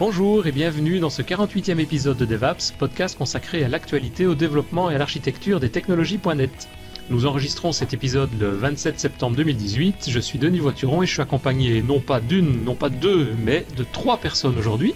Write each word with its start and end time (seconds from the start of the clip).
Bonjour 0.00 0.46
et 0.46 0.52
bienvenue 0.52 0.98
dans 0.98 1.10
ce 1.10 1.20
48e 1.20 1.78
épisode 1.78 2.16
de 2.16 2.24
DevApps, 2.24 2.72
podcast 2.72 3.18
consacré 3.18 3.62
à 3.64 3.68
l'actualité, 3.68 4.26
au 4.26 4.34
développement 4.34 4.90
et 4.90 4.94
à 4.94 4.98
l'architecture 4.98 5.60
des 5.60 5.68
technologies.net. 5.68 6.68
Nous 7.10 7.26
enregistrons 7.26 7.72
cet 7.72 7.92
épisode 7.92 8.30
le 8.40 8.48
27 8.48 8.98
septembre 8.98 9.36
2018. 9.36 10.06
Je 10.08 10.18
suis 10.18 10.38
Denis 10.38 10.60
Voituron 10.60 11.02
et 11.02 11.06
je 11.06 11.12
suis 11.12 11.20
accompagné 11.20 11.82
non 11.82 12.00
pas 12.00 12.18
d'une, 12.18 12.64
non 12.64 12.74
pas 12.74 12.88
de 12.88 12.94
deux, 12.94 13.34
mais 13.44 13.66
de 13.76 13.84
trois 13.84 14.16
personnes 14.16 14.56
aujourd'hui. 14.56 14.94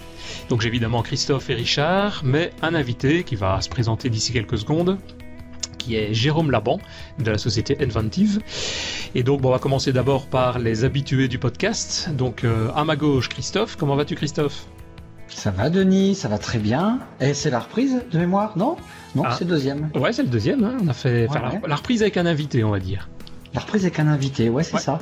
Donc 0.49 0.61
j'ai 0.61 0.69
évidemment 0.69 1.03
Christophe 1.03 1.51
et 1.51 1.53
Richard, 1.53 2.23
mais 2.25 2.49
un 2.63 2.73
invité 2.73 3.23
qui 3.23 3.35
va 3.35 3.61
se 3.61 3.69
présenter 3.69 4.09
d'ici 4.09 4.33
quelques 4.33 4.57
secondes 4.57 4.97
qui 5.77 5.97
est 5.97 6.15
Jérôme 6.15 6.49
Laban 6.49 6.79
de 7.19 7.29
la 7.29 7.37
société 7.37 7.77
Inventive. 7.79 8.41
Et 9.13 9.21
donc, 9.21 9.45
on 9.45 9.51
va 9.51 9.59
commencer 9.59 9.93
d'abord 9.93 10.25
par 10.25 10.57
les 10.57 10.83
habitués 10.83 11.27
du 11.27 11.37
podcast. 11.37 12.09
Donc, 12.11 12.43
euh, 12.43 12.71
à 12.75 12.83
ma 12.85 12.95
gauche, 12.95 13.29
Christophe. 13.29 13.75
Comment 13.75 13.95
vas-tu, 13.95 14.15
Christophe? 14.15 14.65
Ça 15.27 15.51
va, 15.51 15.69
Denis, 15.69 16.15
ça 16.15 16.27
va 16.27 16.37
très 16.37 16.59
bien. 16.59 16.99
Et 17.19 17.33
c'est 17.33 17.49
la 17.49 17.59
reprise 17.59 18.01
de 18.11 18.17
mémoire, 18.19 18.57
non? 18.57 18.77
Non, 19.15 19.23
Ah. 19.25 19.35
c'est 19.37 19.43
le 19.45 19.49
deuxième. 19.51 19.89
Ouais, 19.95 20.13
c'est 20.13 20.23
le 20.23 20.29
deuxième. 20.29 20.63
hein. 20.63 20.77
On 20.83 20.87
a 20.87 20.93
fait 20.93 21.27
Ouais, 21.29 21.39
la- 21.61 21.67
la 21.67 21.75
reprise 21.75 22.01
avec 22.01 22.17
un 22.17 22.25
invité, 22.25 22.63
on 22.63 22.71
va 22.71 22.79
dire. 22.79 23.09
La 23.53 23.61
reprise 23.61 23.83
avec 23.83 23.99
un 23.99 24.07
invité, 24.07 24.49
ouais, 24.49 24.63
c'est 24.63 24.75
Ouais. 24.75 24.79
ça. 24.81 24.99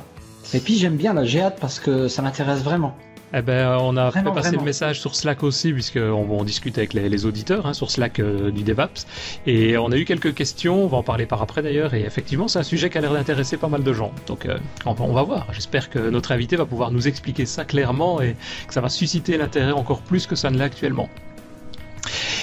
Et 0.52 0.60
puis 0.60 0.74
j'aime 0.76 0.96
bien, 0.96 1.14
là, 1.14 1.24
j'ai 1.24 1.40
hâte 1.40 1.58
parce 1.60 1.80
que 1.80 2.08
ça 2.08 2.22
m'intéresse 2.22 2.62
vraiment. 2.62 2.96
Eh 3.36 3.42
ben, 3.42 3.76
on 3.80 3.96
a 3.96 4.10
Vraiment, 4.10 4.30
fait 4.30 4.34
passer 4.36 4.48
vraiment. 4.50 4.62
le 4.62 4.66
message 4.66 5.00
sur 5.00 5.16
Slack 5.16 5.42
aussi, 5.42 5.72
puisqu'on 5.72 6.00
on 6.30 6.44
discute 6.44 6.78
avec 6.78 6.92
les, 6.92 7.08
les 7.08 7.26
auditeurs 7.26 7.66
hein, 7.66 7.72
sur 7.72 7.90
Slack 7.90 8.20
euh, 8.20 8.52
du 8.52 8.62
DevApps. 8.62 9.06
Et 9.46 9.76
on 9.76 9.90
a 9.90 9.96
eu 9.96 10.04
quelques 10.04 10.34
questions, 10.34 10.84
on 10.84 10.86
va 10.86 10.98
en 10.98 11.02
parler 11.02 11.26
par 11.26 11.42
après 11.42 11.60
d'ailleurs. 11.60 11.94
Et 11.94 12.02
effectivement, 12.02 12.46
c'est 12.46 12.60
un 12.60 12.64
sujet 12.64 12.90
qui 12.90 12.98
a 12.98 13.00
l'air 13.00 13.12
d'intéresser 13.12 13.56
pas 13.56 13.68
mal 13.68 13.82
de 13.82 13.92
gens. 13.92 14.12
Donc, 14.28 14.46
euh, 14.46 14.56
on, 14.86 14.92
va, 14.92 15.04
on 15.04 15.12
va 15.12 15.22
voir. 15.24 15.48
J'espère 15.52 15.90
que 15.90 15.98
notre 15.98 16.30
invité 16.30 16.54
va 16.54 16.64
pouvoir 16.64 16.92
nous 16.92 17.08
expliquer 17.08 17.44
ça 17.44 17.64
clairement 17.64 18.22
et 18.22 18.36
que 18.68 18.72
ça 18.74 18.80
va 18.80 18.88
susciter 18.88 19.36
l'intérêt 19.36 19.72
encore 19.72 20.02
plus 20.02 20.28
que 20.28 20.36
ça 20.36 20.50
ne 20.50 20.56
l'est 20.58 20.64
actuellement. 20.64 21.08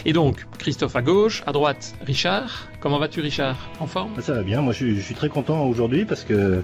Et 0.03 0.13
donc, 0.13 0.45
Christophe 0.57 0.95
à 0.95 1.01
gauche, 1.03 1.43
à 1.45 1.51
droite, 1.51 1.93
Richard. 2.05 2.67
Comment 2.79 2.97
vas-tu, 2.97 3.21
Richard? 3.21 3.55
En 3.79 3.85
forme? 3.85 4.09
Ça 4.19 4.33
va 4.33 4.41
bien, 4.41 4.61
moi 4.61 4.73
je 4.73 4.99
suis 4.99 5.13
très 5.13 5.29
content 5.29 5.65
aujourd'hui 5.65 6.05
parce 6.05 6.23
que 6.23 6.63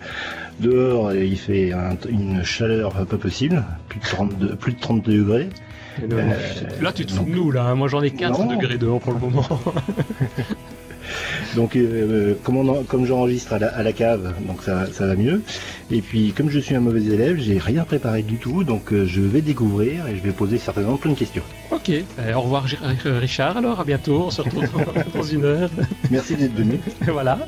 dehors 0.59 1.13
il 1.13 1.37
fait 1.37 1.71
un- 1.73 1.97
une 2.09 2.43
chaleur 2.43 2.91
pas 3.05 3.17
possible, 3.17 3.63
plus 3.89 3.99
de 3.99 4.05
32, 4.05 4.55
plus 4.55 4.73
de 4.73 4.79
30 4.79 5.03
degrés. 5.05 5.49
Euh, 6.11 6.31
Là, 6.81 6.91
tu 6.93 7.05
te 7.07 7.11
fous 7.11 7.23
de 7.25 7.31
nous, 7.31 7.49
là. 7.49 7.63
hein. 7.63 7.75
Moi, 7.75 7.87
j'en 7.87 8.03
ai 8.03 8.11
4 8.11 8.39
Non. 8.45 8.53
degrés 8.55 8.77
dehors 8.77 8.99
pour 8.99 9.13
le 9.13 9.19
moment. 9.19 9.47
Donc 11.55 11.75
euh, 11.77 12.33
comme, 12.43 12.57
on 12.57 12.67
en- 12.67 12.83
comme 12.83 13.05
j'enregistre 13.05 13.53
à 13.53 13.59
la, 13.59 13.67
à 13.69 13.81
la 13.81 13.93
cave, 13.93 14.33
donc 14.45 14.61
ça, 14.61 14.87
ça 14.91 15.07
va 15.07 15.15
mieux. 15.15 15.41
Et 15.89 16.01
puis 16.01 16.33
comme 16.33 16.49
je 16.49 16.59
suis 16.59 16.75
un 16.75 16.81
mauvais 16.81 17.01
élève, 17.01 17.37
j'ai 17.39 17.57
rien 17.57 17.85
préparé 17.85 18.21
du 18.23 18.35
tout, 18.35 18.65
donc 18.65 18.91
euh, 18.91 19.05
je 19.05 19.21
vais 19.21 19.39
découvrir 19.41 20.05
et 20.07 20.17
je 20.17 20.21
vais 20.21 20.31
poser 20.33 20.57
certainement 20.57 20.97
plein 20.97 21.13
de 21.13 21.17
questions. 21.17 21.43
Ok, 21.71 21.89
Eh, 21.89 22.03
au 22.35 22.41
revoir 22.41 22.65
Richard 23.05 23.55
alors, 23.57 23.79
à 23.79 23.85
bientôt, 23.85 24.23
on 24.27 24.31
se 24.31 24.41
retrouve 24.41 24.65
dans- 25.15 25.23
une 25.23 25.45
heure. 25.45 25.69
Merci 26.11 26.35
d'être 26.35 26.53
venu. 26.55 26.79
Voilà. 27.07 27.39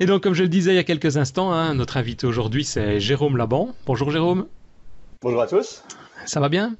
Et 0.00 0.06
donc, 0.06 0.22
comme 0.22 0.34
je 0.34 0.42
le 0.42 0.48
disais 0.48 0.72
il 0.72 0.76
y 0.76 0.80
a 0.80 0.84
quelques 0.84 1.16
instants, 1.16 1.52
hein, 1.52 1.74
notre 1.74 1.96
invité 1.96 2.26
aujourd'hui 2.26 2.64
c'est 2.64 3.00
Jérôme 3.00 3.36
Laban. 3.36 3.74
Bonjour 3.86 4.10
Jérôme, 4.10 4.46
Bonjour 5.22 5.42
à 5.42 5.46
tous. 5.48 5.82
ça 6.24 6.40
va 6.40 6.48
bien? 6.48 6.76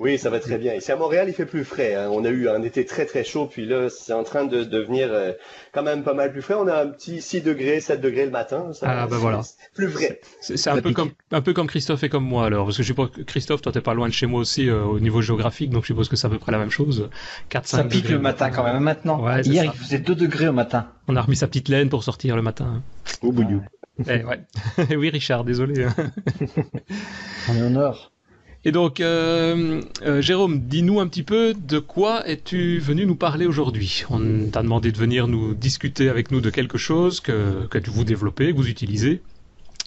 Oui, 0.00 0.16
ça 0.16 0.30
va 0.30 0.38
très 0.38 0.58
bien. 0.58 0.74
Ici 0.74 0.92
à 0.92 0.96
Montréal, 0.96 1.26
il 1.28 1.34
fait 1.34 1.44
plus 1.44 1.64
frais. 1.64 1.96
hein. 1.96 2.08
On 2.12 2.24
a 2.24 2.28
eu 2.28 2.48
un 2.48 2.62
été 2.62 2.84
très 2.86 3.04
très 3.04 3.24
chaud, 3.24 3.46
puis 3.50 3.66
là, 3.66 3.88
c'est 3.90 4.12
en 4.12 4.22
train 4.22 4.44
de 4.44 4.62
devenir 4.62 5.08
euh, 5.10 5.32
quand 5.72 5.82
même 5.82 6.04
pas 6.04 6.14
mal 6.14 6.30
plus 6.30 6.40
frais. 6.40 6.54
On 6.54 6.68
a 6.68 6.82
un 6.82 6.86
petit 6.86 7.20
6 7.20 7.40
degrés, 7.42 7.80
7 7.80 8.00
degrés 8.00 8.24
le 8.24 8.30
matin. 8.30 8.72
Ça- 8.74 8.86
Ah, 8.88 8.94
bah 9.06 9.08
c'est- 9.10 9.16
voilà. 9.16 9.40
Plus 9.74 9.86
vrai. 9.88 10.20
C'est 10.40 10.56
c'est 10.56 10.70
un 10.70 10.76
peu 10.76 10.82
pique. 10.82 10.94
comme 10.96 11.10
un 11.32 11.40
peu 11.40 11.52
comme 11.52 11.66
Christophe 11.66 12.04
et 12.04 12.08
comme 12.08 12.22
moi 12.24 12.46
alors, 12.46 12.66
parce 12.66 12.76
que 12.76 12.84
je 12.84 12.86
suppose 12.86 13.10
que 13.10 13.22
Christophe, 13.22 13.60
toi 13.60 13.72
t'es 13.72 13.80
pas 13.80 13.94
loin 13.94 14.06
de 14.06 14.12
chez 14.12 14.26
moi 14.26 14.40
aussi 14.40 14.68
euh, 14.68 14.84
au 14.84 15.00
niveau 15.00 15.20
géographique, 15.20 15.70
donc 15.70 15.82
je 15.82 15.88
suppose 15.88 16.08
que 16.08 16.14
c'est 16.14 16.28
à 16.28 16.30
peu 16.30 16.38
près 16.38 16.52
la 16.52 16.58
même 16.58 16.70
chose. 16.70 17.10
4 17.48 17.66
Ça 17.66 17.82
pique 17.82 18.08
le 18.08 18.20
matin 18.20 18.50
quand 18.50 18.62
même, 18.62 18.78
maintenant. 18.80 19.20
Ouais, 19.24 19.40
Hier, 19.42 19.64
ça. 19.64 19.72
il 19.74 19.78
faisait 19.80 19.98
2 19.98 20.14
degrés 20.14 20.46
au 20.46 20.52
matin. 20.52 20.86
On 21.08 21.16
a 21.16 21.22
remis 21.22 21.36
sa 21.36 21.48
petite 21.48 21.68
laine 21.68 21.88
pour 21.88 22.04
sortir 22.04 22.36
le 22.36 22.42
matin. 22.42 22.82
Au 23.22 23.32
bout 23.32 23.44
Eh, 24.06 24.22
ouais. 24.22 24.38
oui 24.96 25.10
Richard, 25.10 25.42
désolé. 25.42 25.86
hein. 25.86 25.94
On 27.48 27.54
est 27.56 27.62
au 27.62 27.70
nord. 27.70 28.12
Et 28.68 28.70
donc, 28.70 29.00
euh, 29.00 29.80
euh, 30.02 30.20
Jérôme, 30.20 30.60
dis-nous 30.60 31.00
un 31.00 31.06
petit 31.06 31.22
peu 31.22 31.54
de 31.54 31.78
quoi 31.78 32.28
es-tu 32.28 32.78
venu 32.80 33.06
nous 33.06 33.16
parler 33.16 33.46
aujourd'hui 33.46 34.04
On 34.10 34.50
t'a 34.50 34.62
demandé 34.62 34.92
de 34.92 34.98
venir 34.98 35.26
nous 35.26 35.54
discuter 35.54 36.10
avec 36.10 36.30
nous 36.30 36.42
de 36.42 36.50
quelque 36.50 36.76
chose 36.76 37.20
que, 37.20 37.66
que 37.70 37.90
vous 37.90 38.04
développez, 38.04 38.50
que 38.50 38.56
vous 38.58 38.68
utilisez. 38.68 39.22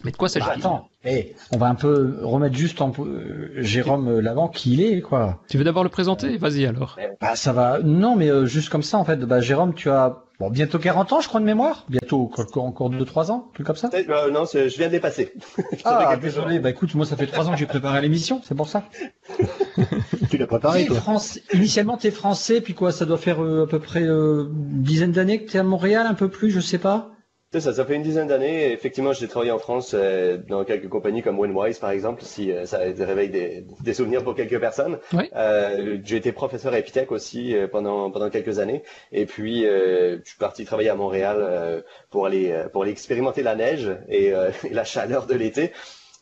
Mais 0.04 0.12
de 0.12 0.18
quoi 0.18 0.28
Bah, 0.28 0.34
s'agit-il 0.34 0.60
attends, 0.60 0.90
eh, 1.06 1.36
on 1.52 1.58
va 1.58 1.68
un 1.68 1.76
peu 1.76 2.18
remettre 2.24 2.56
juste 2.56 2.82
en 2.82 2.92
euh, 3.00 3.52
Jérôme 3.58 4.20
Lavant 4.20 4.48
qui 4.48 4.74
il 4.74 4.82
est, 4.82 5.02
quoi. 5.02 5.40
Tu 5.50 5.58
veux 5.58 5.64
d'abord 5.64 5.84
le 5.84 5.90
présenter? 5.90 6.38
Vas-y 6.38 6.66
alors. 6.66 6.98
Bah, 7.20 7.36
ça 7.36 7.54
va. 7.54 7.80
Non, 7.84 8.16
mais 8.16 8.30
euh, 8.30 8.46
juste 8.46 8.70
comme 8.70 8.84
ça, 8.84 8.98
en 8.98 9.06
fait. 9.06 9.18
Bah, 9.18 9.42
Jérôme, 9.42 9.74
tu 9.74 9.90
as 9.90 10.24
bon, 10.40 10.50
bientôt 10.50 10.80
40 10.80 11.14
ans, 11.14 11.22
je 11.22 11.28
crois, 11.28 11.40
de 11.40 11.46
mémoire? 11.46 11.86
Bientôt, 11.90 12.32
encore 12.56 12.90
2-3 12.90 13.32
ans, 13.32 13.50
truc 13.54 13.66
comme 13.68 13.76
ça? 13.76 13.90
Peut-être- 13.90 14.10
euh, 14.10 14.32
non, 14.32 14.46
c'est- 14.46 14.70
je 14.70 14.78
viens 14.78 14.88
de 14.88 14.92
dépasser. 14.94 15.34
Ah, 15.86 16.16
désolé. 16.22 16.60
Bah, 16.60 16.70
écoute, 16.72 16.94
moi, 16.96 17.06
ça 17.06 17.16
fait 17.16 17.28
3 17.28 17.48
ans 17.48 17.52
que 17.54 17.58
j'ai 17.60 17.66
préparé 17.66 18.02
l'émission, 18.02 18.42
c'est 18.44 18.56
pour 18.56 18.68
ça. 18.68 18.84
Tu 20.30 20.38
l'as 20.38 20.48
préparé 20.48 20.82
T'es 20.82 20.88
toi 20.88 20.96
France- 20.98 21.40
Initialement, 21.54 21.98
t'es 21.98 22.12
français, 22.12 22.62
puis 22.62 22.74
quoi, 22.74 22.92
ça 22.92 23.06
doit 23.06 23.18
faire 23.18 23.44
euh, 23.44 23.64
à 23.66 23.68
peu 23.68 23.80
près 23.80 24.04
euh, 24.04 24.46
une 24.50 24.82
dizaine 24.84 25.12
d'années 25.12 25.44
que 25.44 25.52
t'es 25.52 25.58
à 25.60 25.64
Montréal, 25.64 26.06
un 26.08 26.14
peu 26.14 26.30
plus, 26.30 26.52
je 26.52 26.60
sais 26.60 26.78
pas? 26.78 27.10
C'est 27.54 27.60
ça, 27.60 27.74
ça 27.74 27.84
fait 27.84 27.96
une 27.96 28.02
dizaine 28.02 28.28
d'années. 28.28 28.72
Effectivement, 28.72 29.12
j'ai 29.12 29.28
travaillé 29.28 29.52
en 29.52 29.60
France 29.60 29.92
euh, 29.94 30.38
dans 30.48 30.64
quelques 30.64 30.88
compagnies 30.88 31.22
comme 31.22 31.38
OneWise, 31.38 31.80
par 31.80 31.90
exemple, 31.92 32.22
si 32.24 32.50
euh, 32.50 32.66
ça 32.66 32.78
réveille 32.78 33.28
des, 33.30 33.66
des 33.82 33.94
souvenirs 33.94 34.24
pour 34.24 34.36
quelques 34.36 34.58
personnes. 34.58 35.00
Oui. 35.12 35.30
Euh, 35.36 35.98
j'ai 36.06 36.16
été 36.16 36.32
professeur 36.32 36.72
à 36.72 36.80
Epitech 36.80 37.12
aussi 37.12 37.54
euh, 37.54 37.68
pendant 37.68 38.10
pendant 38.10 38.30
quelques 38.30 38.60
années. 38.60 38.84
Et 39.12 39.26
puis, 39.26 39.66
euh, 39.66 40.20
je 40.24 40.30
suis 40.30 40.38
parti 40.40 40.64
travailler 40.64 40.88
à 40.90 40.96
Montréal 40.96 41.38
euh, 41.42 41.82
pour 42.10 42.26
aller 42.26 42.56
pour 42.72 42.84
aller 42.84 42.92
expérimenter 42.94 43.44
la 43.44 43.56
neige 43.56 43.92
et, 44.08 44.34
euh, 44.34 44.52
et 44.64 44.74
la 44.74 44.86
chaleur 44.86 45.26
de 45.28 45.34
l'été. 45.36 45.74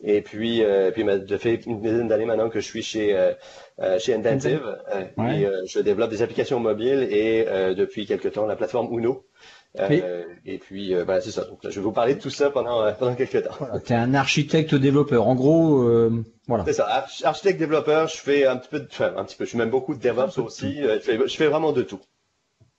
Et 0.02 0.22
puis, 0.22 0.64
euh, 0.64 0.90
puis, 0.92 1.06
ça 1.28 1.38
fait 1.38 1.56
une 1.68 1.80
dizaine 1.82 2.08
d'années 2.08 2.26
maintenant 2.26 2.50
que 2.50 2.60
je 2.60 2.66
suis 2.66 2.82
chez 2.82 3.16
euh, 3.16 3.34
chez 4.00 4.16
Inventive 4.16 4.62
euh, 4.96 5.04
Ouais. 5.18 5.42
et 5.42 5.48
je 5.68 5.80
développe 5.80 6.10
des 6.10 6.24
applications 6.24 6.60
mobiles 6.60 7.08
et 7.12 7.46
euh, 7.48 7.76
depuis 7.76 8.08
quelques 8.08 8.32
temps 8.32 8.48
la 8.48 8.56
plateforme 8.56 8.88
Uno. 8.98 9.26
Euh. 9.78 10.24
Et 10.46 10.58
puis, 10.58 10.96
euh, 10.96 11.06
bah, 11.06 11.22
c'est 11.22 11.32
ça. 11.32 11.46
Donc, 11.46 11.60
je 11.64 11.70
vais 11.70 11.82
vous 11.82 11.92
parler 11.92 12.16
de 12.16 12.20
tout 12.20 12.32
ça 12.32 12.50
pendant, 12.50 12.82
euh, 12.82 12.92
pendant 12.92 13.14
quelques 13.14 13.44
temps. 13.44 13.54
Voilà, 13.60 13.80
t'es 13.80 13.94
un 13.94 14.16
architecte 14.16 14.74
développeur. 14.74 15.28
En 15.28 15.36
gros, 15.36 15.84
euh, 15.84 16.24
voilà. 16.48 16.66
C'est 16.66 16.74
ça. 16.74 16.88
Arch- 16.88 17.24
Architecte 17.24 17.60
développeur, 17.60 18.08
je 18.08 18.18
fais 18.18 18.48
un 18.48 18.58
petit 18.58 18.70
peu 18.70 18.80
de, 18.80 18.88
enfin, 18.90 19.14
un 19.16 19.24
petit 19.26 19.36
peu, 19.36 19.46
je 19.46 19.52
fais 19.52 19.58
même 19.58 19.70
beaucoup 19.70 19.94
de 19.94 20.02
DevOps 20.02 20.40
aussi. 20.40 20.78
Je 20.82 21.00
fais, 21.00 21.20
je 21.28 21.36
fais 21.38 21.48
vraiment 21.48 21.72
de 21.72 21.84
tout. 21.84 22.00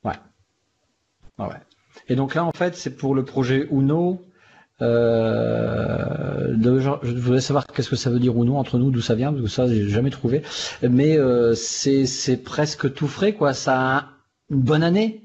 Ah 0.04 1.48
ouais. 1.48 1.54
Et 2.08 2.16
donc 2.16 2.34
là, 2.34 2.44
en 2.44 2.52
fait, 2.52 2.76
c'est 2.76 2.96
pour 2.96 3.14
le 3.14 3.24
projet 3.24 3.66
Uno. 3.70 4.20
De, 4.80 6.78
je 6.80 7.12
voulais 7.12 7.40
savoir 7.40 7.66
qu'est-ce 7.66 7.88
que 7.88 7.96
ça 7.96 8.10
veut 8.10 8.18
dire 8.18 8.34
Uno 8.34 8.56
entre 8.56 8.78
nous, 8.78 8.90
d'où 8.90 9.00
ça 9.00 9.14
vient, 9.14 9.30
parce 9.32 9.44
que 9.44 9.48
ça, 9.48 9.66
j'ai 9.66 9.88
jamais 9.88 10.10
trouvé. 10.10 10.42
Mais 10.82 11.16
c'est 11.54 12.04
c'est 12.04 12.36
presque 12.38 12.92
tout 12.92 13.08
frais, 13.08 13.32
quoi. 13.32 13.54
Ça 13.54 13.96
a 13.96 14.08
une 14.50 14.60
bonne 14.60 14.82
année? 14.82 15.22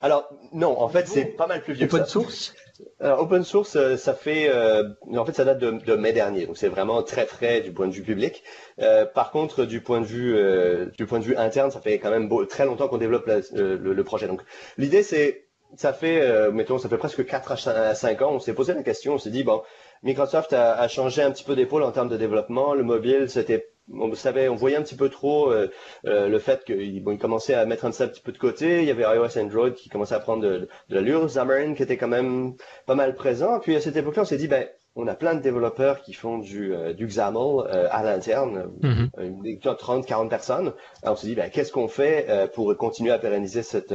Alors, 0.00 0.28
non, 0.52 0.78
en 0.80 0.88
fait, 0.88 1.06
c'est 1.08 1.24
pas 1.24 1.46
mal 1.46 1.62
plus 1.62 1.74
vieux 1.74 1.86
que 1.86 1.96
Open 1.96 2.04
ça. 2.04 2.06
source. 2.06 2.54
Alors, 3.00 3.20
open 3.22 3.44
source, 3.44 3.76
euh, 3.76 3.96
ça 3.96 4.14
fait, 4.14 4.48
euh, 4.48 4.88
en 5.16 5.24
fait, 5.24 5.32
ça 5.34 5.44
date 5.44 5.58
de, 5.58 5.70
de 5.72 5.94
mai 5.94 6.12
dernier, 6.12 6.46
donc 6.46 6.56
c'est 6.56 6.68
vraiment 6.68 7.02
très 7.02 7.26
frais 7.26 7.60
du 7.60 7.72
point 7.72 7.86
de 7.86 7.92
vue 7.92 8.02
public. 8.02 8.42
Euh, 8.80 9.06
par 9.06 9.30
contre, 9.30 9.64
du 9.64 9.80
point 9.80 10.00
de 10.00 10.06
vue, 10.06 10.34
euh, 10.36 10.86
du 10.98 11.06
point 11.06 11.18
de 11.18 11.24
vue 11.24 11.36
interne, 11.36 11.70
ça 11.70 11.80
fait 11.80 11.98
quand 11.98 12.10
même 12.10 12.28
beau- 12.28 12.44
très 12.46 12.64
longtemps 12.66 12.88
qu'on 12.88 12.98
développe 12.98 13.26
la- 13.26 13.36
euh, 13.54 13.78
le, 13.78 13.92
le 13.94 14.04
projet. 14.04 14.26
Donc, 14.28 14.42
l'idée, 14.78 15.02
c'est, 15.02 15.46
ça 15.76 15.92
fait, 15.92 16.20
euh, 16.22 16.50
mettons, 16.52 16.78
ça 16.78 16.88
fait 16.88 16.98
presque 16.98 17.24
4 17.26 17.52
à 17.68 17.94
5 17.94 18.22
ans, 18.22 18.32
on 18.32 18.40
s'est 18.40 18.54
posé 18.54 18.74
la 18.74 18.82
question, 18.82 19.14
on 19.14 19.18
s'est 19.18 19.30
dit, 19.30 19.44
bon, 19.44 19.62
Microsoft 20.02 20.52
a, 20.52 20.74
a 20.74 20.88
changé 20.88 21.22
un 21.22 21.30
petit 21.30 21.44
peu 21.44 21.54
d'épaule 21.56 21.82
en 21.82 21.92
termes 21.92 22.08
de 22.08 22.16
développement. 22.16 22.74
Le 22.74 22.82
mobile, 22.82 23.28
c'était, 23.30 23.71
on 23.92 24.14
savait, 24.14 24.48
on 24.48 24.54
voyait 24.54 24.76
un 24.76 24.82
petit 24.82 24.96
peu 24.96 25.08
trop 25.08 25.50
euh, 25.50 25.68
euh, 26.06 26.28
le 26.28 26.38
fait 26.38 26.64
qu'il 26.64 27.02
bon, 27.02 27.12
il 27.12 27.18
commençait 27.18 27.54
à 27.54 27.64
mettre 27.66 27.84
un 27.84 27.90
petit 27.90 28.20
peu 28.22 28.32
de 28.32 28.38
côté. 28.38 28.78
Il 28.80 28.84
y 28.84 28.90
avait 28.90 29.02
iOS 29.04 29.38
Android 29.38 29.70
qui 29.70 29.88
commençait 29.88 30.14
à 30.14 30.20
prendre 30.20 30.42
de, 30.42 30.68
de 30.88 30.94
l'allure. 30.94 31.26
Xamarin 31.26 31.74
qui 31.74 31.82
était 31.82 31.96
quand 31.96 32.08
même 32.08 32.54
pas 32.86 32.94
mal 32.94 33.14
présent. 33.14 33.58
Puis 33.60 33.74
à 33.76 33.80
cette 33.80 33.96
époque-là, 33.96 34.22
on 34.22 34.26
s'est 34.26 34.36
dit, 34.36 34.48
ben, 34.48 34.66
on 34.94 35.06
a 35.08 35.14
plein 35.14 35.34
de 35.34 35.40
développeurs 35.40 36.02
qui 36.02 36.12
font 36.12 36.36
du, 36.38 36.74
euh, 36.74 36.92
du 36.92 37.06
XAML 37.06 37.36
euh, 37.38 37.88
à 37.90 38.02
l'interne, 38.02 38.70
une 39.18 39.46
équipe 39.46 39.64
de 39.64 39.72
30, 39.76 40.04
40 40.06 40.28
personnes. 40.28 40.74
Alors, 41.02 41.14
on 41.14 41.16
s'est 41.16 41.26
dit, 41.28 41.34
ben, 41.34 41.50
qu'est-ce 41.50 41.72
qu'on 41.72 41.88
fait 41.88 42.26
pour 42.54 42.76
continuer 42.76 43.10
à 43.10 43.18
pérenniser 43.18 43.62
cette, 43.62 43.94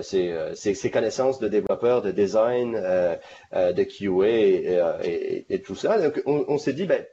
ces, 0.00 0.34
ces, 0.54 0.74
ces 0.74 0.90
connaissances 0.90 1.38
de 1.38 1.48
développeurs, 1.48 2.00
de 2.02 2.10
design, 2.12 2.72
de 3.52 3.82
QA 3.84 4.26
et, 4.28 4.78
et, 5.04 5.36
et- 5.36 5.46
et 5.54 5.60
tout 5.62 5.74
ça. 5.74 5.98
Donc, 6.00 6.22
on, 6.26 6.44
on 6.48 6.56
s'est 6.58 6.72
dit, 6.72 6.86
ben, 6.86 7.04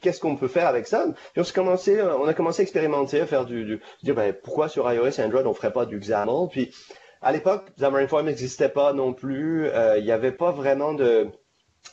qu'est-ce 0.00 0.20
qu'on 0.20 0.36
peut 0.36 0.48
faire 0.48 0.66
avec 0.66 0.86
ça? 0.86 1.06
Puis 1.32 1.40
on, 1.40 1.44
s'est 1.44 1.52
commencé, 1.52 2.02
on 2.02 2.26
a 2.26 2.34
commencé 2.34 2.60
à 2.60 2.64
expérimenter, 2.64 3.20
à 3.20 3.26
faire 3.26 3.44
du, 3.44 3.64
du 3.64 3.80
dire 4.02 4.14
ben, 4.14 4.32
pourquoi 4.32 4.68
sur 4.68 4.90
iOS 4.92 5.08
et 5.08 5.22
Android 5.22 5.42
on 5.44 5.54
ferait 5.54 5.72
pas 5.72 5.86
du 5.86 5.98
XAML? 5.98 6.48
Puis 6.50 6.74
à 7.22 7.32
l'époque, 7.32 7.66
Xamarin 7.78 8.06
Form 8.06 8.26
n'existait 8.26 8.70
pas 8.70 8.92
non 8.92 9.12
plus. 9.12 9.66
Euh, 9.66 9.98
il 9.98 10.04
n'y 10.04 10.12
avait 10.12 10.32
pas 10.32 10.52
vraiment 10.52 10.94
de, 10.94 11.28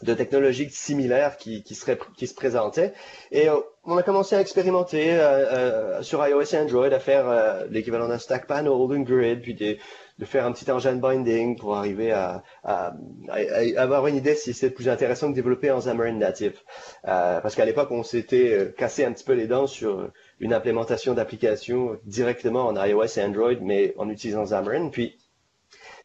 de 0.03 0.13
technologies 0.13 0.69
similaires 0.69 1.37
qui, 1.37 1.63
qui, 1.63 1.75
serait, 1.75 1.97
qui 2.15 2.27
se 2.27 2.35
présentaient. 2.35 2.93
Et 3.31 3.49
euh, 3.49 3.55
on 3.83 3.97
a 3.97 4.03
commencé 4.03 4.35
à 4.35 4.41
expérimenter 4.41 5.13
euh, 5.13 5.19
euh, 5.19 6.01
sur 6.03 6.25
iOS 6.25 6.53
et 6.53 6.57
Android, 6.57 6.85
à 6.85 6.99
faire 6.99 7.65
l'équivalent 7.69 8.07
d'un 8.07 8.19
stack 8.19 8.47
panel, 8.47 8.71
d'un 8.89 9.01
grid, 9.01 9.41
puis 9.41 9.53
de, 9.53 9.77
de, 10.19 10.25
faire 10.25 10.45
un 10.45 10.51
petit 10.51 10.69
engine 10.69 10.99
binding 10.99 11.57
pour 11.57 11.75
arriver 11.75 12.11
à, 12.11 12.43
à, 12.63 12.93
à, 13.29 13.81
avoir 13.81 14.07
une 14.07 14.15
idée 14.15 14.35
si 14.35 14.53
c'est 14.53 14.69
plus 14.69 14.89
intéressant 14.89 15.29
de 15.29 15.35
développer 15.35 15.71
en 15.71 15.79
Xamarin 15.79 16.13
Native. 16.13 16.59
parce 17.03 17.55
qu'à 17.55 17.65
l'époque, 17.65 17.89
on 17.91 18.03
s'était 18.03 18.73
cassé 18.77 19.05
un 19.05 19.13
petit 19.13 19.23
peu 19.23 19.33
les 19.33 19.47
dents 19.47 19.67
sur 19.67 20.09
une 20.39 20.53
implémentation 20.53 21.13
d'application 21.13 21.97
directement 22.05 22.67
en 22.67 22.85
iOS 22.85 23.17
et 23.17 23.23
Android, 23.23 23.55
mais 23.61 23.93
en 23.97 24.09
utilisant 24.09 24.43
Xamarin. 24.43 24.89
Puis, 24.89 25.17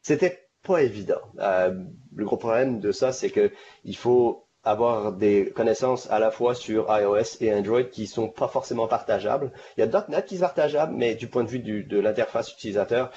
c'était 0.03 0.42
pas 0.63 0.83
évident. 0.83 1.21
Euh, 1.39 1.75
le 2.15 2.25
gros 2.25 2.37
problème 2.37 2.81
de 2.81 2.93
ça, 2.93 3.13
c'est 3.13 3.31
que 3.31 3.51
il 3.85 3.97
faut 3.97 4.47
avoir 4.65 5.13
des 5.13 5.51
connaissances 5.55 6.09
à 6.11 6.19
la 6.21 6.31
fois 6.31 6.55
sur 6.55 6.87
iOS 6.89 7.37
et 7.41 7.53
Android 7.53 7.83
qui 7.83 8.07
sont 8.07 8.29
pas 8.29 8.47
forcément 8.49 8.87
partageables. 8.87 9.51
Il 9.77 9.81
y 9.81 9.83
a 9.83 10.05
.NET 10.09 10.27
qui 10.27 10.37
est 10.37 10.41
partageable, 10.41 10.95
mais 10.97 11.15
du 11.15 11.27
point 11.27 11.43
de 11.43 11.49
vue 11.49 11.59
de 11.59 11.99
l'interface 11.99 12.53
utilisateur, 12.53 13.11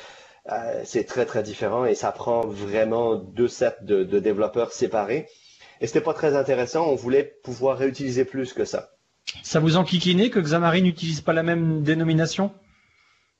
euh, 0.51 0.81
c'est 0.85 1.03
très 1.05 1.25
très 1.25 1.43
différent 1.43 1.85
et 1.85 1.95
ça 1.95 2.11
prend 2.11 2.41
vraiment 2.41 3.15
deux 3.15 3.47
sets 3.47 3.77
de, 3.81 4.03
de 4.03 4.19
développeurs 4.19 4.71
séparés. 4.71 5.27
Et 5.81 5.87
c'était 5.87 6.01
pas 6.01 6.13
très 6.13 6.35
intéressant. 6.35 6.87
On 6.87 6.95
voulait 6.95 7.37
pouvoir 7.43 7.77
réutiliser 7.77 8.25
plus 8.25 8.53
que 8.53 8.65
ça. 8.65 8.91
Ça 9.43 9.59
vous 9.59 9.77
enquiquinait 9.77 10.29
que 10.29 10.39
Xamarin 10.39 10.81
n'utilise 10.81 11.21
pas 11.21 11.33
la 11.33 11.43
même 11.43 11.83
dénomination? 11.83 12.51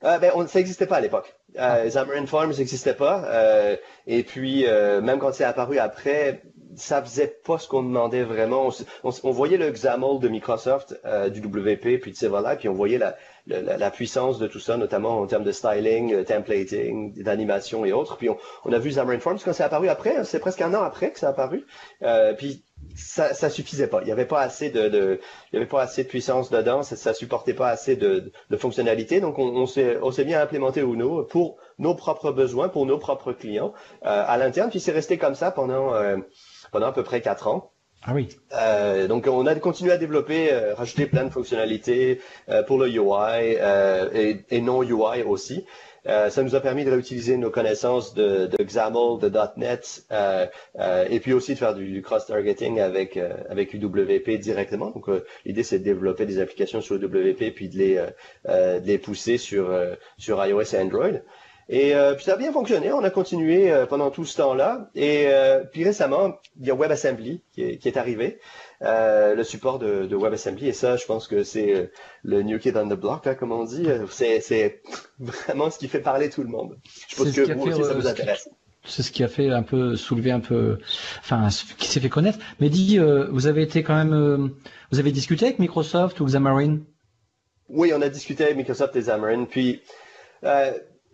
Euh, 0.05 0.19
ben, 0.19 0.31
on, 0.35 0.45
ça 0.47 0.59
n'existait 0.59 0.85
pas 0.85 0.97
à 0.97 1.01
l'époque. 1.01 1.33
Euh, 1.57 1.83
ah. 1.83 1.87
Xamarin 1.87 2.25
Farms 2.25 2.53
n'existait 2.57 2.93
pas. 2.93 3.23
Euh, 3.25 3.75
et 4.07 4.23
puis, 4.23 4.65
même 5.01 5.19
quand 5.19 5.33
c'est 5.33 5.43
apparu 5.43 5.79
après, 5.79 6.41
ça 6.75 7.01
faisait 7.01 7.39
pas 7.45 7.57
ce 7.57 7.67
qu'on 7.67 7.83
demandait 7.83 8.23
vraiment. 8.23 8.69
On, 9.03 9.11
on, 9.23 9.31
voyait 9.31 9.57
le 9.57 9.71
XAML 9.71 10.19
de 10.19 10.27
Microsoft, 10.27 10.99
du 11.31 11.39
WP, 11.39 12.01
puis 12.01 12.11
de 12.11 12.15
Silverlight, 12.15 12.59
puis 12.59 12.69
on 12.69 12.73
voyait 12.73 12.97
la, 12.97 13.15
la, 13.47 13.77
la, 13.77 13.91
puissance 13.91 14.39
de 14.39 14.47
tout 14.47 14.59
ça, 14.59 14.75
notamment 14.75 15.21
en 15.21 15.25
termes 15.25 15.45
de 15.45 15.53
styling, 15.53 16.23
templating, 16.25 17.13
d'animation 17.23 17.85
et 17.85 17.93
autres. 17.93 18.17
Puis 18.17 18.29
on, 18.29 18.37
on 18.65 18.73
a 18.73 18.77
vu 18.77 18.89
Xamarin 18.89 19.19
Forms 19.19 19.39
quand 19.43 19.53
c'est 19.53 19.63
apparu 19.63 19.87
après, 19.87 20.17
hein, 20.17 20.23
c'est 20.25 20.39
presque 20.39 20.61
un 20.61 20.73
an 20.73 20.83
après 20.83 21.11
que 21.11 21.19
ça 21.19 21.27
a 21.27 21.29
apparu. 21.29 21.65
Puis 22.37 22.64
ça, 22.95 23.33
ça 23.33 23.49
suffisait 23.49 23.87
pas. 23.87 24.01
Il 24.01 24.05
n'y 24.05 24.11
avait 24.11 24.25
pas 24.25 24.41
assez 24.41 24.69
de, 24.69 24.87
de, 24.87 25.19
il 25.51 25.55
y 25.55 25.57
avait 25.57 25.67
pas 25.67 25.81
assez 25.81 26.03
de 26.03 26.07
puissance 26.09 26.49
dedans. 26.49 26.83
Ça, 26.83 26.95
ça 26.95 27.13
supportait 27.13 27.53
pas 27.53 27.69
assez 27.69 27.95
de, 27.95 28.31
de 28.49 28.57
fonctionnalités. 28.57 29.19
Donc 29.19 29.37
on, 29.37 29.47
on 29.47 29.65
s'est, 29.65 29.97
on 30.01 30.11
s'est 30.11 30.25
bien 30.25 30.41
implémenté 30.41 30.81
Uno 30.81 31.23
pour 31.23 31.57
nos 31.77 31.95
propres 31.95 32.31
besoins, 32.31 32.69
pour 32.69 32.85
nos 32.85 32.97
propres 32.97 33.33
clients 33.33 33.73
euh, 34.05 34.23
à 34.25 34.37
l'interne. 34.37 34.69
Puis 34.69 34.79
c'est 34.79 34.91
resté 34.91 35.17
comme 35.17 35.35
ça 35.35 35.51
pendant 35.51 35.93
euh, 35.93 36.17
pendant 36.71 36.87
à 36.87 36.91
peu 36.91 37.03
près 37.03 37.21
quatre 37.21 37.47
ans. 37.47 37.71
Ah 38.07 38.13
oui. 38.13 38.29
Euh, 38.53 39.07
donc 39.07 39.27
on 39.27 39.47
a 39.47 39.55
continué 39.55 39.91
à 39.91 39.97
développer, 39.97 40.53
euh, 40.53 40.75
rajouter 40.75 41.07
plein 41.07 41.23
de 41.23 41.31
fonctionnalités 41.31 42.21
euh, 42.49 42.61
pour 42.61 42.77
le 42.77 42.87
UI 42.87 43.57
euh, 43.59 44.09
et, 44.13 44.45
et, 44.51 44.61
non 44.61 44.83
UI 44.83 45.23
aussi. 45.23 45.65
Euh, 46.07 46.29
ça 46.29 46.43
nous 46.43 46.55
a 46.55 46.59
permis 46.61 46.85
de 46.85 46.91
réutiliser 46.91 47.37
nos 47.37 47.49
connaissances 47.49 48.13
de, 48.13 48.47
de 48.47 48.63
XAML, 48.63 49.19
de 49.19 49.31
.NET, 49.57 50.05
et 51.09 51.19
puis 51.19 51.33
aussi 51.33 51.53
de 51.53 51.59
faire 51.59 51.73
du, 51.75 52.01
cross-targeting 52.01 52.79
avec 52.79 53.17
avec 53.49 53.73
UWP 53.73 54.31
directement. 54.39 54.91
Donc 54.91 55.07
l'idée 55.45 55.63
c'est 55.63 55.79
de 55.79 55.83
développer 55.83 56.25
des 56.25 56.39
applications 56.39 56.81
sur 56.81 56.95
UWP 56.95 57.53
puis 57.55 57.69
de 57.69 57.77
les 57.77 57.95
de 58.47 58.85
les 58.85 58.97
pousser 58.97 59.37
sur 59.37 59.69
sur 60.17 60.45
iOS 60.45 60.61
et 60.73 60.77
Android. 60.79 61.11
Et 61.67 61.95
euh, 61.95 62.13
puis 62.13 62.25
ça 62.25 62.33
a 62.33 62.37
bien 62.37 62.51
fonctionné, 62.51 62.91
on 62.91 63.03
a 63.03 63.09
continué 63.09 63.71
euh, 63.71 63.87
pendant 63.87 64.11
tout 64.11 64.25
ce 64.25 64.37
temps-là. 64.37 64.89
Et 64.93 65.27
euh, 65.27 65.63
puis 65.63 65.83
récemment, 65.83 66.37
il 66.59 66.67
y 66.67 66.71
a 66.71 66.75
WebAssembly 66.75 67.41
qui 67.53 67.63
est, 67.63 67.77
qui 67.77 67.87
est 67.87 67.97
arrivé, 67.97 68.39
le 68.81 69.41
support 69.43 69.79
de, 69.79 70.05
de, 70.05 70.15
WebAssembly. 70.15 70.67
Et 70.67 70.73
ça, 70.73 70.95
je 70.95 71.05
pense 71.05 71.27
que 71.27 71.43
c'est 71.43 71.89
le 72.23 72.43
new 72.43 72.59
kid 72.59 72.77
on 72.77 72.87
the 72.87 72.93
block, 72.93 73.25
hein, 73.25 73.33
comme 73.33 73.51
on 73.51 73.63
dit. 73.63 73.87
C'est 74.09 74.81
vraiment 75.19 75.71
ce 75.71 75.79
qui 75.79 75.87
fait 75.87 76.01
parler 76.01 76.29
tout 76.29 76.43
le 76.43 76.49
monde. 76.49 76.77
Je 77.09 77.15
pense 77.15 77.31
que 77.31 77.53
vous 77.53 77.67
aussi, 77.67 77.83
ça 77.83 77.93
vous 77.93 78.07
intéresse. 78.07 78.47
C'est 78.87 79.01
ce 79.01 79.11
qui 79.11 79.23
a 79.23 79.27
fait 79.27 79.49
un 79.49 79.63
peu 79.63 79.95
soulever 79.95 80.29
un 80.29 80.39
peu, 80.39 80.77
enfin, 81.17 81.47
qui 81.79 81.87
s'est 81.87 81.99
fait 81.99 82.09
connaître. 82.09 82.37
Mais 82.59 82.69
dis, 82.69 82.99
vous 82.99 83.47
avez 83.47 83.63
été 83.63 83.81
quand 83.81 83.95
même, 83.95 84.51
vous 84.91 84.99
avez 84.99 85.11
discuté 85.11 85.45
avec 85.45 85.57
Microsoft 85.57 86.19
ou 86.19 86.25
Xamarin? 86.25 86.81
Oui, 87.67 87.91
on 87.95 88.01
a 88.03 88.09
discuté 88.09 88.43
avec 88.43 88.57
Microsoft 88.57 88.95
et 88.95 88.99
Xamarin. 88.99 89.45
Puis 89.45 89.81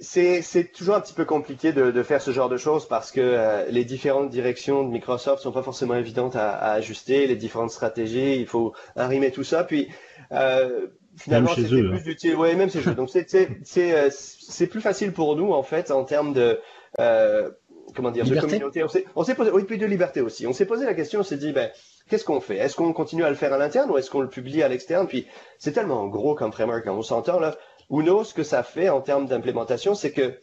c'est 0.02 0.72
toujours 0.74 0.96
un 0.96 1.02
petit 1.02 1.14
peu 1.14 1.26
compliqué 1.26 1.72
de, 1.72 1.92
de, 1.92 2.04
faire 2.04 2.22
ce 2.22 2.32
genre 2.32 2.50
de 2.50 2.58
choses 2.58 2.88
parce 2.88 3.12
que 3.12 3.22
euh, 3.22 3.66
les 3.70 3.86
différentes 3.86 4.30
directions 4.30 4.84
de 4.84 4.90
Microsoft 4.90 5.44
sont 5.44 5.52
pas 5.52 5.62
forcément 5.62 5.96
évidentes 5.96 6.36
à, 6.36 6.52
à, 6.52 6.72
ajuster, 6.74 7.28
les 7.28 7.36
différentes 7.36 7.72
stratégies, 7.72 8.40
il 8.40 8.48
faut 8.48 8.74
arrimer 8.96 9.32
tout 9.32 9.44
ça. 9.44 9.64
Puis 9.64 9.90
euh, 10.32 10.88
finalement, 11.18 11.52
c'est 11.56 11.68
plus 11.68 11.88
hein. 11.88 12.00
utile. 12.06 12.36
Ouais, 12.36 12.56
même 12.56 12.70
chez 12.70 12.80
eux. 12.88 12.96
Donc 12.96 13.10
c'est 13.10 13.30
c'est 13.64 13.94
euh, 13.94 14.10
c'est 14.12 14.68
plus 14.68 14.82
facile 14.82 15.12
pour 15.14 15.36
nous 15.36 15.52
en 15.52 15.64
fait 15.64 15.92
en 15.92 16.04
termes 16.04 16.34
de 16.34 16.60
euh, 17.00 17.50
comment 17.96 18.12
dire 18.12 18.26
de 18.26 18.40
communauté. 18.40 18.84
On 19.16 19.24
s'est 19.24 19.36
posé 19.36 19.52
oui 19.52 19.64
puis 19.64 19.78
de 19.78 19.86
liberté 19.86 20.22
aussi. 20.22 20.48
On 20.48 20.54
s'est 20.54 20.66
posé 20.66 20.86
la 20.86 20.94
question, 20.94 21.20
on 21.20 21.24
s'est 21.24 21.38
dit 21.38 21.52
ben 21.52 21.70
qu'est-ce 22.10 22.26
qu'on 22.26 22.42
fait? 22.42 22.58
Est-ce 22.58 22.76
qu'on 22.76 22.94
continue 22.94 23.24
à 23.24 23.30
le 23.30 23.36
faire 23.36 23.54
à 23.54 23.58
l'interne 23.58 23.90
ou 23.92 23.98
est-ce 23.98 24.10
qu'on 24.10 24.22
le 24.22 24.30
publie 24.30 24.64
à 24.64 24.68
l'externe? 24.68 25.08
Puis 25.08 25.28
c'est 25.60 25.72
tellement 25.72 26.08
gros 26.08 26.36
comme 26.36 26.52
framework, 26.52 26.88
hein. 26.88 26.94
on 26.94 27.02
s'entend 27.02 27.40
là. 27.40 27.56
Uno, 27.92 28.24
ce 28.24 28.34
que 28.34 28.44
ça 28.44 28.64
fait 28.64 28.90
en 28.90 29.02
termes 29.02 29.28
d'implémentation, 29.28 29.96
c'est 29.96 30.12
que 30.12 30.40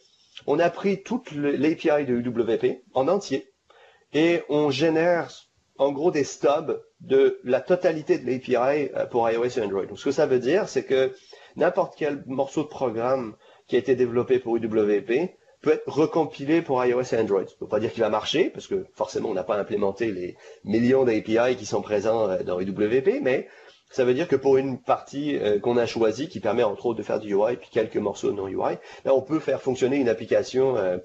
on 0.46 0.58
a 0.58 0.70
pris 0.70 1.02
toute 1.02 1.32
l'API 1.32 2.04
de 2.04 2.14
UWP 2.14 2.82
en 2.94 3.08
entier 3.08 3.50
et 4.12 4.42
on 4.48 4.70
génère 4.70 5.30
en 5.78 5.92
gros 5.92 6.10
des 6.10 6.24
stubs 6.24 6.80
de 7.00 7.40
la 7.44 7.60
totalité 7.60 8.18
de 8.18 8.26
l'API 8.30 8.90
euh, 8.94 9.06
pour 9.06 9.28
iOS 9.30 9.58
et 9.58 9.62
Android. 9.62 9.86
Donc, 9.86 9.98
ce 9.98 10.04
que 10.04 10.10
ça 10.10 10.26
veut 10.26 10.40
dire, 10.40 10.68
c'est 10.68 10.84
que 10.84 11.14
n'importe 11.56 11.94
quel 11.96 12.22
morceau 12.26 12.64
de 12.64 12.68
programme 12.68 13.34
qui 13.66 13.76
a 13.76 13.78
été 13.78 13.94
développé 13.94 14.38
pour 14.38 14.56
UWP 14.56 15.30
peut 15.60 15.72
être 15.72 15.88
recompilé 15.88 16.62
pour 16.62 16.84
iOS 16.84 17.14
et 17.14 17.18
Android. 17.18 17.44
Ça 17.46 17.54
ne 17.54 17.60
veut 17.60 17.68
pas 17.68 17.80
dire 17.80 17.92
qu'il 17.92 18.02
va 18.02 18.10
marcher, 18.10 18.50
parce 18.50 18.66
que 18.66 18.86
forcément, 18.94 19.30
on 19.30 19.34
n'a 19.34 19.44
pas 19.44 19.56
implémenté 19.56 20.12
les 20.12 20.36
millions 20.64 21.04
d'API 21.04 21.56
qui 21.56 21.66
sont 21.66 21.82
présents 21.82 22.28
euh, 22.28 22.42
dans 22.42 22.60
UWP, 22.60 23.20
mais 23.22 23.48
ça 23.90 24.04
veut 24.04 24.14
dire 24.14 24.28
que 24.28 24.36
pour 24.36 24.56
une 24.56 24.78
partie 24.78 25.36
euh, 25.36 25.58
qu'on 25.58 25.76
a 25.76 25.86
choisie, 25.86 26.28
qui 26.28 26.40
permet 26.40 26.62
entre 26.62 26.86
autres 26.86 26.98
de 26.98 27.02
faire 27.02 27.20
du 27.20 27.34
UI 27.34 27.56
puis 27.56 27.68
quelques 27.70 27.96
morceaux 27.96 28.32
non 28.32 28.48
UI, 28.48 28.76
là 29.04 29.14
on 29.14 29.22
peut 29.22 29.38
faire 29.38 29.60
fonctionner 29.60 29.96
une 29.96 30.08
application 30.08 30.76
euh, 30.76 30.98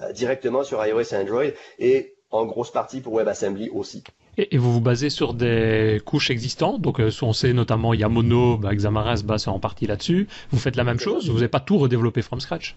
euh, 0.00 0.12
directement 0.12 0.62
sur 0.64 0.84
iOS 0.84 1.02
et 1.02 1.16
Android 1.16 1.44
et 1.78 2.14
en 2.30 2.46
grosse 2.46 2.70
partie 2.70 3.00
pour 3.00 3.14
WebAssembly 3.14 3.70
aussi. 3.70 4.02
Et, 4.36 4.58
vous 4.58 4.72
vous 4.72 4.80
basez 4.80 5.10
sur 5.10 5.34
des 5.34 6.00
couches 6.04 6.30
existantes, 6.30 6.80
donc 6.80 7.00
on 7.22 7.32
sait 7.32 7.52
notamment 7.52 7.94
il 7.94 8.00
y 8.00 8.04
a 8.04 8.08
Mono, 8.08 8.58
bah, 8.58 8.74
Xamarin 8.74 9.16
se 9.16 9.22
base 9.22 9.46
en 9.46 9.60
partie 9.60 9.86
là-dessus. 9.86 10.26
Vous 10.50 10.58
faites 10.58 10.74
la 10.74 10.82
même 10.82 10.98
chose, 10.98 11.28
vous 11.28 11.36
n'avez 11.36 11.48
pas 11.48 11.60
tout 11.60 11.78
redéveloppé 11.78 12.22
from 12.22 12.40
scratch? 12.40 12.74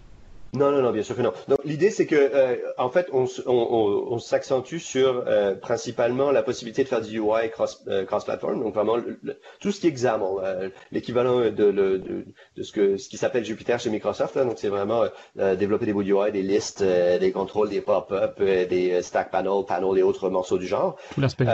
Non, 0.54 0.70
non, 0.70 0.80
non, 0.80 0.92
bien 0.92 1.02
sûr 1.02 1.14
que 1.14 1.22
non. 1.22 1.32
Donc 1.46 1.58
l'idée 1.64 1.90
c'est 1.90 2.06
que 2.06 2.16
euh, 2.16 2.56
en 2.78 2.88
fait 2.88 3.08
on, 3.12 3.26
on, 3.46 4.06
on, 4.10 4.18
s'accentue 4.18 4.78
sur 4.78 5.24
euh, 5.26 5.54
principalement 5.54 6.30
la 6.30 6.42
possibilité 6.42 6.84
de 6.84 6.88
faire 6.88 7.02
du 7.02 7.18
UI 7.18 7.50
cross 7.50 7.84
euh, 7.88 8.06
cross 8.06 8.24
platform, 8.24 8.62
donc 8.62 8.74
vraiment 8.74 8.96
tout 9.60 9.72
ce 9.72 9.80
qui 9.80 9.88
est 9.88 9.92
XAML, 9.92 10.72
l'équivalent 10.90 11.40
de, 11.40 11.50
de, 11.50 12.24
de, 12.56 12.62
ce 12.62 12.72
que 12.72 12.96
ce 12.96 13.08
qui 13.08 13.18
s'appelle 13.18 13.44
Jupyter 13.44 13.78
chez 13.78 13.90
Microsoft. 13.90 14.36
Là, 14.36 14.44
donc 14.44 14.58
c'est 14.58 14.68
vraiment 14.68 15.04
développer 15.36 15.86
des 15.86 15.92
bouts 15.92 16.02
UI, 16.02 16.32
des 16.32 16.42
listes, 16.42 16.82
des 16.82 17.32
contrôles, 17.32 17.68
des 17.68 17.80
pop-up, 17.80 18.40
des 18.40 19.02
stack 19.02 19.30
panel, 19.30 19.64
panel 19.66 19.98
et 19.98 20.02
autres 20.02 20.30
morceaux 20.30 20.58
du 20.58 20.66
genre. 20.66 20.96
Tout 21.14 21.20
l'aspect. 21.20 21.46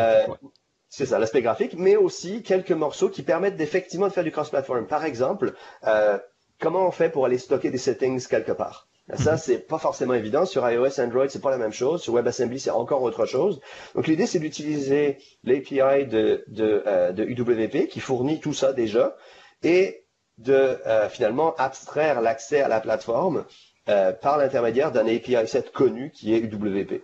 C'est 0.89 1.07
ça, 1.07 1.19
l'aspect 1.19 1.43
graphique, 1.43 1.75
mais 1.77 1.97
aussi 1.97 2.45
quelques 2.45 2.71
morceaux 2.71 3.09
qui 3.09 3.25
permettent 3.25 3.61
effectivement 3.61 4.07
de 4.07 4.13
faire 4.13 4.23
du 4.23 4.31
cross-platform. 4.31 4.87
Par 4.87 5.05
exemple, 5.05 5.55
comment 6.61 6.87
on 6.87 6.91
fait 6.91 7.11
pour 7.11 7.27
aller 7.27 7.39
stocker 7.39 7.71
des 7.71 7.79
settings 7.79 8.27
quelque 8.27 8.53
part 8.53 8.89
ça, 9.13 9.33
mhm. 9.33 9.39
c'est 9.39 9.59
pas 9.59 9.79
forcément 9.79 10.15
évident. 10.15 10.47
Sur 10.47 10.69
iOS, 10.69 10.99
Android, 10.99 11.29
c'est 11.29 11.43
pas 11.43 11.51
la 11.51 11.59
même 11.59 11.73
chose. 11.73 12.03
Sur 12.03 12.15
WebAssembly, 12.15 12.59
c'est 12.59 12.71
encore 12.71 13.03
autre 13.03 13.27
chose. 13.27 13.61
Donc, 13.95 14.07
l'idée, 14.07 14.27
c'est 14.27 14.39
d'utiliser 14.39 15.19
l'API 15.45 16.07
de, 16.07 16.45
de, 16.49 16.83
euh, 16.87 17.13
de, 17.13 17.25
UWP 17.25 17.89
qui 17.89 18.01
fournit 18.01 18.41
tout 18.41 18.55
ça 18.55 18.73
déjà 18.73 19.17
et 19.63 20.05
de 20.39 20.79
euh, 20.87 21.09
finalement 21.09 21.55
abstraire 21.57 22.23
l'accès 22.23 22.63
à 22.63 22.69
la 22.69 22.81
plateforme 22.81 23.45
euh, 23.89 24.13
par 24.13 24.39
l'intermédiaire 24.39 24.91
d'un 24.91 25.07
API 25.07 25.47
set 25.47 25.71
connu 25.71 26.11
qui 26.11 26.35
est 26.35 26.39
UWP. 26.39 27.03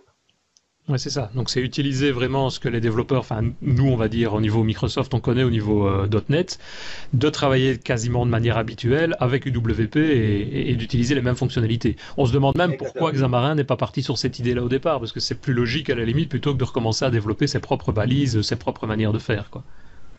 Ouais, 0.89 0.97
c'est 0.97 1.11
ça. 1.11 1.31
Donc 1.35 1.49
c'est 1.49 1.61
utiliser 1.61 2.11
vraiment 2.11 2.49
ce 2.49 2.59
que 2.59 2.67
les 2.67 2.81
développeurs, 2.81 3.19
enfin 3.19 3.43
nous 3.61 3.87
on 3.87 3.95
va 3.95 4.07
dire 4.07 4.33
au 4.33 4.41
niveau 4.41 4.63
Microsoft, 4.63 5.13
on 5.13 5.19
connaît 5.19 5.43
au 5.43 5.51
niveau 5.51 5.87
euh, 5.87 6.09
.NET, 6.27 6.59
de 7.13 7.29
travailler 7.29 7.77
quasiment 7.77 8.25
de 8.25 8.31
manière 8.31 8.57
habituelle 8.57 9.15
avec 9.19 9.45
UWP 9.45 9.95
et, 9.97 10.71
et, 10.71 10.75
d'utiliser 10.75 11.13
les 11.15 11.21
mêmes 11.21 11.35
fonctionnalités. 11.35 11.97
On 12.17 12.25
se 12.25 12.33
demande 12.33 12.57
même 12.57 12.77
pourquoi 12.77 13.11
Xamarin 13.11 13.55
n'est 13.55 13.63
pas 13.63 13.77
parti 13.77 14.01
sur 14.01 14.17
cette 14.17 14.39
idée-là 14.39 14.63
au 14.63 14.69
départ, 14.69 14.99
parce 14.99 15.11
que 15.11 15.19
c'est 15.19 15.39
plus 15.39 15.53
logique 15.53 15.89
à 15.91 15.95
la 15.95 16.03
limite 16.03 16.29
plutôt 16.29 16.53
que 16.53 16.57
de 16.59 16.63
recommencer 16.63 17.05
à 17.05 17.11
développer 17.11 17.47
ses 17.47 17.59
propres 17.59 17.91
balises, 17.91 18.41
ses 18.41 18.55
propres 18.55 18.87
manières 18.87 19.13
de 19.13 19.19
faire, 19.19 19.49
quoi. 19.51 19.63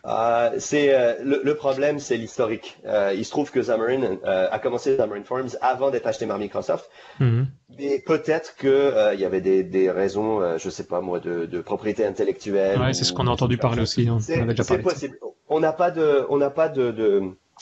Euh, 0.05 0.51
c'est 0.57 0.93
euh, 0.93 1.13
le, 1.23 1.55
problème, 1.55 1.99
c'est 1.99 2.17
l'historique. 2.17 2.77
Euh, 2.85 3.13
il 3.15 3.23
se 3.23 3.31
trouve 3.31 3.51
que 3.51 3.61
Xamarin 3.61 4.17
a 4.25 4.59
commencé 4.59 4.95
Xamarin 4.95 5.23
Forms 5.23 5.55
avant 5.61 5.91
d'être 5.91 6.07
acheté 6.07 6.25
par 6.27 6.37
Microsoft. 6.37 6.89
Mhm. 7.19 7.47
Mais 7.77 8.03
peut-être 8.05 8.55
que 8.55 9.13
il 9.13 9.19
y 9.19 9.25
avait 9.25 9.41
des, 9.41 9.63
des 9.63 9.89
raisons, 9.89 10.57
je 10.57 10.69
sais 10.69 10.85
pas 10.85 11.01
moi, 11.01 11.19
de, 11.19 11.45
de 11.45 11.61
propriété 11.61 12.05
intellectuelle. 12.05 12.79
Ouais, 12.79 12.93
c'est 12.93 13.05
ce 13.05 13.13
qu'on 13.13 13.27
a 13.27 13.31
entendu 13.31 13.57
parler 13.57 13.81
aussi. 13.81 14.07
Hein. 14.09 14.19
C'est 14.19 14.77
possible. 14.79 15.17
On 15.47 15.59
n'a 15.59 15.73
pas 15.73 15.91
de, 15.91 16.25
on 16.29 16.37
n'a 16.37 16.49
pas 16.49 16.67
de, 16.67 16.91
de 16.91 17.21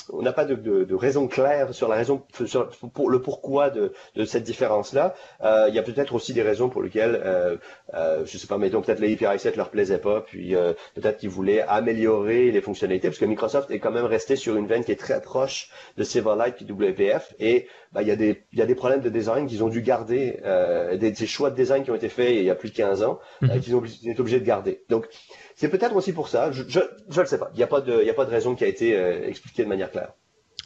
on 0.10 0.22
n'a 0.22 0.34
pas 0.34 0.46
de, 0.46 0.56
de, 0.56 0.84
de, 0.84 0.96
raison 0.96 1.28
claire 1.28 1.74
sur 1.74 1.88
la 1.88 1.96
raison, 1.96 2.24
sur, 2.46 2.70
pour 2.94 3.10
le 3.10 3.22
pourquoi 3.22 3.70
de, 3.70 3.94
de 4.16 4.26
cette 4.26 4.44
différence-là. 4.44 5.16
Euh, 5.44 5.66
il 5.70 5.76
y 5.76 5.80
a 5.80 5.84
peut-être 5.84 6.16
aussi 6.16 6.34
des 6.34 6.42
raisons 6.42 6.70
pour 6.70 6.82
lesquelles, 6.82 7.22
euh, 7.24 7.58
euh, 7.94 8.26
je 8.26 8.38
sais 8.38 8.48
pas, 8.48 8.58
mettons 8.58 8.82
peut-être 8.82 9.00
les 9.00 9.14
API 9.14 9.40
7 9.40 9.58
leur 9.58 9.70
plaisait 9.70 9.98
pas, 9.98 10.22
puis 10.22 10.56
euh, 10.56 10.74
peut-être 10.96 11.18
qu'ils 11.18 11.30
voulaient 11.30 11.62
améliorer 11.62 12.52
les 12.52 12.62
fonctionnalités, 12.62 13.10
parce 13.10 13.20
que 13.20 13.26
Microsoft 13.26 13.70
est 13.72 13.80
quand 13.80 13.92
même 13.92 14.06
resté 14.06 14.36
sur 14.36 14.56
une 14.56 14.68
veine 14.68 14.84
qui 14.84 14.92
est 14.92 15.00
très 15.00 15.22
proche 15.22 15.70
de 15.98 16.04
Silverlight 16.04 16.56
puis 16.56 16.66
WPF, 16.66 17.34
et 17.40 17.68
bah, 17.94 18.02
il 18.02 18.08
y 18.08 18.12
a 18.12 18.16
des 18.16 18.44
il 18.54 18.60
y 18.60 18.62
a 18.62 18.66
des 18.66 18.76
problèmes 18.76 19.02
de 19.02 19.10
design 19.10 19.48
qu'ils 19.48 19.64
ont 19.64 19.70
dû 19.70 19.82
garder, 19.82 20.40
euh, 20.46 20.98
des, 20.98 21.12
des, 21.12 21.28
choix 21.28 21.50
de 21.50 21.56
design 21.56 21.84
qui 21.84 21.92
ont 21.92 21.96
été 21.96 22.10
faits 22.10 22.36
il 22.36 22.44
y 22.44 22.50
a 22.50 22.56
plus 22.56 22.70
de 22.70 22.76
15 22.76 23.04
ans, 23.04 23.20
mm 23.42 23.60
qu'ils 23.60 23.76
ont 23.76 23.84
été 23.84 24.20
obligés 24.20 24.40
de 24.40 24.46
garder. 24.46 24.84
Donc 24.90 25.08
c'est 25.56 25.70
peut-être 25.70 25.96
aussi 25.96 26.14
pour 26.14 26.28
ça. 26.28 26.52
Je 26.52 26.64
ne 26.64 27.22
le 27.22 27.26
sais 27.26 27.38
pas. 27.38 27.50
Il 27.54 27.58
n'y 27.58 27.64
a 27.64 27.68
pas 27.68 27.82
de, 27.82 28.02
il 28.02 28.10
a 28.10 28.14
pas 28.14 28.26
de 28.26 28.32
raison 28.32 28.56
qui 28.56 28.64
a 28.64 28.68
été 28.68 28.96
euh, 28.96 29.28
expliquée 29.28 29.64
de 29.64 29.70
manière 29.70 29.92
claire. 29.92 30.14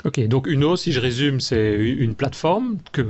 Ok, 0.06 0.20
donc 0.28 0.46
Uno, 0.46 0.76
si 0.76 0.92
je 0.92 1.00
résume, 1.00 1.40
c'est 1.40 1.74
une 1.74 2.14
plateforme 2.14 2.78
que, 2.92 3.02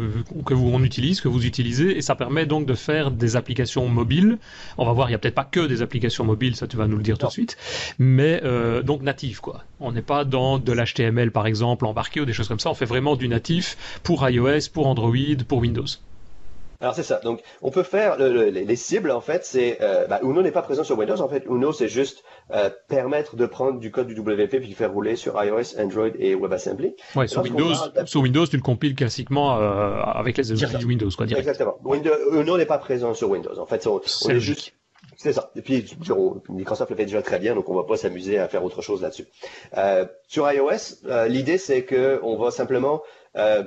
que 0.46 0.54
vous 0.54 0.70
on 0.74 0.82
utilise, 0.82 1.20
que 1.20 1.28
vous 1.28 1.46
utilisez, 1.46 1.98
et 1.98 2.02
ça 2.02 2.16
permet 2.16 2.46
donc 2.46 2.66
de 2.66 2.74
faire 2.74 3.12
des 3.12 3.36
applications 3.36 3.90
mobiles. 3.90 4.38
On 4.78 4.86
va 4.86 4.94
voir, 4.94 5.10
il 5.10 5.12
n'y 5.12 5.16
a 5.16 5.18
peut-être 5.18 5.36
pas 5.36 5.44
que 5.44 5.60
des 5.68 5.82
applications 5.82 6.24
mobiles, 6.24 6.56
ça 6.56 6.68
tu 6.68 6.78
vas 6.78 6.88
nous 6.88 6.96
le 6.96 7.04
dire 7.04 7.18
tout 7.18 7.28
de 7.28 7.32
suite, 7.34 7.58
mais 8.00 8.40
euh, 8.46 8.82
donc 8.82 9.02
natives 9.02 9.42
quoi. 9.42 9.66
On 9.82 9.92
n'est 9.92 10.02
pas 10.02 10.24
dans 10.24 10.58
de 10.58 10.72
l'HTML 10.72 11.32
par 11.32 11.48
exemple 11.48 11.86
embarqué 11.86 12.22
ou 12.22 12.26
des 12.26 12.32
choses 12.32 12.48
comme 12.48 12.62
ça. 12.62 12.70
On 12.70 12.76
fait 12.76 12.86
vraiment 12.86 13.18
du 13.18 13.28
natif 13.28 14.00
pour 14.02 14.28
iOS, 14.30 14.70
pour 14.72 14.88
Android, 14.88 15.44
pour 15.50 15.60
Windows. 15.60 15.86
Alors 16.82 16.96
c'est 16.96 17.04
ça. 17.04 17.20
Donc 17.24 17.42
on 17.62 17.72
peut 17.72 17.84
faire 17.84 18.18
les 18.18 18.76
cibles 18.76 19.12
en 19.12 19.22
fait. 19.22 19.46
C'est 19.46 19.78
euh, 19.82 20.08
bah, 20.08 20.20
Uno 20.24 20.42
n'est 20.42 20.52
pas 20.52 20.62
présent 20.62 20.84
sur 20.84 20.98
Windows. 20.98 21.20
En 21.22 21.28
fait, 21.28 21.46
Uno 21.50 21.72
c'est 21.72 21.88
juste 21.88 22.24
euh, 22.52 22.70
permettre 22.88 23.36
de 23.36 23.46
prendre 23.46 23.80
du 23.80 23.92
code 23.92 24.08
du 24.08 24.20
WP 24.20 24.58
puis 24.58 24.70
de 24.70 24.74
faire 24.74 24.92
rouler 24.92 25.16
sur 25.16 25.42
iOS, 25.42 25.80
Android 25.80 26.10
et 26.20 26.36
WebAssembly. 26.36 26.96
Ouais, 27.16 27.28
sur 27.28 27.44
Windows, 27.44 27.74
sur 28.06 28.22
Windows, 28.22 28.46
tu 28.46 28.58
le 28.58 28.62
compiles 28.62 28.96
classiquement 28.96 29.58
euh, 29.58 30.02
avec 30.02 30.38
les 30.38 30.52
outils 30.52 30.78
du 30.78 30.86
Windows, 30.86 31.10
quoi, 31.16 31.26
direct. 31.26 31.48
Exactement. 31.48 31.78
Windows, 31.84 32.12
Uno 32.34 32.58
n'est 32.58 32.66
pas 32.66 32.78
présent 32.78 33.14
sur 33.14 33.30
Windows. 33.30 33.58
En 33.60 33.66
fait, 33.66 33.88
on, 33.88 34.02
est 34.30 34.40
juste 34.40 34.74
c'est 35.18 35.34
ça. 35.34 35.52
Et 35.56 35.62
puis, 35.62 35.86
Microsoft 36.50 36.92
le 36.92 36.98
fait 36.98 37.06
déjà 37.06 37.22
très 37.22 37.40
bien, 37.40 37.56
donc 37.56 37.70
on 37.70 37.76
va 37.76 37.84
pas 37.84 37.98
s'amuser 37.98 38.38
à 38.38 38.48
faire 38.48 38.64
autre 38.64 38.82
chose 38.82 39.02
là-dessus. 39.02 39.26
Euh, 39.78 40.06
sur 40.28 40.52
iOS, 40.52 41.06
euh, 41.06 41.28
l'idée 41.28 41.58
c'est 41.58 41.84
que 41.84 42.20
on 42.24 42.38
va 42.38 42.52
simplement 42.52 43.02
euh, 43.38 43.64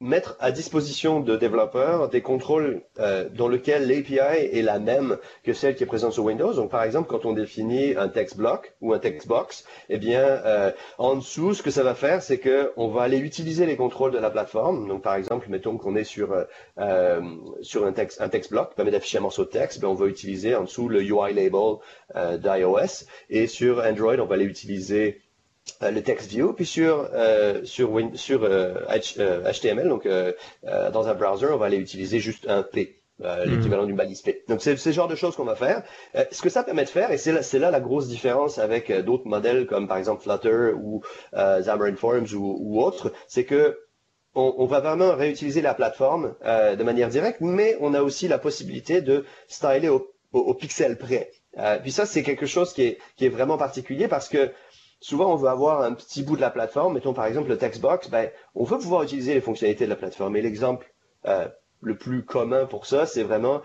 mettre 0.00 0.36
à 0.40 0.50
disposition 0.50 1.20
de 1.20 1.36
développeurs 1.36 2.08
des 2.08 2.22
contrôles 2.22 2.82
euh, 2.98 3.28
dans 3.28 3.48
lesquels 3.48 3.86
l'API 3.86 4.18
est 4.18 4.62
la 4.62 4.78
même 4.78 5.18
que 5.44 5.52
celle 5.52 5.76
qui 5.76 5.82
est 5.82 5.86
présente 5.86 6.12
sur 6.12 6.24
Windows. 6.24 6.54
Donc, 6.54 6.70
par 6.70 6.82
exemple, 6.82 7.08
quand 7.08 7.26
on 7.26 7.32
définit 7.32 7.94
un 7.96 8.08
text 8.08 8.36
block 8.36 8.74
ou 8.80 8.94
un 8.94 8.98
text 8.98 9.28
box, 9.28 9.64
eh 9.88 9.98
bien, 9.98 10.22
euh, 10.22 10.72
en 10.98 11.16
dessous, 11.16 11.54
ce 11.54 11.62
que 11.62 11.70
ça 11.70 11.82
va 11.82 11.94
faire, 11.94 12.22
c'est 12.22 12.38
que 12.38 12.72
on 12.76 12.88
va 12.88 13.02
aller 13.02 13.18
utiliser 13.18 13.66
les 13.66 13.76
contrôles 13.76 14.12
de 14.12 14.18
la 14.18 14.30
plateforme. 14.30 14.88
Donc, 14.88 15.02
par 15.02 15.14
exemple, 15.14 15.48
mettons 15.50 15.76
qu'on 15.76 15.96
est 15.96 16.04
sur 16.04 16.34
euh, 16.78 17.20
sur 17.60 17.84
un 17.86 17.92
texte 17.92 18.20
un 18.20 18.28
text 18.28 18.50
block 18.50 18.70
qui 18.70 18.76
permet 18.76 18.90
d'afficher 18.90 19.18
un 19.18 19.22
morceau 19.22 19.44
de 19.44 19.50
texte, 19.50 19.80
ben, 19.80 19.88
on 19.88 19.94
va 19.94 20.06
utiliser 20.06 20.54
en 20.54 20.62
dessous 20.64 20.88
le 20.88 21.02
UI 21.02 21.34
label 21.34 21.76
euh, 22.16 22.38
d'iOS 22.38 23.06
et 23.28 23.46
sur 23.46 23.80
Android, 23.80 24.18
on 24.18 24.26
va 24.26 24.34
aller 24.34 24.44
utiliser 24.44 25.06
euh, 25.16 25.29
le 25.82 26.02
text 26.02 26.30
view, 26.30 26.52
puis 26.52 26.66
sur 26.66 27.08
euh, 27.14 27.64
sur 27.64 28.00
sur 28.14 28.40
HTML, 28.40 29.86
euh, 29.86 29.88
donc 29.88 30.08
dans 30.92 31.08
un 31.08 31.14
browser, 31.14 31.48
on 31.52 31.56
va 31.56 31.66
aller 31.66 31.78
utiliser 31.78 32.20
juste 32.20 32.48
un 32.48 32.62
P. 32.62 32.96
Hmm. 33.18 33.50
l'équivalent 33.50 33.84
d'une 33.84 33.96
balise 33.96 34.22
P. 34.22 34.44
Donc 34.48 34.62
c'est 34.62 34.78
ce 34.78 34.92
genre 34.92 35.06
de 35.06 35.14
choses 35.14 35.36
qu'on 35.36 35.44
va 35.44 35.54
faire. 35.54 35.82
ce 36.30 36.40
que 36.40 36.48
ça 36.48 36.62
permet 36.62 36.84
de 36.84 36.88
faire, 36.88 37.10
et 37.12 37.18
c'est 37.18 37.32
là, 37.32 37.42
là, 37.58 37.70
la 37.70 37.80
grosse 37.80 38.08
différence 38.08 38.58
avec 38.58 38.90
d'autres 38.90 39.26
modèles 39.26 39.66
comme 39.66 39.88
par 39.88 39.98
exemple 39.98 40.22
Flutter 40.22 40.72
ou 40.74 41.02
Xamarin 41.34 41.96
Forms 41.96 42.32
ou, 42.34 42.56
ou 42.58 42.82
autres, 42.82 43.12
c'est 43.28 43.44
que 43.44 43.78
on, 44.34 44.54
on, 44.56 44.64
va 44.64 44.80
vraiment 44.80 45.14
réutiliser 45.14 45.60
la 45.60 45.74
plateforme 45.74 46.34
de 46.42 46.82
manière 46.82 47.10
directe, 47.10 47.42
mais 47.42 47.76
on 47.80 47.92
a 47.92 48.00
aussi 48.00 48.26
la 48.26 48.38
possibilité 48.38 49.02
de 49.02 49.26
styler 49.48 49.90
au, 49.90 50.10
au, 50.32 50.38
au 50.38 50.54
pixel 50.54 50.96
près. 50.96 51.30
puis 51.82 51.92
ça, 51.92 52.06
c'est 52.06 52.22
quelque 52.22 52.46
chose 52.46 52.72
qui 52.72 52.84
est, 52.84 52.98
qui 53.16 53.26
est 53.26 53.28
vraiment 53.28 53.58
particulier 53.58 54.08
parce 54.08 54.30
que 54.30 54.50
souvent 55.00 55.32
on 55.32 55.36
veut 55.36 55.48
avoir 55.48 55.82
un 55.82 55.92
petit 55.92 56.22
bout 56.22 56.36
de 56.36 56.40
la 56.40 56.50
plateforme, 56.50 56.94
mettons 56.94 57.14
par 57.14 57.26
exemple 57.26 57.48
le 57.48 57.58
textbox, 57.58 58.10
ben, 58.10 58.30
on 58.54 58.64
veut 58.64 58.78
pouvoir 58.78 59.02
utiliser 59.02 59.34
les 59.34 59.40
fonctionnalités 59.40 59.84
de 59.84 59.90
la 59.90 59.96
plateforme. 59.96 60.36
Et 60.36 60.42
l'exemple 60.42 60.92
euh, 61.26 61.48
le 61.80 61.96
plus 61.96 62.24
commun 62.24 62.66
pour 62.66 62.86
ça, 62.86 63.06
c'est 63.06 63.22
vraiment, 63.22 63.62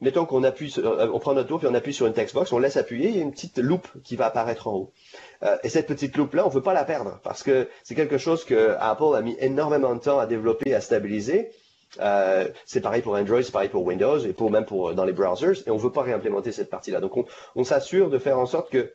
mettons 0.00 0.26
qu'on 0.26 0.42
appuie, 0.42 0.74
euh, 0.78 1.08
on 1.12 1.18
prend 1.20 1.34
notre 1.34 1.48
tour 1.48 1.60
puis 1.60 1.68
on 1.68 1.74
appuie 1.74 1.94
sur 1.94 2.06
une 2.06 2.12
textbox, 2.12 2.52
on 2.52 2.58
laisse 2.58 2.76
appuyer, 2.76 3.08
il 3.08 3.16
y 3.16 3.20
a 3.20 3.22
une 3.22 3.32
petite 3.32 3.58
loupe 3.58 3.88
qui 4.02 4.16
va 4.16 4.26
apparaître 4.26 4.66
en 4.66 4.74
haut. 4.74 4.92
Euh, 5.44 5.56
et 5.62 5.68
cette 5.68 5.86
petite 5.86 6.16
loupe 6.16 6.34
là, 6.34 6.44
on 6.44 6.50
veut 6.50 6.62
pas 6.62 6.74
la 6.74 6.84
perdre 6.84 7.20
parce 7.22 7.42
que 7.42 7.68
c'est 7.84 7.94
quelque 7.94 8.18
chose 8.18 8.44
que 8.44 8.76
Apple 8.80 9.14
a 9.16 9.22
mis 9.22 9.36
énormément 9.38 9.94
de 9.94 10.00
temps 10.00 10.18
à 10.18 10.26
développer, 10.26 10.74
à 10.74 10.80
stabiliser. 10.80 11.50
Euh, 12.00 12.48
c'est 12.64 12.80
pareil 12.80 13.02
pour 13.02 13.14
Android, 13.14 13.42
c'est 13.42 13.52
pareil 13.52 13.68
pour 13.68 13.84
Windows 13.84 14.18
et 14.18 14.32
pour 14.32 14.50
même 14.50 14.64
pour 14.64 14.94
dans 14.94 15.04
les 15.04 15.12
browsers. 15.12 15.62
Et 15.66 15.70
on 15.70 15.76
veut 15.76 15.92
pas 15.92 16.02
réimplémenter 16.02 16.50
cette 16.50 16.70
partie-là. 16.70 17.00
Donc 17.00 17.16
on, 17.16 17.26
on 17.54 17.64
s'assure 17.64 18.08
de 18.08 18.18
faire 18.18 18.38
en 18.38 18.46
sorte 18.46 18.70
que 18.70 18.94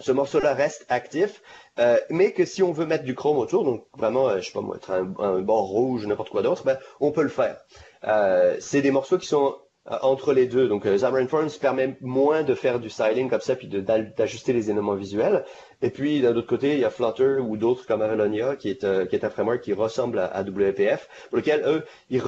ce 0.00 0.12
morceau-là 0.12 0.54
reste 0.54 0.86
actif, 0.88 1.42
euh, 1.78 1.96
mais 2.10 2.32
que 2.32 2.44
si 2.44 2.62
on 2.62 2.72
veut 2.72 2.86
mettre 2.86 3.04
du 3.04 3.14
chrome 3.14 3.38
autour, 3.38 3.64
donc 3.64 3.84
vraiment, 3.96 4.28
euh, 4.28 4.40
je 4.40 4.46
sais 4.46 4.52
pas 4.52 4.60
moi, 4.60 4.78
un, 4.88 5.40
bord 5.40 5.66
rouge, 5.66 6.06
n'importe 6.06 6.30
quoi 6.30 6.42
d'autre, 6.42 6.64
ben, 6.64 6.78
on 7.00 7.12
peut 7.12 7.22
le 7.22 7.28
faire. 7.28 7.58
Euh, 8.04 8.56
c'est 8.60 8.82
des 8.82 8.90
morceaux 8.90 9.18
qui 9.18 9.26
sont 9.26 9.56
euh, 9.90 9.96
entre 10.02 10.32
les 10.32 10.46
deux. 10.46 10.68
Donc 10.68 10.86
Xamarin 10.86 11.26
Forms 11.26 11.50
permet 11.60 11.96
moins 12.00 12.42
de 12.42 12.54
faire 12.54 12.80
du 12.80 12.90
styling 12.90 13.28
comme 13.28 13.40
ça, 13.40 13.56
puis 13.56 13.68
d'ajuster 13.68 14.52
les 14.52 14.70
éléments 14.70 14.94
visuels. 14.94 15.44
Et 15.82 15.90
puis 15.90 16.20
d'un 16.20 16.34
autre 16.34 16.48
côté, 16.48 16.74
il 16.74 16.80
y 16.80 16.84
a 16.84 16.90
Flutter 16.90 17.36
ou 17.40 17.56
d'autres 17.56 17.86
comme 17.86 18.02
Avelonia, 18.02 18.56
qui 18.56 18.70
est, 18.70 19.08
qui 19.08 19.16
est 19.16 19.24
un 19.24 19.30
framework 19.30 19.60
qui 19.60 19.72
ressemble 19.74 20.18
à, 20.18 20.42
WPF, 20.42 21.08
pour 21.28 21.38
lequel 21.38 21.62
eux, 21.66 21.84
ils, 22.10 22.22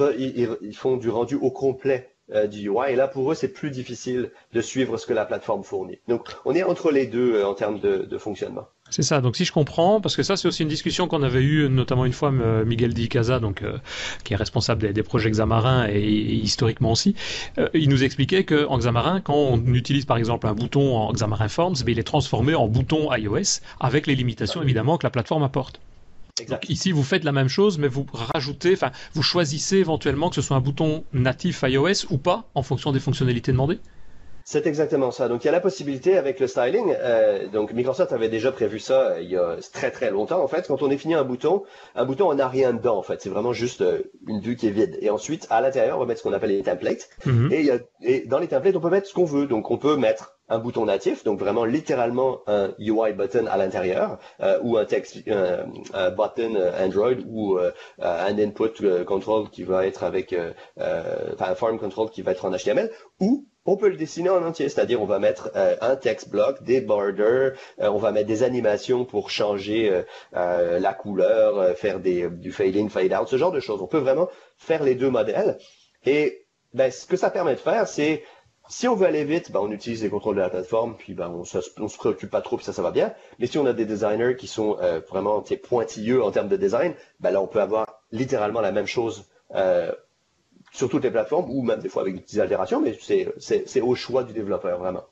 ils 0.61 0.75
font 0.75 0.97
du 0.97 1.09
rendu 1.09 1.35
au 1.35 1.51
complet 1.51 2.11
euh, 2.33 2.45
du 2.45 2.67
UI. 2.69 2.91
Et 2.91 2.95
là, 2.97 3.07
pour 3.07 3.31
eux, 3.31 3.35
c'est 3.35 3.47
plus 3.47 3.71
difficile 3.71 4.31
de 4.51 4.59
suivre 4.59 4.97
ce 4.97 5.05
que 5.05 5.13
la 5.13 5.23
plateforme 5.23 5.63
fournit. 5.63 5.99
Donc, 6.09 6.27
on 6.43 6.53
est 6.55 6.63
entre 6.63 6.91
les 6.91 7.07
deux 7.07 7.35
euh, 7.35 7.47
en 7.47 7.53
termes 7.53 7.79
de, 7.79 7.99
de 7.99 8.17
fonctionnement. 8.17 8.67
C'est 8.89 9.01
ça. 9.01 9.21
Donc 9.21 9.37
si 9.37 9.45
je 9.45 9.51
comprends, 9.51 9.99
parce 9.99 10.15
que 10.15 10.23
ça 10.23 10.37
c'est 10.37 10.47
aussi 10.47 10.63
une 10.63 10.69
discussion 10.69 11.09
qu'on 11.09 11.21
avait 11.21 11.41
eue 11.41 11.67
notamment 11.69 12.05
une 12.05 12.13
fois 12.13 12.31
euh, 12.31 12.63
Miguel 12.63 12.93
Di 12.93 13.09
Casa, 13.09 13.39
donc 13.39 13.61
qui 14.23 14.33
est 14.33 14.37
responsable 14.37 14.93
des, 14.93 15.03
projets 15.03 15.29
Xamarin 15.29 15.87
et, 15.89 15.99
historiquement 15.99 16.91
aussi, 16.93 17.13
il 17.73 17.89
nous 17.89 18.05
expliquait 18.05 18.45
que 18.45 18.65
en 18.67 18.77
Xamarin, 18.77 19.19
quand 19.19 19.35
on 19.35 19.73
utilise 19.73 20.05
par 20.05 20.15
exemple 20.15 20.47
un 20.47 20.53
bouton 20.53 20.95
en 20.95 21.11
Xamarin 21.11 21.49
Forms, 21.49 21.75
ben, 21.85 21.91
il 21.91 21.99
est 21.99 22.03
transformé 22.03 22.55
en 22.55 22.69
bouton 22.69 23.13
iOS 23.13 23.59
avec 23.81 24.07
les 24.07 24.15
limitations 24.15 24.61
évidemment 24.61 24.97
que 24.97 25.05
la 25.05 25.11
plateforme 25.11 25.43
apporte 25.43 25.81
ici, 26.69 26.91
vous 26.91 27.03
faites 27.03 27.23
la 27.23 27.31
même 27.31 27.49
chose, 27.49 27.77
mais 27.77 27.87
vous 27.87 28.05
rajoutez, 28.13 28.73
enfin, 28.73 28.91
vous 29.13 29.23
choisissez 29.23 29.77
éventuellement 29.77 30.29
que 30.29 30.35
ce 30.35 30.41
soit 30.41 30.57
un 30.57 30.61
bouton 30.61 31.03
natif 31.13 31.63
iOS 31.63 32.05
ou 32.09 32.17
pas, 32.17 32.45
en 32.55 32.63
fonction 32.63 32.91
des 32.91 32.99
fonctionnalités 32.99 33.51
demandées. 33.51 33.79
C'est 34.49 34.65
exactement 34.65 35.11
ça. 35.11 35.27
Donc 35.27 35.43
il 35.43 35.47
y 35.47 35.49
a 35.49 35.51
la 35.51 35.59
possibilité 35.59 36.17
avec 36.17 36.39
le 36.39 36.47
styling. 36.47 36.95
Euh, 37.01 37.49
donc 37.49 37.73
Microsoft 37.73 38.13
avait 38.13 38.29
déjà 38.29 38.49
prévu 38.53 38.79
ça 38.79 39.09
euh, 39.09 39.21
il 39.21 39.29
y 39.29 39.35
a 39.35 39.57
très 39.73 39.91
très 39.91 40.09
longtemps. 40.09 40.41
En 40.41 40.47
fait, 40.47 40.69
quand 40.69 40.81
on 40.81 40.87
définit 40.87 41.15
un 41.15 41.25
bouton, 41.25 41.63
un 41.95 42.05
bouton 42.05 42.31
on 42.31 42.35
n'a 42.35 42.47
rien 42.47 42.71
dedans. 42.71 42.97
En 42.97 43.03
fait, 43.03 43.21
c'est 43.21 43.27
vraiment 43.27 43.51
juste 43.51 43.81
euh, 43.81 44.03
une 44.25 44.39
vue 44.39 44.55
qui 44.55 44.67
est 44.67 44.71
vide. 44.71 44.97
Et 45.01 45.09
ensuite, 45.09 45.47
à 45.49 45.59
l'intérieur, 45.59 45.97
on 45.97 45.99
va 45.99 46.05
mettre 46.05 46.21
ce 46.21 46.23
qu'on 46.23 46.31
appelle 46.31 46.51
les 46.51 46.63
templates. 46.63 47.09
Mhm. 47.25 47.49
et, 47.51 47.71
et 48.03 48.25
dans 48.25 48.39
les 48.39 48.47
templates, 48.47 48.77
on 48.77 48.79
peut 48.79 48.89
mettre 48.89 49.09
ce 49.09 49.13
qu'on 49.13 49.25
veut. 49.25 49.47
Donc 49.47 49.69
on 49.69 49.77
peut 49.77 49.97
mettre 49.97 50.36
un 50.49 50.59
bouton 50.59 50.85
natif, 50.85 51.23
donc 51.23 51.39
vraiment 51.39 51.65
littéralement 51.65 52.41
un 52.47 52.73
UI 52.79 53.13
button 53.13 53.45
à 53.47 53.57
l'intérieur, 53.57 54.19
euh, 54.41 54.59
ou 54.61 54.77
un 54.77 54.85
text 54.85 55.17
un 55.27 56.09
button 56.11 56.55
Android 56.79 57.15
ou 57.27 57.57
euh, 57.57 57.71
un 57.99 58.37
input 58.37 59.03
control 59.05 59.49
qui 59.49 59.63
va 59.63 59.85
être 59.85 60.03
avec, 60.03 60.35
un 60.77 61.55
form 61.55 61.79
control 61.79 62.09
qui 62.09 62.21
va 62.21 62.31
être 62.31 62.45
en 62.45 62.51
HTML, 62.51 62.91
ou 63.19 63.45
on 63.67 63.75
peut 63.75 63.89
le 63.89 63.97
dessiner 63.97 64.29
en 64.29 64.43
entier, 64.43 64.69
c'est-à-dire 64.69 65.01
on 65.01 65.05
va 65.05 65.19
mettre 65.19 65.51
euh, 65.55 65.75
un 65.81 65.97
text 65.97 66.29
block, 66.29 66.63
des 66.63 66.79
borders, 66.79 67.51
euh, 67.81 67.89
on 67.89 67.97
va 67.97 68.13
mettre 68.13 68.27
des 68.27 68.43
animations 68.43 69.03
pour 69.03 69.29
changer 69.29 70.03
euh, 70.35 70.79
la 70.79 70.93
couleur, 70.93 71.77
faire 71.77 71.99
des, 71.99 72.29
du 72.29 72.51
fade 72.51 72.77
in, 72.77 72.87
fade 72.87 73.13
out, 73.13 73.27
ce 73.27 73.37
genre 73.37 73.51
de 73.51 73.59
choses. 73.59 73.81
On 73.81 73.87
peut 73.87 73.97
vraiment 73.99 74.29
faire 74.57 74.83
les 74.83 74.95
deux 74.95 75.09
modèles. 75.09 75.57
Et 76.05 76.47
ben, 76.73 76.89
ce 76.91 77.05
que 77.05 77.17
ça 77.17 77.29
permet 77.29 77.55
de 77.55 77.59
faire, 77.59 77.87
c'est 77.87 78.23
si 78.69 78.87
on 78.87 78.95
veut 78.95 79.05
aller 79.05 79.23
vite, 79.23 79.51
ben, 79.51 79.59
on 79.61 79.71
utilise 79.71 80.03
les 80.03 80.09
contrôles 80.09 80.35
de 80.35 80.41
la 80.41 80.49
plateforme, 80.49 80.95
puis 80.97 81.13
ben, 81.13 81.29
on, 81.29 81.43
se, 81.43 81.61
se 81.61 81.97
préoccupe 81.97 82.29
pas 82.29 82.41
trop, 82.41 82.57
puis 82.57 82.65
ça, 82.65 82.73
ça 82.73 82.81
va 82.81 82.91
bien. 82.91 83.13
Mais 83.39 83.47
si 83.47 83.57
on 83.57 83.65
a 83.65 83.73
des 83.73 83.85
designers 83.85 84.35
qui 84.37 84.47
sont 84.47 84.77
vraiment 85.09 85.43
pointilleux 85.67 86.23
en 86.23 86.31
termes 86.31 86.49
de 86.49 86.57
design, 86.57 86.93
ben 87.19 87.31
là, 87.31 87.41
on 87.41 87.47
peut 87.47 87.61
avoir 87.61 88.01
littéralement 88.11 88.61
la 88.61 88.71
même 88.71 88.87
chose 88.87 89.25
sur 90.73 90.89
toutes 90.89 91.03
les 91.03 91.11
plateformes, 91.11 91.49
ou 91.49 91.61
même 91.61 91.79
des 91.79 91.89
fois 91.89 92.01
avec 92.01 92.15
des 92.15 92.21
petites 92.21 92.39
altérations, 92.39 92.81
mais 92.81 92.97
c'est 93.39 93.81
au 93.81 93.95
choix 93.95 94.23
du 94.23 94.33
développeur, 94.33 94.79
vraiment. 94.79 95.03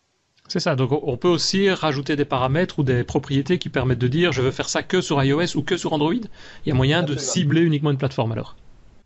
C'est 0.48 0.60
ça, 0.60 0.76
donc 0.76 0.92
on 0.92 1.18
peut 1.18 1.28
aussi 1.28 1.72
rajouter 1.72 2.16
des 2.16 2.26
paramètres 2.26 2.78
ou 2.78 2.84
des 2.84 3.04
propriétés 3.04 3.58
qui 3.58 3.70
permettent 3.70 4.00
de 4.00 4.08
dire 4.08 4.32
je 4.32 4.44
veux 4.44 4.52
faire 4.52 4.70
ça 4.70 4.84
que 4.84 5.02
sur 5.02 5.24
iOS 5.24 5.56
ou 5.58 5.64
que 5.64 5.76
sur 5.76 5.94
Android. 5.94 6.14
Il 6.14 6.70
y 6.70 6.72
a 6.72 6.76
moyen 6.76 7.02
de 7.02 7.18
cibler 7.18 7.62
uniquement 7.62 7.90
une 7.90 7.98
plateforme 7.98 8.34
alors. 8.34 8.56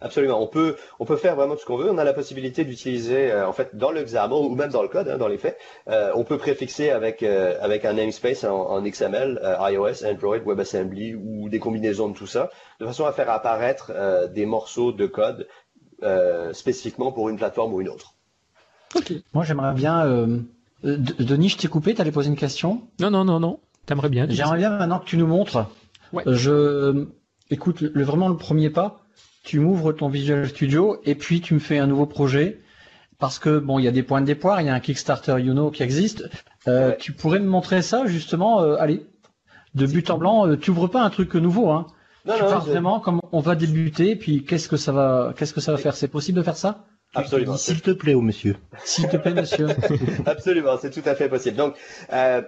Absolument. 0.01 0.41
On 0.41 0.47
peut, 0.47 0.77
on 0.99 1.05
peut 1.05 1.17
faire 1.17 1.35
vraiment 1.35 1.55
tout 1.55 1.61
ce 1.61 1.65
qu'on 1.65 1.77
veut. 1.77 1.91
On 1.91 1.97
a 1.97 2.03
la 2.03 2.13
possibilité 2.13 2.63
d'utiliser, 2.63 3.31
euh, 3.31 3.47
en 3.47 3.51
fait, 3.51 3.75
dans 3.75 3.91
le 3.91 4.01
XAML 4.03 4.33
ou 4.33 4.55
même 4.55 4.71
dans 4.71 4.81
le 4.81 4.87
code, 4.87 5.09
hein, 5.09 5.17
dans 5.17 5.27
les 5.27 5.37
faits, 5.37 5.57
euh, 5.89 6.11
on 6.15 6.23
peut 6.23 6.37
préfixer 6.37 6.89
avec 6.89 7.21
euh, 7.21 7.57
avec 7.61 7.83
un 7.83 7.93
namespace 7.93 8.45
en, 8.45 8.81
XML, 8.81 9.41
iOS, 9.43 10.05
Android, 10.05 10.37
WebAssembly 10.37 11.15
ou 11.15 11.49
des 11.49 11.59
combinaisons 11.59 12.09
de 12.09 12.13
tout 12.13 12.27
ça, 12.27 12.49
de 12.79 12.85
façon 12.85 13.05
à 13.05 13.11
faire 13.11 13.29
apparaître 13.29 13.91
des 14.29 14.45
morceaux 14.45 14.91
de 14.91 15.05
code 15.05 15.47
spécifiquement 16.53 17.11
pour 17.11 17.29
une 17.29 17.37
plateforme 17.37 17.73
ou 17.73 17.81
une 17.81 17.89
autre. 17.89 18.13
Ok. 18.95 19.13
Moi, 19.33 19.43
j'aimerais 19.43 19.73
bien. 19.73 20.05
Denis, 20.83 21.49
je 21.49 21.57
t'ai 21.57 21.67
coupé. 21.67 21.93
T'allais 21.93 22.11
poser 22.11 22.29
une 22.29 22.37
question? 22.37 22.83
Non, 22.99 23.11
non, 23.11 23.25
non, 23.25 23.39
non. 23.39 23.59
T'aimerais 23.85 24.09
bien. 24.09 24.27
J'aimerais 24.29 24.57
bien 24.57 24.69
maintenant 24.69 24.99
que 24.99 25.05
tu 25.05 25.17
nous 25.17 25.27
montres. 25.27 25.67
Ouais. 26.13 26.23
Je 26.25 27.07
écoute 27.49 27.81
le, 27.81 28.03
vraiment 28.03 28.29
le 28.29 28.37
premier 28.37 28.69
pas 28.69 29.01
tu 29.43 29.59
m'ouvres 29.59 29.93
ton 29.93 30.09
Visual 30.09 30.47
Studio 30.47 30.99
et 31.05 31.15
puis 31.15 31.41
tu 31.41 31.53
me 31.53 31.59
fais 31.59 31.77
un 31.77 31.87
nouveau 31.87 32.05
projet 32.05 32.59
parce 33.17 33.39
que 33.39 33.59
bon, 33.59 33.79
il 33.79 33.85
y 33.85 33.87
a 33.87 33.91
des 33.91 34.03
points 34.03 34.21
de 34.21 34.25
départ, 34.25 34.61
il 34.61 34.67
y 34.67 34.69
a 34.69 34.73
un 34.73 34.79
Kickstarter 34.79 35.35
Uno 35.39 35.71
qui 35.71 35.83
existe. 35.83 36.29
Euh, 36.67 36.95
Tu 36.99 37.11
pourrais 37.11 37.39
me 37.39 37.47
montrer 37.47 37.81
ça 37.81 38.05
justement 38.05 38.61
euh, 38.61 38.75
Allez, 38.79 39.05
de 39.75 39.85
but 39.85 40.09
en 40.09 40.17
blanc, 40.17 40.47
euh, 40.47 40.57
tu 40.57 40.71
ouvres 40.71 40.87
pas 40.87 41.01
un 41.01 41.09
truc 41.09 41.35
nouveau, 41.35 41.69
hein 41.69 41.87
non, 42.25 42.35
Tu 42.35 42.43
non, 42.43 42.59
vraiment 42.59 42.99
comme 42.99 43.19
on 43.31 43.39
va 43.39 43.55
débuter, 43.55 44.15
puis 44.15 44.43
qu'est-ce 44.43 44.67
que 44.67 44.77
ça 44.77 44.91
va, 44.91 45.33
qu'est-ce 45.37 45.53
que 45.53 45.61
ça 45.61 45.71
va 45.71 45.77
faire? 45.77 45.95
C'est 45.95 46.07
possible 46.07 46.37
de 46.37 46.43
faire 46.43 46.57
ça? 46.57 46.85
Absolument. 47.15 47.57
S'il 47.57 47.81
te 47.81 47.91
plaît, 47.91 48.13
oh 48.13 48.21
monsieur. 48.21 48.55
S'il 48.83 49.07
te 49.07 49.17
plaît, 49.17 49.33
monsieur. 49.33 49.67
Absolument, 50.25 50.77
c'est 50.79 50.91
tout 50.91 51.07
à 51.07 51.15
fait 51.15 51.27
possible. 51.27 51.57
Donc, 51.57 51.75
euh, 52.13 52.41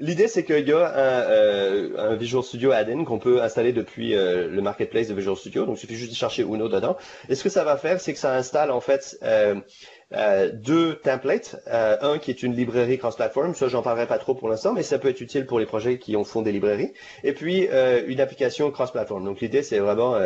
L'idée, 0.00 0.28
c'est 0.28 0.44
qu'il 0.44 0.68
y 0.68 0.72
a 0.72 0.78
un, 0.78 1.30
euh, 1.30 2.12
un, 2.12 2.14
Visual 2.14 2.44
Studio 2.44 2.70
add-in 2.70 3.04
qu'on 3.04 3.18
peut 3.18 3.42
installer 3.42 3.72
depuis 3.72 4.14
euh, 4.14 4.46
le 4.48 4.62
marketplace 4.62 5.08
de 5.08 5.14
Visual 5.14 5.36
Studio. 5.36 5.66
Donc, 5.66 5.76
il 5.76 5.80
suffit 5.80 5.96
juste 5.96 6.12
de 6.12 6.16
chercher 6.16 6.42
Uno 6.42 6.68
dedans. 6.68 6.96
Et 7.28 7.34
ce 7.34 7.42
que 7.42 7.48
ça 7.48 7.64
va 7.64 7.76
faire, 7.76 8.00
c'est 8.00 8.12
que 8.12 8.18
ça 8.18 8.36
installe 8.36 8.70
en 8.70 8.80
fait 8.80 9.18
euh, 9.24 9.60
deux 10.52 10.94
templates. 11.00 11.56
un 11.66 12.18
qui 12.18 12.30
est 12.30 12.44
une 12.44 12.54
librairie 12.54 12.98
cross-platform. 12.98 13.54
Ça, 13.56 13.66
j'en 13.66 13.82
parlerai 13.82 14.06
pas 14.06 14.18
trop 14.18 14.36
pour 14.36 14.48
l'instant, 14.48 14.72
mais 14.72 14.84
ça 14.84 15.00
peut 15.00 15.08
être 15.08 15.20
utile 15.20 15.46
pour 15.46 15.58
les 15.58 15.66
projets 15.66 15.98
qui 15.98 16.16
ont 16.16 16.24
font 16.24 16.42
des 16.42 16.52
librairies. 16.52 16.92
Et 17.24 17.32
puis, 17.32 17.68
une 18.06 18.20
application 18.20 18.70
cross-platform. 18.70 19.24
Donc, 19.24 19.40
l'idée, 19.40 19.64
c'est 19.64 19.80
vraiment, 19.80 20.16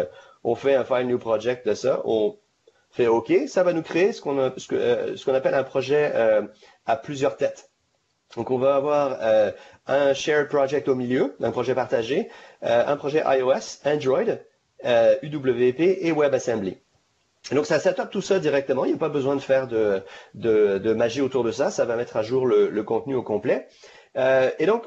on 0.45 0.55
fait 0.55 0.75
un 0.75 0.85
file 0.85 1.07
new 1.07 1.19
project 1.19 1.67
de 1.67 1.73
ça. 1.73 2.03
On 2.05 2.37
fait 2.91 3.07
OK. 3.07 3.33
Ça 3.47 3.63
va 3.63 3.73
nous 3.73 3.83
créer 3.83 4.13
ce 4.13 4.21
qu'on 4.21 5.35
appelle 5.35 5.55
un 5.55 5.65
projet 5.65 6.13
à 6.85 6.97
plusieurs 6.97 7.37
têtes. 7.39 7.72
Donc 8.37 8.51
on 8.51 8.59
va 8.59 8.77
avoir 8.77 9.19
euh, 9.21 9.51
un 9.87 10.15
shared 10.15 10.49
project 10.49 10.89
au 10.89 10.95
milieu, 10.95 11.35
un 11.41 11.51
projet 11.51 11.75
partagé, 11.75 12.29
euh, 12.63 12.85
un 12.87 12.97
projet 12.97 13.23
iOS, 13.27 13.81
Android, 13.85 14.39
euh, 14.85 15.15
UWP 15.23 15.81
et 15.81 16.13
WebAssembly. 16.13 16.79
donc 17.53 17.67
ça 17.67 17.79
setup 17.79 18.11
tout 18.11 18.23
ça 18.23 18.39
directement, 18.39 18.85
il 18.85 18.89
n'y 18.89 18.95
a 18.95 18.99
pas 18.99 19.09
besoin 19.09 19.37
de 19.37 19.41
faire 19.41 19.69
de, 19.69 20.03
de, 20.35 20.79
de, 20.79 20.95
magie 20.95 21.21
autour 21.21 21.45
de 21.45 21.53
ça, 21.53 21.71
ça 21.71 21.85
va 21.85 21.97
mettre 21.97 22.17
à 22.17 22.23
jour 22.23 22.47
le, 22.47 22.69
le 22.69 22.83
contenu 22.83 23.15
au 23.15 23.23
complet. 23.23 23.69
et 24.17 24.67
donc 24.67 24.85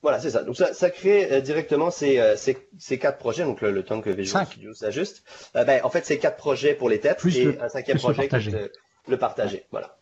voilà, 0.00 0.20
c'est 0.20 0.30
ça. 0.30 0.44
Donc 0.44 0.56
ça, 0.56 0.72
ça 0.74 0.90
crée 0.90 1.42
directement 1.42 1.90
ces, 1.90 2.34
ces, 2.36 2.56
ces, 2.78 2.98
quatre 3.00 3.18
projets, 3.18 3.42
donc 3.42 3.60
le, 3.62 3.82
temps 3.82 4.00
que 4.00 4.10
Visual 4.10 4.46
Studio 4.46 4.72
s'ajuste. 4.72 5.24
ben, 5.54 5.80
en 5.82 5.90
fait, 5.90 6.06
c'est 6.06 6.18
quatre 6.18 6.36
projets 6.36 6.74
pour 6.74 6.88
les 6.88 7.00
têtes 7.00 7.20
et 7.26 7.58
un 7.60 7.68
cinquième 7.68 7.98
projet 7.98 8.28
qui 8.28 8.36
le 9.08 9.16
partager. 9.16 9.66
Voilà. 9.70 9.97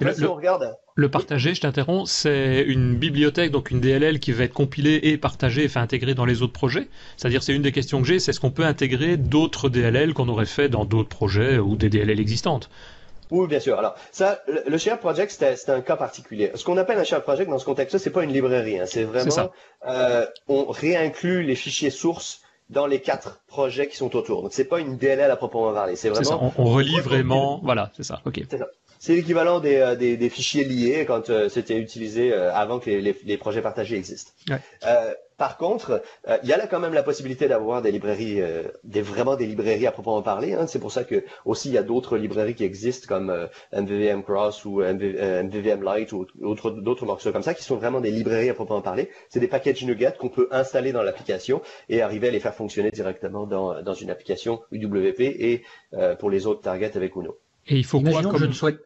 Le, 0.00 0.28
on 0.28 0.34
regarde. 0.34 0.76
Le 0.94 1.10
partager, 1.10 1.54
je 1.54 1.60
t'interromps, 1.62 2.10
c'est 2.10 2.62
une 2.62 2.96
bibliothèque, 2.96 3.50
donc 3.50 3.70
une 3.70 3.80
DLL 3.80 4.20
qui 4.20 4.32
va 4.32 4.44
être 4.44 4.52
compilée 4.52 5.00
et 5.02 5.16
partagée 5.16 5.64
et 5.64 5.68
fait 5.68 5.78
intégrer 5.78 6.14
dans 6.14 6.26
les 6.26 6.42
autres 6.42 6.52
projets. 6.52 6.88
C'est-à-dire, 7.16 7.42
c'est 7.42 7.54
une 7.54 7.62
des 7.62 7.72
questions 7.72 8.02
que 8.02 8.06
j'ai, 8.06 8.18
c'est 8.18 8.30
est-ce 8.30 8.40
qu'on 8.40 8.50
peut 8.50 8.66
intégrer 8.66 9.16
d'autres 9.16 9.68
DLL 9.68 10.12
qu'on 10.12 10.28
aurait 10.28 10.46
fait 10.46 10.68
dans 10.68 10.84
d'autres 10.84 11.08
projets 11.08 11.58
ou 11.58 11.76
des 11.76 11.88
DLL 11.88 12.20
existantes 12.20 12.68
oui, 13.32 13.46
bien 13.46 13.60
sûr. 13.60 13.78
Alors, 13.78 13.94
ça, 14.10 14.42
le, 14.66 14.76
share 14.76 14.98
project, 14.98 15.30
c'est 15.32 15.70
un 15.70 15.80
cas 15.80 15.96
particulier. 15.96 16.50
Ce 16.54 16.64
qu'on 16.64 16.76
appelle 16.76 16.98
un 16.98 17.04
share 17.04 17.22
project 17.22 17.48
dans 17.48 17.58
ce 17.58 17.64
contexte-là, 17.64 17.98
c'est 17.98 18.10
pas 18.10 18.24
une 18.24 18.32
librairie. 18.32 18.78
Hein. 18.78 18.84
C'est 18.86 19.04
vraiment, 19.04 19.50
euh, 19.88 20.26
on 20.48 20.66
réinclut 20.66 21.42
les 21.42 21.54
fichiers 21.54 21.88
sources 21.88 22.42
dans 22.68 22.86
les 22.86 23.00
quatre 23.00 23.40
projets 23.46 23.88
qui 23.88 23.96
sont 23.96 24.14
autour. 24.14 24.42
Donc 24.42 24.52
c'est 24.52 24.66
pas 24.66 24.80
une 24.80 24.98
DLL 24.98 25.30
à 25.30 25.36
proprement 25.36 25.72
parler. 25.72 25.96
C'est 25.96 26.10
vraiment. 26.10 26.52
On, 26.58 26.62
on, 26.62 26.64
relie 26.66 27.00
vraiment. 27.00 27.60
Voilà, 27.62 27.90
c'est 27.96 28.02
ça. 28.02 28.20
Ok. 28.26 28.42
C'est 28.50 28.58
ça. 28.58 28.66
C'est 29.02 29.16
l'équivalent 29.16 29.58
des, 29.58 29.78
euh, 29.78 29.96
des, 29.96 30.16
des, 30.16 30.30
fichiers 30.30 30.62
liés 30.62 31.04
quand 31.04 31.28
euh, 31.28 31.48
c'était 31.48 31.76
utilisé 31.76 32.32
euh, 32.32 32.54
avant 32.54 32.78
que 32.78 32.88
les, 32.88 33.16
les, 33.24 33.36
projets 33.36 33.60
partagés 33.60 33.96
existent. 33.96 34.30
Ouais. 34.48 34.60
Euh, 34.86 35.12
par 35.36 35.56
contre, 35.56 36.04
il 36.44 36.48
y 36.48 36.52
a 36.52 36.56
là 36.56 36.68
quand 36.68 36.78
même 36.78 36.92
la 36.92 37.02
possibilité 37.02 37.48
d'avoir 37.48 37.82
des 37.82 37.90
librairies, 37.90 38.40
des 38.84 39.02
vraiment 39.02 39.34
des 39.34 39.46
librairies 39.46 39.88
à 39.88 39.90
proprement 39.90 40.22
parler. 40.22 40.54
Hein. 40.54 40.68
C'est 40.68 40.78
pour 40.78 40.92
ça 40.92 41.02
que 41.02 41.24
aussi 41.44 41.68
il 41.68 41.74
y 41.74 41.78
a 41.78 41.82
d'autres 41.82 42.16
librairies 42.16 42.54
qui 42.54 42.62
existent 42.62 43.08
comme 43.08 43.48
MVVM 43.72 44.22
Cross 44.22 44.64
ou 44.66 44.82
MVVM 44.82 45.82
Lite 45.82 46.12
ou 46.12 46.26
d'autres 46.40 47.06
morceaux 47.06 47.32
comme 47.32 47.42
ça 47.42 47.54
qui 47.54 47.64
sont 47.64 47.74
vraiment 47.74 48.00
des 48.00 48.12
librairies 48.12 48.50
à 48.50 48.54
proprement 48.54 48.82
parler. 48.82 49.10
C'est 49.30 49.40
des 49.40 49.48
packages 49.48 49.84
NuGet 49.84 50.14
qu'on 50.16 50.28
peut 50.28 50.46
installer 50.52 50.92
dans 50.92 51.02
l'application 51.02 51.60
et 51.88 52.02
arriver 52.02 52.28
à 52.28 52.30
les 52.30 52.38
faire 52.38 52.54
fonctionner 52.54 52.92
directement 52.92 53.44
dans, 53.44 53.82
dans 53.82 53.94
une 53.94 54.10
application 54.10 54.60
UWP 54.70 55.22
et 55.22 55.62
pour 56.20 56.30
les 56.30 56.46
autres 56.46 56.60
targets 56.60 56.96
avec 56.96 57.16
Uno. 57.16 57.36
Et 57.66 57.78
il 57.78 57.84
faut 57.84 58.00
quoi 58.00 58.22
comme... 58.22 58.38
je 58.38 58.44
ne 58.44 58.52
souhaite 58.52 58.78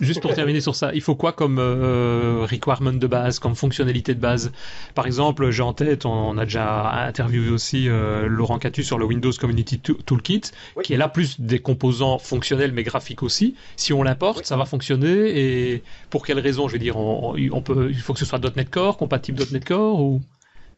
Juste 0.00 0.22
pour 0.22 0.34
terminer 0.34 0.60
sur 0.60 0.74
ça, 0.74 0.92
il 0.94 1.02
faut 1.02 1.14
quoi 1.14 1.32
comme 1.32 1.58
euh, 1.58 2.46
requirement 2.50 2.92
de 2.92 3.06
base, 3.06 3.38
comme 3.38 3.54
fonctionnalité 3.54 4.14
de 4.14 4.20
base? 4.20 4.50
Par 4.94 5.06
exemple, 5.06 5.50
j'ai 5.50 5.62
en 5.62 5.74
tête, 5.74 6.06
on, 6.06 6.38
a 6.38 6.44
déjà 6.44 6.90
interviewé 7.06 7.50
aussi 7.50 7.88
euh, 7.88 8.26
Laurent 8.28 8.58
Catu 8.58 8.82
sur 8.82 8.98
le 8.98 9.04
Windows 9.04 9.32
Community 9.38 9.78
Toolkit, 9.78 10.42
qui 10.82 10.94
est 10.94 10.96
là 10.96 11.08
plus 11.08 11.38
des 11.38 11.58
composants 11.58 12.18
fonctionnels 12.18 12.72
mais 12.72 12.82
graphiques 12.82 13.22
aussi. 13.22 13.56
Si 13.76 13.92
on 13.92 14.02
l'importe, 14.02 14.46
ça 14.46 14.56
va 14.56 14.64
fonctionner. 14.64 15.38
Et 15.38 15.82
pour 16.08 16.24
quelle 16.24 16.38
raison? 16.38 16.68
Je 16.68 16.72
veux 16.72 16.78
dire, 16.78 16.96
on, 16.96 17.36
on, 17.52 17.62
peut, 17.62 17.88
il 17.90 18.00
faut 18.00 18.14
que 18.14 18.18
ce 18.18 18.24
soit 18.24 18.38
.NET 18.56 18.70
Core, 18.70 18.96
compatible 18.96 19.42
.NET 19.52 19.64
Core 19.66 20.00
ou? 20.00 20.22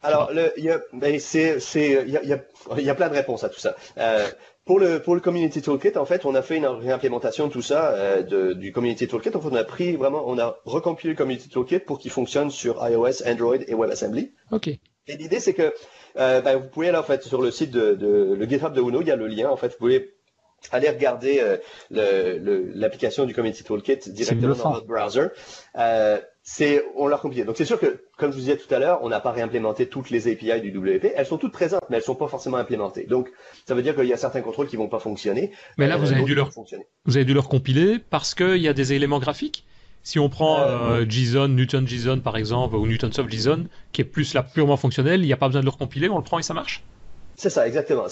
Alors, 0.02 0.30
il 0.56 0.64
y 0.64 0.70
a, 0.70 0.80
c'est, 1.18 1.60
c'est, 1.60 2.04
il 2.06 2.12
y 2.12 2.82
y 2.84 2.90
a 2.90 2.94
plein 2.94 3.08
de 3.08 3.14
réponses 3.14 3.42
à 3.44 3.48
tout 3.48 3.58
ça. 3.58 3.74
Euh, 3.98 4.28
pour 4.68 4.78
le, 4.78 5.00
pour 5.00 5.14
le 5.14 5.22
Community 5.22 5.62
Toolkit, 5.62 5.96
en 5.96 6.04
fait, 6.04 6.26
on 6.26 6.34
a 6.34 6.42
fait 6.42 6.58
une 6.58 6.66
réimplémentation 6.66 7.46
de 7.46 7.52
tout 7.52 7.62
ça, 7.62 7.90
euh, 7.94 8.22
de, 8.22 8.52
du 8.52 8.70
Community 8.70 9.08
Toolkit. 9.08 9.34
En 9.34 9.40
fait, 9.40 9.48
on 9.50 9.56
a 9.56 9.64
pris 9.64 9.96
vraiment, 9.96 10.24
on 10.26 10.38
a 10.38 10.58
recompilé 10.66 11.14
le 11.14 11.16
Community 11.16 11.48
Toolkit 11.48 11.78
pour 11.78 11.98
qu'il 11.98 12.10
fonctionne 12.10 12.50
sur 12.50 12.86
iOS, 12.86 13.26
Android 13.26 13.56
et 13.66 13.74
WebAssembly. 13.74 14.30
Ok. 14.52 14.68
Et 14.68 15.16
l'idée, 15.16 15.40
c'est 15.40 15.54
que 15.54 15.72
euh, 16.18 16.42
ben, 16.42 16.58
vous 16.58 16.68
pouvez 16.68 16.90
là, 16.90 17.00
en 17.00 17.02
fait, 17.02 17.22
sur 17.22 17.40
le 17.40 17.50
site 17.50 17.70
de, 17.70 17.94
de, 17.94 18.34
le 18.38 18.46
GitHub 18.46 18.74
de 18.74 18.82
Uno, 18.82 19.00
il 19.00 19.08
y 19.08 19.10
a 19.10 19.16
le 19.16 19.26
lien. 19.26 19.48
En 19.48 19.56
fait, 19.56 19.68
vous 19.68 19.78
pouvez 19.78 20.14
aller 20.70 20.90
regarder 20.90 21.40
euh, 21.40 22.68
l'application 22.74 23.24
du 23.24 23.32
Community 23.32 23.64
Toolkit 23.64 24.10
directement 24.10 24.54
dans 24.54 24.72
votre 24.72 24.86
browser. 24.86 25.28
Euh, 26.48 26.54
c'est 26.58 26.84
on 26.96 27.06
l'a 27.06 27.18
compliqué. 27.18 27.44
Donc 27.44 27.56
c'est 27.56 27.64
sûr 27.64 27.78
que, 27.78 28.02
comme 28.16 28.30
je 28.30 28.36
vous 28.36 28.40
disais 28.40 28.56
tout 28.56 28.72
à 28.74 28.78
l'heure, 28.78 29.00
on 29.02 29.08
n'a 29.08 29.20
pas 29.20 29.32
réimplémenté 29.32 29.86
toutes 29.86 30.10
les 30.10 30.30
API 30.30 30.60
du 30.60 30.76
WP. 30.76 31.12
Elles 31.14 31.26
sont 31.26 31.38
toutes 31.38 31.52
présentes, 31.52 31.84
mais 31.90 31.96
elles 31.98 32.02
sont 32.02 32.14
pas 32.14 32.28
forcément 32.28 32.56
implémentées. 32.56 33.04
Donc 33.04 33.30
ça 33.66 33.74
veut 33.74 33.82
dire 33.82 33.94
qu'il 33.94 34.06
y 34.06 34.12
a 34.12 34.16
certains 34.16 34.40
contrôles 34.40 34.68
qui 34.68 34.76
vont 34.76 34.88
pas 34.88 34.98
fonctionner. 34.98 35.52
Mais 35.76 35.86
là, 35.86 35.96
vous 35.96 36.12
avez 36.12 36.22
dû 36.22 36.34
leur 36.34 36.50
vous 37.04 37.16
avez 37.16 37.24
dû 37.24 37.34
leur 37.34 37.48
compiler 37.48 37.98
parce 37.98 38.34
qu'il 38.34 38.58
y 38.58 38.68
a 38.68 38.72
des 38.72 38.92
éléments 38.92 39.18
graphiques. 39.18 39.64
Si 40.04 40.18
on 40.18 40.30
prend 40.30 40.60
euh, 40.60 41.02
euh 41.02 41.06
JSON, 41.06 41.48
Newton 41.48 41.86
JSON 41.86 42.20
par 42.20 42.36
exemple, 42.36 42.76
ou 42.76 42.86
Newtonsoft 42.86 43.30
JSON, 43.30 43.66
qui 43.92 44.00
est 44.00 44.04
plus 44.04 44.32
là 44.32 44.42
purement 44.42 44.76
fonctionnel, 44.76 45.20
il 45.20 45.26
n'y 45.26 45.32
a 45.32 45.36
pas 45.36 45.48
besoin 45.48 45.60
de 45.60 45.66
le 45.66 45.70
recompiler, 45.70 46.08
on 46.08 46.16
le 46.16 46.24
prend 46.24 46.38
et 46.38 46.42
ça 46.42 46.54
marche. 46.54 46.82
C'est 47.38 47.50
ça, 47.50 47.68
exactement. 47.68 48.06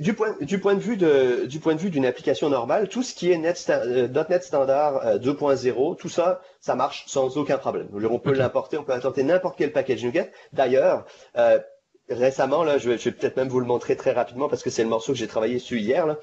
Du, 0.00 0.14
point, 0.14 0.34
du 0.40 0.58
point 0.58 0.74
de 0.74 0.80
vue 0.80 0.96
de, 0.96 1.44
du 1.44 1.60
point 1.60 1.74
de 1.74 1.78
vue 1.78 1.90
d'une 1.90 2.06
application 2.06 2.48
normale, 2.48 2.88
tout 2.88 3.02
ce 3.02 3.14
qui 3.14 3.30
est 3.30 3.36
Net, 3.36 3.66
euh, 3.68 4.08
.NET 4.08 4.42
Standard 4.42 5.18
2.0, 5.18 5.92
euh, 5.92 5.94
tout 5.94 6.08
ça, 6.08 6.40
ça 6.58 6.74
marche 6.74 7.04
sans 7.06 7.36
aucun 7.36 7.58
problème. 7.58 7.88
On 7.92 8.18
peut 8.18 8.32
l'importer, 8.32 8.78
on 8.78 8.82
peut 8.82 8.94
importer 8.94 9.24
n'importe 9.24 9.58
quel 9.58 9.72
package 9.72 10.02
NuGet. 10.02 10.32
D'ailleurs, 10.54 11.04
euh, 11.36 11.58
récemment, 12.08 12.64
là, 12.64 12.78
je 12.78 12.88
vais, 12.88 12.96
peut-être 12.96 13.36
même 13.36 13.48
vous 13.48 13.60
le 13.60 13.66
montrer 13.66 13.94
très 13.94 14.12
rapidement 14.12 14.48
parce 14.48 14.62
que 14.62 14.70
c'est 14.70 14.82
le 14.82 14.88
morceau 14.88 15.12
que 15.12 15.18
j'ai 15.18 15.28
travaillé 15.28 15.56
dessus 15.56 15.78
hier. 15.78 16.06
Là. 16.06 16.18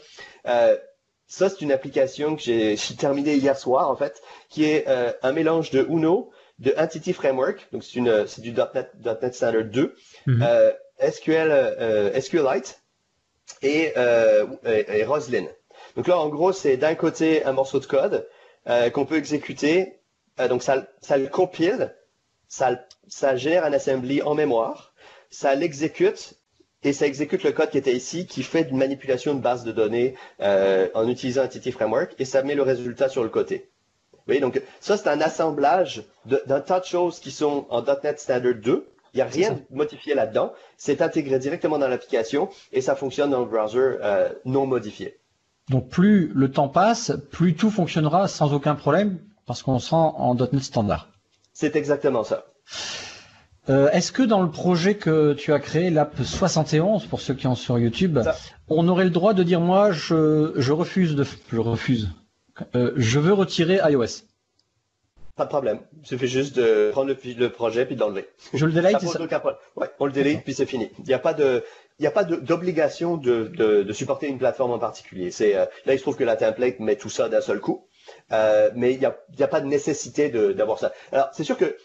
Ça, 1.27 1.49
c'est 1.49 1.61
une 1.61 1.71
application 1.71 2.35
que 2.35 2.41
j'ai 2.41 2.75
terminée 2.97 3.35
hier 3.35 3.59
soir, 3.59 3.91
en 3.91 3.95
fait, 3.95 4.23
qui 4.49 4.65
est 4.65 4.87
un 4.87 5.31
mélange 5.33 5.69
de 5.69 5.85
Uno, 5.87 6.31
de 6.57 6.73
Entity 6.79 7.13
Framework, 7.13 7.67
donc 7.71 7.83
c'est 7.83 8.41
du 8.41 8.51
.NET, 8.53 8.91
.NET 9.21 9.35
Standard 9.35 9.65
2, 9.65 9.95
mm 10.25 10.41
-hmm. 10.41 10.73
SQL, 10.99 11.51
euh, 11.51 12.19
SQLite 12.19 12.81
et, 13.61 13.93
euh, 13.97 14.45
et, 14.65 15.03
Roslyn. 15.03 15.45
Donc 15.95 16.07
là, 16.07 16.17
en 16.19 16.29
gros, 16.29 16.51
c'est 16.51 16.77
d'un 16.77 16.95
côté 16.95 17.43
un 17.45 17.53
morceau 17.53 17.79
de 17.79 17.85
code 17.85 18.27
euh, 18.67 18.89
qu'on 18.89 19.05
peut 19.05 19.17
exécuter. 19.17 19.95
Donc 20.37 20.63
ça, 20.63 20.87
ça 21.01 21.17
le 21.17 21.27
compile, 21.27 21.93
ça, 22.47 22.85
ça 23.09 23.35
génère 23.35 23.65
un 23.65 23.73
assembly 23.73 24.21
en 24.21 24.35
mémoire, 24.35 24.93
ça 25.29 25.53
l'exécute 25.53 26.35
et 26.83 26.93
ça 26.93 27.07
exécute 27.07 27.43
le 27.43 27.51
code 27.51 27.71
qui 27.71 27.77
était 27.77 27.93
ici, 27.93 28.25
qui 28.25 28.41
fait 28.43 28.61
une 28.69 28.77
manipulation 28.77 29.33
de 29.33 29.41
base 29.41 29.65
de 29.65 29.73
données 29.73 30.15
en 30.39 31.07
utilisant 31.09 31.43
Entity 31.43 31.73
Framework 31.73 32.15
et 32.19 32.25
ça 32.25 32.41
met 32.41 32.55
le 32.55 32.61
résultat 32.61 33.09
sur 33.09 33.21
le 33.21 33.27
côté. 33.27 33.69
voyez, 34.27 34.39
donc 34.39 34.61
ça, 34.79 34.95
c'est 34.95 35.09
un 35.09 35.19
assemblage 35.19 36.03
d'un 36.25 36.61
tas 36.61 36.79
de 36.79 36.85
choses 36.85 37.19
qui 37.19 37.31
sont 37.31 37.65
en 37.69 37.81
.NET 37.81 38.17
Standard 38.17 38.55
2. 38.55 38.87
Il 39.13 39.17
n'y 39.17 39.21
a 39.21 39.25
rien 39.25 39.53
de 39.53 39.59
modifié 39.71 40.13
là-dedans. 40.13 40.53
C'est 40.77 41.01
intégré 41.01 41.39
directement 41.39 41.77
dans 41.77 41.87
l'application 41.87 42.49
et 42.71 42.81
ça 42.81 42.95
fonctionne 42.95 43.31
dans 43.31 43.39
le 43.39 43.45
browser 43.45 43.97
euh, 44.03 44.29
non 44.45 44.65
modifié. 44.65 45.17
Donc 45.69 45.89
plus 45.89 46.31
le 46.33 46.51
temps 46.51 46.69
passe, 46.69 47.13
plus 47.31 47.55
tout 47.55 47.69
fonctionnera 47.69 48.27
sans 48.27 48.53
aucun 48.53 48.75
problème 48.75 49.19
parce 49.45 49.63
qu'on 49.63 49.79
sera 49.79 49.97
en 49.97 50.35
.NET 50.35 50.61
standard. 50.61 51.09
C'est 51.53 51.75
exactement 51.75 52.23
ça. 52.23 52.45
Euh, 53.69 53.89
est-ce 53.91 54.11
que 54.11 54.23
dans 54.23 54.41
le 54.41 54.49
projet 54.49 54.95
que 54.95 55.33
tu 55.33 55.53
as 55.53 55.59
créé, 55.59 55.89
l'app 55.89 56.15
71, 56.23 57.05
pour 57.05 57.21
ceux 57.21 57.35
qui 57.35 57.43
sont 57.43 57.55
sur 57.55 57.77
YouTube, 57.77 58.19
on 58.67 58.87
aurait 58.87 59.03
le 59.03 59.09
droit 59.09 59.33
de 59.33 59.43
dire 59.43 59.59
moi 59.59 59.91
je, 59.91 60.71
refuse 60.71 61.15
de 61.15 61.25
je 61.51 61.59
refuse 61.59 62.09
euh, 62.75 62.91
je 62.95 63.19
veux 63.19 63.33
retirer 63.33 63.79
iOS 63.89 64.23
Pas 65.39 65.45
de 65.45 65.51
problème. 65.51 65.79
Il 66.01 66.05
suffit 66.05 66.27
juste 66.27 66.57
de 66.57 66.89
prendre 66.91 67.15
le, 67.37 67.49
projet 67.49 67.85
puis 67.85 67.95
d'enlever. 67.95 68.27
Je 68.53 68.65
le 68.65 68.73
ça 68.73 69.21
ouais, 69.77 69.87
on 69.97 70.05
le 70.05 70.11
delete 70.11 70.43
puis 70.43 70.53
c'est 70.53 70.65
fini. 70.65 70.89
Il 70.99 71.05
n'y 71.05 71.13
a 71.13 71.19
pas 71.19 71.33
de 71.33 71.63
il 71.97 72.01
n'y 72.01 72.07
a 72.07 72.11
pas 72.11 72.25
d'obligation 72.25 73.15
de, 73.15 73.45
de, 73.45 73.93
supporter 73.93 74.27
une 74.27 74.37
plateforme 74.37 74.71
en 74.71 74.79
particulier. 74.79 75.31
C'est 75.31 75.55
euh, 75.55 75.65
là 75.85 75.93
il 75.93 75.97
se 75.97 76.03
trouve 76.03 76.17
que 76.17 76.25
la 76.25 76.35
template 76.35 76.81
met 76.81 76.97
tout 76.97 77.07
ça 77.07 77.29
d'un 77.29 77.39
seul 77.39 77.61
coup, 77.61 77.85
mais 78.75 78.93
il 78.93 78.99
n'y 78.99 79.05
a, 79.05 79.15
a, 79.39 79.47
pas 79.47 79.61
de 79.61 79.67
nécessité 79.67 80.27
d'avoir 80.27 80.77
ça. 80.77 80.91
Alors 81.13 81.29
c'est 81.31 81.45
sûr 81.45 81.55
que 81.55 81.77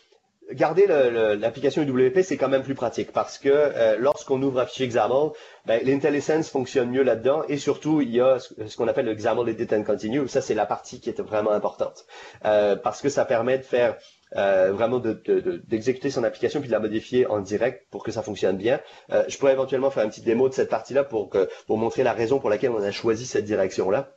garder 0.53 0.87
l'application 0.87 1.83
UWP, 1.83 2.23
c'est 2.23 2.37
quand 2.37 2.49
même 2.49 2.63
plus 2.63 2.75
pratique 2.75 3.13
parce 3.13 3.39
que 3.39 3.49
euh, 3.51 3.97
lorsqu'on 3.99 4.41
ouvre 4.43 4.61
un 4.61 4.67
fichier 4.67 4.89
XAML, 4.89 5.31
ben, 5.67 5.81
l'IntelliSense 5.85 6.51
fonctionne 6.51 6.91
mieux 6.91 7.03
là-dedans 7.03 7.43
et 7.49 7.57
surtout, 7.57 8.01
il 8.01 8.11
y 8.11 8.21
a 8.21 8.39
ce, 8.39 8.77
qu'on 8.77 8.89
appelle 8.89 9.07
le 9.07 9.15
XAML 9.15 9.49
Edit 9.49 9.75
and 9.75 9.85
Continue. 9.85 10.29
Ça, 10.29 10.41
c'est 10.41 10.55
la 10.55 10.67
partie 10.67 11.01
qui 11.01 11.11
est 11.11 11.21
vraiment 11.21 11.53
importante 11.53 12.05
euh, 12.45 12.77
parce 12.77 13.01
que 13.01 13.09
ça 13.09 13.25
permet 13.25 13.59
de 13.59 13.63
faire 13.63 13.97
euh, 14.37 14.73
vraiment 14.73 14.99
d'exécuter 14.99 16.09
de, 16.09 16.13
son 16.13 16.25
application 16.25 16.61
puis 16.61 16.69
de 16.69 16.73
la 16.73 16.81
modifier 16.81 17.27
en 17.27 17.41
direct 17.41 17.87
pour 17.91 18.03
que 18.03 18.11
ça 18.11 18.23
fonctionne 18.23 18.57
bien. 18.57 18.81
je 19.29 19.39
pourrais 19.39 19.53
éventuellement 19.53 19.91
faire 19.91 20.05
une 20.05 20.11
petite 20.11 20.25
démo 20.25 20.49
de 20.49 20.55
cette 20.55 20.71
partie-là 20.71 21.05
pour 21.05 21.31
montrer 21.69 22.03
la 22.03 22.13
raison 22.13 22.41
pour 22.41 22.51
laquelle 22.51 22.71
on 22.71 22.83
a 22.83 22.91
choisi 22.91 23.27
cette 23.27 23.45
direction-là. 23.45 24.11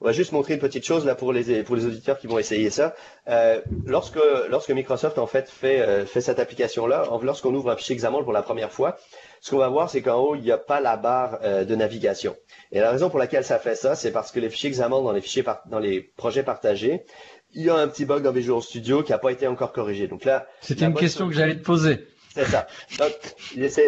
On 0.00 0.04
va 0.04 0.12
juste 0.12 0.30
montrer 0.30 0.54
une 0.54 0.60
petite 0.60 0.84
chose 0.84 1.04
là 1.04 1.16
pour 1.16 1.32
les 1.32 1.64
pour 1.64 1.74
les 1.74 1.84
auditeurs 1.84 2.18
qui 2.18 2.28
vont 2.28 2.38
essayer 2.38 2.70
ça. 2.70 2.94
Euh, 3.28 3.60
lorsque 3.84 4.20
lorsque 4.48 4.70
Microsoft 4.70 5.18
en 5.18 5.26
fait 5.26 5.50
fait 5.50 5.80
euh, 5.80 6.06
fait 6.06 6.20
cette 6.20 6.38
application 6.38 6.86
là, 6.86 7.04
lorsqu'on 7.22 7.52
ouvre 7.52 7.70
un 7.70 7.76
fichier 7.76 7.96
XAML 7.96 8.22
pour 8.22 8.32
la 8.32 8.42
première 8.42 8.70
fois, 8.70 8.96
ce 9.40 9.50
qu'on 9.50 9.58
va 9.58 9.68
voir 9.68 9.90
c'est 9.90 10.00
qu'en 10.00 10.20
haut 10.20 10.36
il 10.36 10.42
n'y 10.42 10.52
a 10.52 10.58
pas 10.58 10.80
la 10.80 10.96
barre 10.96 11.40
euh, 11.42 11.64
de 11.64 11.74
navigation. 11.74 12.36
Et 12.70 12.78
la 12.78 12.92
raison 12.92 13.10
pour 13.10 13.18
laquelle 13.18 13.44
ça 13.44 13.58
fait 13.58 13.74
ça, 13.74 13.96
c'est 13.96 14.12
parce 14.12 14.30
que 14.30 14.38
les 14.38 14.50
fichiers 14.50 14.70
XAML 14.70 15.02
dans 15.02 15.12
les 15.12 15.20
fichiers 15.20 15.44
dans 15.66 15.80
les 15.80 16.00
projets 16.00 16.44
partagés, 16.44 17.02
il 17.54 17.64
y 17.64 17.70
a 17.70 17.74
un 17.74 17.88
petit 17.88 18.04
bug 18.04 18.22
dans 18.22 18.32
Visual 18.32 18.62
Studio 18.62 19.02
qui 19.02 19.10
n'a 19.10 19.18
pas 19.18 19.32
été 19.32 19.48
encore 19.48 19.72
corrigé. 19.72 20.06
Donc 20.06 20.24
là, 20.24 20.46
c'était 20.60 20.84
une 20.84 20.94
question 20.94 21.28
que 21.28 21.34
j'allais 21.34 21.56
te 21.56 21.64
poser. 21.64 22.06
C'est 22.38 22.44
ça. 22.44 22.66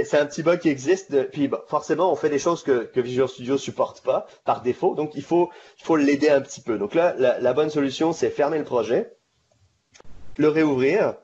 C'est 0.03 0.19
un 0.19 0.27
petit 0.27 0.43
bug 0.43 0.59
qui 0.59 0.69
existe. 0.69 1.31
Puis 1.31 1.49
forcément, 1.69 2.13
on 2.13 2.17
fait 2.17 2.29
des 2.29 2.39
choses 2.39 2.65
que, 2.65 2.91
Visual 3.01 3.29
Studio 3.29 3.57
supporte 3.57 4.03
pas 4.03 4.27
par 4.45 4.63
défaut. 4.63 4.95
Donc 4.95 5.13
il 5.15 5.23
faut, 5.23 5.51
l'aider 5.97 6.31
un 6.31 6.41
petit 6.41 6.61
peu. 6.61 6.77
Donc 6.79 6.95
là, 6.95 7.15
la, 7.17 7.53
bonne 7.53 7.71
solution, 7.71 8.13
c'est 8.13 8.31
fermer 8.31 8.59
le 8.59 8.65
projet, 8.65 9.13
le 10.37 10.49
réouvrir, 10.49 11.15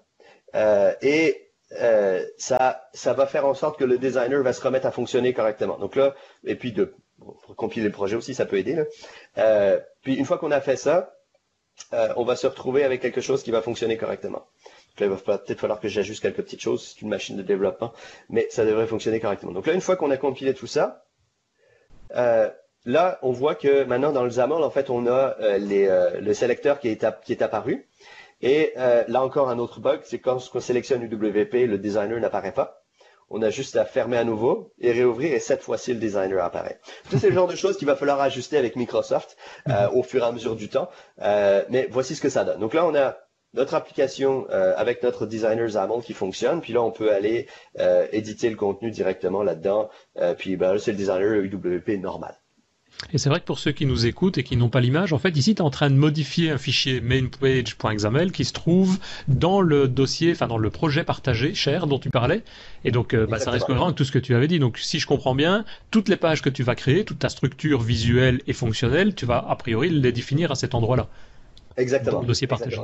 euh, 0.55 0.93
et 1.03 1.51
euh, 1.81 2.25
ça, 2.39 2.83
va 3.05 3.27
faire 3.27 3.47
en 3.47 3.55
sorte 3.55 3.79
que 3.79 3.85
le 3.85 3.99
designer 3.99 4.43
va 4.43 4.53
se 4.53 4.63
remettre 4.63 4.87
à 4.87 4.93
fonctionner 4.93 5.33
correctement. 5.33 5.79
Donc 5.79 5.97
là, 5.97 6.15
et 6.45 6.55
puis 6.55 6.73
de 6.73 6.95
compiler 7.57 7.87
le 7.87 7.93
projet 7.93 8.15
aussi, 8.15 8.35
ça 8.35 8.47
peut 8.47 8.57
aider. 8.57 8.85
Euh, 9.39 9.81
puis 10.03 10.15
une 10.15 10.25
fois 10.25 10.39
qu'on 10.39 10.53
a 10.53 10.61
fait 10.61 10.77
ça, 10.77 11.13
on 12.17 12.25
va 12.25 12.37
se 12.37 12.47
retrouver 12.47 12.85
avec 12.85 13.01
quelque 13.03 13.21
chose 13.21 13.43
qui 13.43 13.51
va 13.51 13.63
fonctionner 13.63 13.97
correctement 13.97 14.47
il 15.05 15.11
va 15.11 15.17
peut-être 15.17 15.61
falloir 15.61 15.81
que 15.81 15.89
j'ajuste 15.89 16.23
quelques 16.23 16.43
petites 16.43 16.63
choses, 16.63 16.95
c'est 16.95 17.03
une 17.03 17.09
machine 17.09 17.37
de 17.37 17.43
développement, 17.43 17.93
mais 18.31 18.47
ça 18.51 18.65
devrait 18.65 18.87
fonctionner 18.87 19.21
correctement. 19.21 19.53
Donc 19.53 19.67
là, 19.67 19.75
une 19.75 19.81
fois 19.81 19.97
qu'on 19.97 20.11
a 20.11 20.17
compilé 20.17 20.55
tout 20.55 20.67
ça, 20.67 21.07
euh, 22.15 22.49
là, 22.85 23.19
on 23.23 23.33
voit 23.33 23.55
que 23.55 23.85
maintenant 23.85 24.13
dans 24.13 24.23
le 24.23 24.31
XAML, 24.31 24.63
en 24.63 24.71
fait, 24.71 24.91
on 24.91 25.07
a 25.07 25.37
euh, 25.41 25.59
euh, 25.61 26.21
le 26.21 26.35
sélecteur 26.35 26.79
qui 26.81 26.89
est, 26.89 27.43
apparu. 27.43 27.89
Et 28.43 28.75
là 28.77 29.23
encore, 29.23 29.49
un 29.49 29.59
autre 29.59 29.81
bug, 29.81 30.01
c'est 30.05 30.19
quand 30.19 30.39
on 30.55 30.61
sélectionne 30.61 31.03
UWP, 31.03 31.67
le 31.67 31.79
designer 31.79 32.21
n'apparaît 32.21 32.53
pas. 32.53 32.83
On 33.29 33.43
a 33.43 33.51
juste 33.51 33.75
à 33.75 33.85
fermer 33.85 34.19
à 34.19 34.25
nouveau 34.25 34.73
et 34.79 34.93
réouvrir 34.93 35.33
et 35.33 35.41
cette 35.41 35.63
fois-ci 35.63 35.93
le 35.93 35.99
designer 35.99 36.45
apparaît. 36.45 36.79
c'est 37.11 37.29
le 37.29 37.35
genre 37.35 37.49
de 37.49 37.57
choses 37.57 37.77
qu'il 37.77 37.89
va 37.89 37.97
falloir 37.97 38.21
ajuster 38.21 38.57
avec 38.57 38.77
Microsoft 38.77 39.37
au 39.95 40.03
fur 40.05 40.23
et 40.23 40.27
à 40.27 40.33
mesure 40.33 40.55
du 40.55 40.69
temps. 40.69 40.91
mais 41.19 41.89
voici 41.91 42.15
ce 42.15 42.21
que 42.21 42.29
ça 42.29 42.45
donne. 42.45 42.61
Donc 42.61 42.75
là, 42.75 42.85
on 42.87 42.95
a 42.95 43.17
notre 43.57 43.75
application 43.75 44.47
euh, 44.51 44.75
avec 44.77 45.03
notre 45.03 45.27
designer 45.27 45.67
XAML 45.67 46.03
qui 46.05 46.13
fonctionne. 46.13 46.61
Puis 46.61 46.73
là, 46.73 46.83
on 46.83 46.93
peut 46.93 47.13
aller 47.13 47.47
euh, 47.81 48.07
éditer 48.13 48.51
le 48.51 48.57
contenu 48.57 48.91
directement 48.91 49.43
là-dedans. 49.43 49.89
Euh, 50.19 50.35
puis 50.35 50.57
ben, 50.57 50.79
c'est 50.79 50.93
le 50.93 50.99
designer 50.99 51.43
UWP 51.43 52.01
normal. 52.01 52.37
Et 53.13 53.19
c'est 53.19 53.29
vrai 53.29 53.41
que 53.41 53.45
pour 53.45 53.59
ceux 53.59 53.73
qui 53.73 53.85
nous 53.85 54.07
écoutent 54.07 54.39
et 54.39 54.43
qui 54.43 54.57
n'ont 54.57 54.71
pas 54.71 54.81
l'image, 54.81 55.13
en 55.13 55.19
fait, 55.19 55.37
ici, 55.37 55.55
tu 55.55 55.61
es 55.61 55.65
en 55.65 55.69
train 55.69 55.91
de 55.91 55.97
modifier 55.97 56.51
un 56.51 56.57
fichier 56.57 57.03
mainpage.xaml 57.03 58.33
qui 58.33 58.47
se 58.47 58.55
trouve 58.55 58.99
dans 59.29 59.61
le 59.61 59.87
dossier, 59.87 60.33
enfin 60.33 60.47
dans 60.47 60.57
le 60.57 60.71
projet 60.71 61.05
partagé, 61.05 61.53
cher, 61.53 61.89
dont 61.89 61.99
tu 61.99 62.09
parlais. 62.09 62.43
Et 62.85 62.93
donc, 62.93 63.15
bah, 63.15 63.39
ça 63.39 63.51
reste 63.51 63.67
cohérent 63.67 63.87
avec 63.87 63.97
tout 63.97 64.05
ce 64.05 64.13
que 64.13 64.19
tu 64.19 64.35
avais 64.35 64.49
dit. 64.49 64.59
Donc, 64.59 64.79
si 64.79 64.99
je 64.99 65.07
comprends 65.07 65.35
bien, 65.35 65.67
toutes 65.91 66.09
les 66.09 66.17
pages 66.17 66.41
que 66.41 66.49
tu 66.49 66.63
vas 66.63 66.75
créer, 66.75 67.05
toute 67.05 67.19
ta 67.19 67.29
structure 67.29 67.83
visuelle 67.83 68.41
et 68.47 68.55
fonctionnelle, 68.55 69.15
tu 69.15 69.27
vas 69.27 69.45
a 69.47 69.57
priori 69.57 69.91
les 69.91 70.13
définir 70.13 70.51
à 70.51 70.55
cet 70.55 70.75
endroit-là. 70.75 71.09
Exactement. 71.77 72.13
Dans 72.13 72.21
le 72.23 72.27
dossier 72.27 72.47
partagé. 72.47 72.81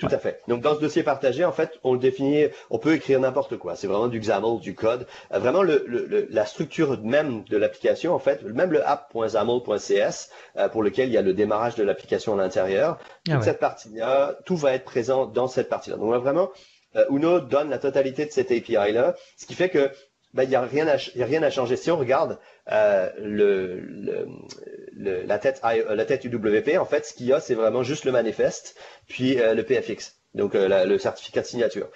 Tout 0.00 0.08
à 0.10 0.18
fait. 0.18 0.40
Donc 0.48 0.62
dans 0.62 0.74
ce 0.74 0.80
dossier 0.80 1.02
partagé, 1.02 1.44
en 1.44 1.52
fait, 1.52 1.78
on 1.84 1.92
le 1.92 1.98
définit, 1.98 2.46
on 2.70 2.78
peut 2.78 2.94
écrire 2.94 3.20
n'importe 3.20 3.58
quoi. 3.58 3.76
C'est 3.76 3.86
vraiment 3.86 4.08
du 4.08 4.18
XAML, 4.18 4.58
du 4.58 4.74
code. 4.74 5.06
Euh, 5.32 5.38
vraiment 5.38 5.62
le, 5.62 5.84
le, 5.86 6.26
la 6.30 6.46
structure 6.46 6.98
même 7.02 7.44
de 7.44 7.58
l'application, 7.58 8.14
en 8.14 8.18
fait, 8.18 8.42
même 8.42 8.72
le 8.72 8.86
app.xaml.cs 8.86 10.30
euh, 10.56 10.68
pour 10.70 10.82
lequel 10.82 11.08
il 11.08 11.12
y 11.12 11.18
a 11.18 11.22
le 11.22 11.34
démarrage 11.34 11.74
de 11.74 11.84
l'application 11.84 12.32
à 12.32 12.36
l'intérieur. 12.38 12.98
Ah 13.28 13.34
toute 13.34 13.44
cette 13.44 13.60
partie-là, 13.60 14.36
tout 14.46 14.56
va 14.56 14.72
être 14.72 14.84
présent 14.84 15.26
dans 15.26 15.48
cette 15.48 15.68
partie-là. 15.68 15.98
Donc 15.98 16.14
vraiment, 16.22 16.50
euh, 16.96 17.04
Uno 17.10 17.40
donne 17.40 17.68
la 17.68 17.78
totalité 17.78 18.24
de 18.24 18.32
cette 18.32 18.50
API-là, 18.50 19.14
ce 19.36 19.44
qui 19.44 19.54
fait 19.54 19.68
que 19.68 19.90
ben, 20.34 20.44
il 20.44 20.48
n'y 20.48 20.54
a, 20.54 20.62
rien 20.62 20.86
à, 20.86 20.96
y 21.16 21.22
a 21.22 21.26
rien 21.26 21.42
à 21.42 21.50
changer. 21.50 21.76
Si 21.76 21.90
on 21.90 21.96
regarde 21.96 22.38
euh, 22.70 23.10
le, 23.18 23.80
le, 23.80 25.22
la, 25.24 25.38
tête, 25.38 25.60
la 25.62 26.04
tête 26.04 26.24
UWP, 26.24 26.78
en 26.78 26.84
fait, 26.84 27.04
ce 27.04 27.14
qu'il 27.14 27.26
y 27.26 27.32
a, 27.32 27.40
c'est 27.40 27.54
vraiment 27.54 27.82
juste 27.82 28.04
le 28.04 28.12
manifeste, 28.12 28.76
puis 29.08 29.40
euh, 29.40 29.54
le 29.54 29.64
PFX, 29.64 30.16
donc 30.34 30.54
euh, 30.54 30.84
le 30.84 30.98
certificat 30.98 31.40
de 31.40 31.46
signature. 31.46 31.88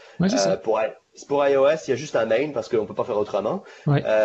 pour, 0.63 0.81
pour 1.29 1.47
iOS, 1.47 1.69
il 1.87 1.91
y 1.91 1.93
a 1.93 1.97
juste 1.97 2.17
un 2.17 2.27
main 2.27 2.51
parce 2.53 2.69
qu'on 2.69 2.87
peut 2.87 2.95
pas 2.95 3.05
faire 3.05 3.19
autrement. 3.19 3.63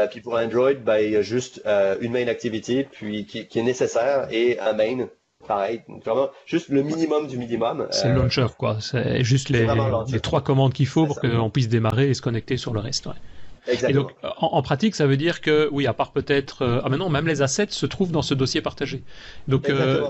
puis 0.09 0.21
pour 0.21 0.35
Android, 0.35 0.73
ben, 0.73 0.97
il 0.97 1.11
y 1.11 1.15
a 1.15 1.21
juste 1.21 1.61
une 2.01 2.11
main 2.11 2.27
activity 2.27 2.85
puis 2.89 3.25
qui, 3.25 3.47
qui, 3.47 3.59
est 3.59 3.63
nécessaire 3.63 4.27
et 4.31 4.59
un 4.59 4.73
main 4.73 5.07
pareil. 5.47 5.83
Donc, 5.87 6.03
vraiment, 6.03 6.29
juste 6.45 6.69
le 6.69 6.81
minimum 6.81 7.27
du 7.27 7.37
minimum. 7.37 7.87
C'est 7.91 8.09
le 8.09 8.15
launcher, 8.15 8.47
quoi. 8.57 8.77
C'est 8.81 9.23
juste 9.23 9.49
les, 9.49 9.67
les, 10.11 10.19
trois 10.19 10.41
commandes 10.41 10.73
qu'il 10.73 10.87
faut 10.87 11.05
pour 11.05 11.19
qu'on 11.19 11.49
puisse 11.51 11.69
démarrer 11.69 12.09
et 12.09 12.13
se 12.15 12.21
connecter 12.23 12.57
sur 12.57 12.73
le 12.73 12.79
reste. 12.79 13.05
Ouais. 13.05 13.13
Et 13.87 13.93
donc, 13.93 14.11
en, 14.37 14.61
pratique, 14.61 14.95
ça 14.95 15.07
veut 15.07 15.17
dire 15.17 15.41
que, 15.41 15.69
oui, 15.71 15.87
à 15.87 15.93
part 15.93 16.11
peut-être, 16.11 16.63
euh, 16.63 16.81
ah 16.83 16.89
maintenant, 16.89 17.09
même 17.09 17.27
les 17.27 17.41
assets 17.41 17.67
se 17.69 17.85
trouvent 17.85 18.11
dans 18.11 18.21
ce 18.21 18.33
dossier 18.33 18.61
partagé. 18.61 19.03
Donc, 19.47 19.69
euh, 19.69 20.07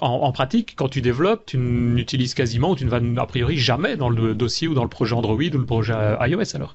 en, 0.00 0.32
pratique, 0.32 0.74
quand 0.76 0.88
tu 0.88 1.00
développes, 1.00 1.46
tu 1.46 1.58
n'utilises 1.58 2.34
quasiment, 2.34 2.70
ou 2.70 2.76
tu 2.76 2.84
ne 2.84 2.90
vas 2.90 3.00
a 3.22 3.26
priori 3.26 3.56
jamais 3.56 3.96
dans 3.96 4.08
le 4.08 4.34
dossier 4.34 4.68
ou 4.68 4.74
dans 4.74 4.84
le 4.84 4.88
projet 4.88 5.14
Android 5.14 5.36
ou 5.36 5.58
le 5.58 5.66
projet 5.66 5.94
iOS 6.20 6.56
alors. 6.56 6.74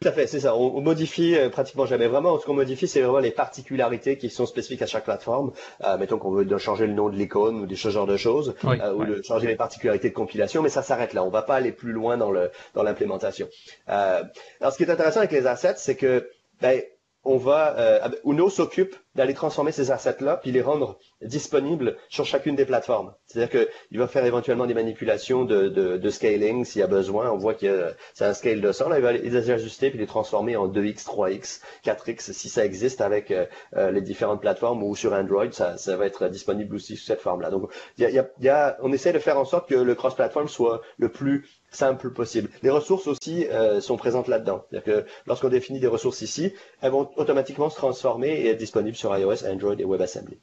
Tout 0.00 0.08
à 0.08 0.12
fait, 0.12 0.26
c'est 0.26 0.40
ça. 0.40 0.56
On, 0.56 0.80
modifie 0.80 1.36
euh, 1.36 1.50
pratiquement 1.50 1.84
jamais. 1.84 2.06
Vraiment, 2.06 2.38
ce 2.38 2.46
qu'on 2.46 2.54
modifie, 2.54 2.88
c'est 2.88 3.02
vraiment 3.02 3.18
les 3.18 3.30
particularités 3.30 4.16
qui 4.16 4.30
sont 4.30 4.46
spécifiques 4.46 4.80
à 4.80 4.86
chaque 4.86 5.04
plateforme. 5.04 5.52
Euh, 5.84 5.98
mettons 5.98 6.18
qu'on 6.18 6.30
veut 6.30 6.46
changer 6.56 6.86
le 6.86 6.94
nom 6.94 7.10
de 7.10 7.16
l'icône 7.16 7.60
ou 7.60 7.66
des 7.66 7.76
ce 7.76 7.90
genre 7.90 8.06
de 8.06 8.16
choses, 8.16 8.54
euh, 8.64 8.94
ou 8.94 9.04
de 9.04 9.20
changer 9.22 9.48
les 9.48 9.56
particularités 9.56 10.08
de 10.08 10.14
compilation, 10.14 10.62
mais 10.62 10.70
ça 10.70 10.82
s'arrête 10.82 11.12
là. 11.12 11.22
On 11.22 11.28
va 11.28 11.42
pas 11.42 11.56
aller 11.56 11.70
plus 11.70 11.92
loin 11.92 12.16
dans 12.16 12.30
le 12.30 12.50
dans 12.72 12.82
l'implémentation. 12.82 13.46
Euh, 13.90 14.22
alors, 14.62 14.72
ce 14.72 14.78
qui 14.78 14.84
est 14.84 14.90
intéressant 14.90 15.18
avec 15.18 15.32
les 15.32 15.46
assets, 15.46 15.74
c'est 15.76 15.96
que 15.96 16.30
ben, 16.62 16.80
on 17.24 17.36
va, 17.36 17.78
euh, 17.78 18.08
Uno 18.24 18.48
s'occupe 18.48 18.96
d'aller 19.14 19.34
transformer 19.34 19.72
ces 19.72 19.90
assets-là 19.90 20.36
puis 20.36 20.52
les 20.52 20.62
rendre 20.62 20.98
disponibles 21.20 21.96
sur 22.08 22.24
chacune 22.24 22.56
des 22.56 22.64
plateformes. 22.64 23.12
C'est-à-dire 23.26 23.66
qu'il 23.90 23.98
va 23.98 24.06
faire 24.06 24.24
éventuellement 24.24 24.66
des 24.66 24.74
manipulations 24.74 25.44
de, 25.44 25.68
de, 25.68 25.96
de 25.96 26.10
scaling 26.10 26.64
s'il 26.64 26.80
y 26.80 26.82
a 26.82 26.86
besoin. 26.86 27.30
On 27.30 27.36
voit 27.36 27.54
que 27.54 27.92
c'est 28.14 28.24
un 28.24 28.32
scale 28.32 28.60
de 28.60 28.72
100. 28.72 28.88
Là, 28.88 28.98
il 28.98 29.02
va 29.02 29.12
les 29.12 29.50
ajuster 29.50 29.90
puis 29.90 29.98
les 29.98 30.06
transformer 30.06 30.56
en 30.56 30.68
2x, 30.68 31.04
3x, 31.04 31.60
4x 31.84 32.32
si 32.32 32.48
ça 32.48 32.64
existe 32.64 33.00
avec 33.00 33.30
euh, 33.30 33.46
euh, 33.76 33.90
les 33.90 34.00
différentes 34.00 34.40
plateformes 34.40 34.82
ou 34.82 34.96
sur 34.96 35.12
Android, 35.12 35.50
ça, 35.52 35.76
ça 35.76 35.96
va 35.96 36.06
être 36.06 36.28
disponible 36.28 36.74
aussi 36.76 36.96
sous 36.96 37.04
cette 37.04 37.20
forme-là. 37.20 37.50
Donc, 37.50 37.70
y 37.98 38.04
a, 38.04 38.26
y 38.40 38.48
a, 38.48 38.78
on 38.82 38.92
essaie 38.92 39.12
de 39.12 39.18
faire 39.18 39.38
en 39.38 39.44
sorte 39.44 39.68
que 39.68 39.74
le 39.74 39.94
cross-platform 39.94 40.48
soit 40.48 40.80
le 40.96 41.10
plus 41.10 41.59
simple 41.70 42.10
possible. 42.10 42.48
Les 42.62 42.70
ressources 42.70 43.06
aussi 43.06 43.46
euh, 43.46 43.80
sont 43.80 43.96
présentes 43.96 44.28
là-dedans. 44.28 44.64
C'est-à-dire 44.70 45.04
que 45.04 45.08
lorsqu'on 45.26 45.48
définit 45.48 45.80
des 45.80 45.86
ressources 45.86 46.22
ici, 46.22 46.52
elles 46.80 46.92
vont 46.92 47.08
automatiquement 47.16 47.70
se 47.70 47.76
transformer 47.76 48.28
et 48.28 48.48
être 48.48 48.58
disponibles 48.58 48.96
sur 48.96 49.16
iOS, 49.16 49.46
Android 49.46 49.74
et 49.78 49.84
WebAssembly. 49.84 50.38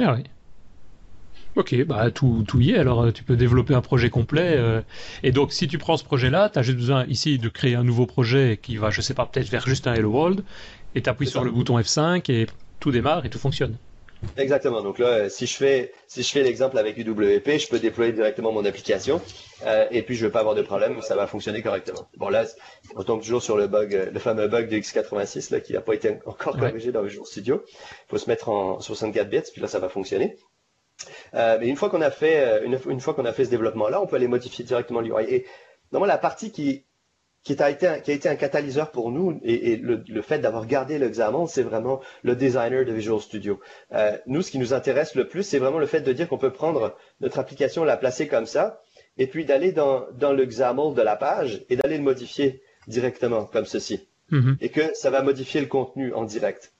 Ah 0.00 0.14
oui. 0.16 0.24
Ok, 1.56 1.74
bah 1.84 2.10
tout, 2.12 2.44
tout 2.46 2.60
y 2.60 2.70
est. 2.70 2.78
Alors 2.78 3.12
tu 3.12 3.24
peux 3.24 3.36
développer 3.36 3.74
un 3.74 3.80
projet 3.80 4.08
complet. 4.08 4.54
euh, 4.56 4.82
et 5.22 5.32
donc 5.32 5.52
si 5.52 5.66
tu 5.68 5.78
prends 5.78 5.96
ce 5.96 6.04
projet-là, 6.04 6.48
tu 6.48 6.58
as 6.58 6.62
juste 6.62 6.78
besoin 6.78 7.04
ici 7.06 7.38
de 7.38 7.48
créer 7.48 7.74
un 7.74 7.82
nouveau 7.84 8.06
projet 8.06 8.58
qui 8.62 8.76
va, 8.76 8.90
je 8.90 9.00
sais 9.00 9.14
pas, 9.14 9.26
peut-être 9.26 9.48
vers 9.48 9.66
juste 9.66 9.86
un 9.86 9.94
Hello 9.94 10.10
World. 10.10 10.44
Et 10.94 11.02
tu 11.02 11.10
appuies 11.10 11.26
sur 11.26 11.40
ça. 11.40 11.44
le 11.44 11.50
bouton 11.50 11.78
F5 11.78 12.30
et 12.30 12.46
tout 12.78 12.92
démarre 12.92 13.26
et 13.26 13.30
tout 13.30 13.38
fonctionne. 13.38 13.76
Exactement. 14.36 14.82
Donc 14.82 14.98
là, 14.98 15.06
euh, 15.06 15.28
si 15.28 15.46
je 15.46 15.56
fais, 15.56 15.92
si 16.06 16.22
je 16.22 16.30
fais 16.30 16.42
l'exemple 16.42 16.76
avec 16.78 16.96
UWP, 16.98 17.58
je 17.58 17.68
peux 17.68 17.78
déployer 17.78 18.12
directement 18.12 18.52
mon 18.52 18.64
application 18.64 19.20
euh, 19.64 19.86
et 19.90 20.02
puis 20.02 20.14
je 20.14 20.26
vais 20.26 20.32
pas 20.32 20.40
avoir 20.40 20.54
de 20.54 20.62
problème, 20.62 21.00
ça 21.02 21.16
va 21.16 21.26
fonctionner 21.26 21.62
correctement. 21.62 22.08
Bon 22.16 22.28
là, 22.28 22.44
on 22.96 23.02
tombe 23.02 23.22
toujours 23.22 23.42
sur 23.42 23.56
le 23.56 23.66
bug, 23.66 23.94
euh, 23.94 24.10
le 24.10 24.18
fameux 24.18 24.46
bug 24.48 24.68
de 24.68 24.76
x86 24.76 25.52
là 25.52 25.60
qui 25.60 25.72
n'a 25.72 25.80
pas 25.80 25.94
été 25.94 26.18
encore 26.26 26.54
Ouais. 26.56 26.68
corrigé 26.68 26.92
dans 26.92 27.02
Visual 27.02 27.26
Studio. 27.26 27.64
Il 27.66 28.10
faut 28.10 28.18
se 28.18 28.28
mettre 28.28 28.50
en 28.50 28.80
64 28.80 29.28
bits, 29.30 29.40
puis 29.52 29.60
là 29.62 29.68
ça 29.68 29.78
va 29.78 29.88
fonctionner. 29.88 30.36
Euh, 31.34 31.56
mais 31.60 31.68
une 31.68 31.76
fois 31.76 31.88
qu'on 31.88 32.02
a 32.02 32.10
fait, 32.10 32.62
une, 32.64 32.78
une 32.88 33.00
fois 33.00 33.14
qu'on 33.14 33.24
a 33.24 33.32
fait 33.32 33.46
ce 33.46 33.50
développement-là, 33.50 34.02
on 34.02 34.06
peut 34.06 34.16
aller 34.16 34.28
modifier 34.28 34.64
directement 34.64 35.00
l'UI. 35.00 35.24
Et 35.28 35.46
normalement, 35.92 36.12
la 36.12 36.18
partie 36.18 36.52
qui 36.52 36.84
qui 37.42 37.56
a 37.62 37.70
été 37.70 37.86
un, 37.86 37.98
qui 38.00 38.10
a 38.10 38.14
été 38.14 38.28
un 38.28 38.36
catalyseur 38.36 38.90
pour 38.90 39.10
nous 39.10 39.40
et, 39.42 39.72
et 39.72 39.76
le, 39.76 40.02
le 40.06 40.22
fait 40.22 40.38
d'avoir 40.38 40.66
gardé 40.66 40.98
l'examen, 40.98 41.46
c'est 41.46 41.62
vraiment 41.62 42.00
le 42.22 42.36
designer 42.36 42.84
de 42.84 42.92
Visual 42.92 43.20
Studio. 43.20 43.60
Euh, 43.92 44.16
nous, 44.26 44.42
ce 44.42 44.50
qui 44.50 44.58
nous 44.58 44.74
intéresse 44.74 45.14
le 45.14 45.26
plus, 45.26 45.42
c'est 45.42 45.58
vraiment 45.58 45.78
le 45.78 45.86
fait 45.86 46.02
de 46.02 46.12
dire 46.12 46.28
qu'on 46.28 46.38
peut 46.38 46.52
prendre 46.52 46.96
notre 47.20 47.38
application, 47.38 47.84
la 47.84 47.96
placer 47.96 48.28
comme 48.28 48.46
ça, 48.46 48.82
et 49.16 49.26
puis 49.26 49.44
d'aller 49.44 49.72
dans, 49.72 50.06
dans 50.12 50.32
le 50.32 50.44
XAML 50.44 50.94
de 50.94 51.02
la 51.02 51.16
page 51.16 51.64
et 51.70 51.76
d'aller 51.76 51.96
le 51.96 52.02
modifier 52.04 52.62
directement 52.88 53.44
comme 53.44 53.66
ceci 53.66 54.06
Mhm. 54.30 54.56
et 54.60 54.68
que 54.68 54.94
ça 54.94 55.10
va 55.10 55.22
modifier 55.22 55.60
le 55.60 55.66
contenu 55.66 56.14
en 56.14 56.22
direct. 56.24 56.72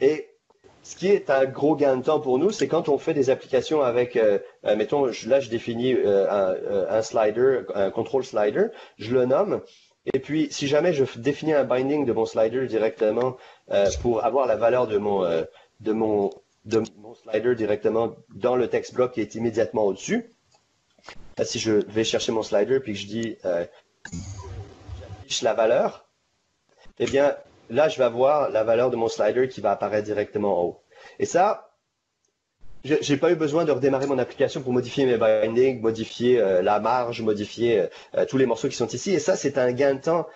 Et 0.00 0.28
ce 0.82 0.96
qui 0.96 1.08
est 1.08 1.30
un 1.30 1.46
gros 1.46 1.74
gain 1.74 1.96
de 1.96 2.02
temps 2.04 2.20
pour 2.20 2.38
nous, 2.38 2.50
c'est 2.50 2.68
quand 2.68 2.90
on 2.90 2.98
fait 2.98 3.14
des 3.14 3.30
applications 3.30 3.80
avec, 3.80 4.16
euh, 4.16 4.38
euh, 4.66 4.76
mettons, 4.76 5.06
là 5.26 5.40
je 5.40 5.48
définis 5.48 5.94
un, 5.94 6.54
un 6.90 7.02
slider, 7.02 7.62
un 7.74 7.90
control 7.90 8.22
slider, 8.24 8.66
je 8.98 9.14
le 9.14 9.24
nomme, 9.24 9.62
et 10.12 10.20
puis 10.20 10.48
si 10.50 10.66
jamais 10.66 10.92
je 10.92 11.04
définis 11.18 11.52
un 11.52 11.64
binding 11.64 12.04
de 12.04 12.12
mon 12.12 12.26
slider 12.26 12.66
directement 12.66 13.36
euh, 13.70 13.86
pour 14.02 14.24
avoir 14.24 14.46
la 14.46 14.56
valeur 14.56 14.86
de 14.86 14.98
mon, 14.98 15.24
euh, 15.24 15.44
de 15.80 15.92
mon, 15.92 16.30
de 16.64 16.82
mon 16.98 17.14
slider 17.14 17.54
directement 17.54 18.16
dans 18.34 18.56
le 18.56 18.68
text 18.68 18.94
block 18.94 19.12
qui 19.12 19.20
est 19.20 19.34
immédiatement 19.34 19.84
au-dessus, 19.84 20.34
là, 21.38 21.44
si 21.44 21.58
je 21.58 21.72
vais 21.72 22.04
chercher 22.04 22.32
mon 22.32 22.42
slider 22.42 22.80
puis 22.80 22.92
que 22.92 22.98
je 22.98 23.06
dis 23.06 23.36
euh, 23.44 23.64
j'affiche 25.00 25.42
la 25.42 25.54
valeur, 25.54 26.08
eh 26.98 27.06
bien, 27.06 27.36
là, 27.70 27.88
je 27.88 27.98
vais 27.98 28.04
avoir 28.04 28.50
la 28.50 28.64
valeur 28.64 28.90
de 28.90 28.96
mon 28.96 29.08
slider 29.08 29.48
qui 29.48 29.60
va 29.60 29.70
apparaître 29.70 30.04
directement 30.04 30.60
en 30.60 30.64
haut. 30.64 30.82
Et 31.18 31.24
ça, 31.24 31.69
j'ai 32.84 33.16
pas 33.16 33.30
eu 33.30 33.34
besoin 33.36 33.64
de 33.64 33.72
redémarrer 33.72 34.06
mon 34.06 34.18
application 34.18 34.62
pour 34.62 34.72
modifier 34.72 35.04
mes 35.06 35.16
bindings, 35.16 35.80
modifier 35.80 36.40
euh, 36.40 36.62
la 36.62 36.80
marge, 36.80 37.20
modifier 37.22 37.80
euh, 37.80 37.86
euh, 38.16 38.24
tous 38.26 38.38
les 38.38 38.46
morceaux 38.46 38.68
qui 38.68 38.76
sont 38.76 38.86
ici. 38.88 39.12
Et 39.12 39.18
ça, 39.18 39.36
c'est 39.36 39.58
un 39.58 39.72
gain 39.72 39.94
de 39.94 40.00
temps 40.00 40.26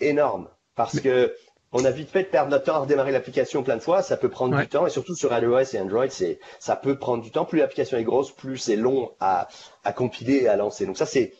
énorme 0.00 0.48
parce 0.74 1.00
que 1.00 1.34
on 1.72 1.84
a 1.84 1.90
vite 1.90 2.10
fait 2.10 2.22
de 2.24 2.28
perdre 2.28 2.50
notre 2.50 2.64
temps 2.64 2.74
à 2.74 2.78
redémarrer 2.80 3.12
l'application 3.12 3.62
plein 3.62 3.76
de 3.76 3.82
fois. 3.82 4.02
Ça 4.02 4.16
peut 4.16 4.28
prendre 4.28 4.54
Ouais. 4.54 4.62
du 4.62 4.68
temps 4.68 4.86
et 4.86 4.90
surtout 4.90 5.14
sur 5.14 5.32
iOS 5.36 5.74
et 5.74 5.80
Android, 5.80 6.08
c'est 6.10 6.38
ça 6.60 6.76
peut 6.76 6.98
prendre 6.98 7.22
du 7.22 7.30
temps. 7.30 7.44
Plus 7.46 7.58
l'application 7.60 7.96
est 7.98 8.04
grosse, 8.04 8.30
plus 8.30 8.58
c'est 8.58 8.76
long 8.76 9.10
à, 9.20 9.48
à 9.82 9.92
compiler 9.92 10.42
et 10.42 10.48
à 10.48 10.56
lancer. 10.56 10.86
Donc 10.86 10.98
ça, 10.98 11.06
c'est 11.06 11.32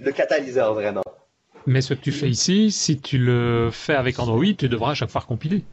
le 0.00 0.10
catalyseur 0.10 0.74
vraiment. 0.74 1.02
Mais 1.66 1.82
ce 1.82 1.92
que 1.92 2.00
tu 2.00 2.12
fais 2.12 2.30
ici, 2.30 2.70
si 2.72 2.98
tu 2.98 3.18
le 3.18 3.68
fais 3.70 3.94
avec 3.94 4.18
Android, 4.18 4.44
tu 4.56 4.68
devras 4.70 4.92
à 4.92 4.94
chaque 4.94 5.10
fois 5.10 5.20
compiler. 5.20 5.64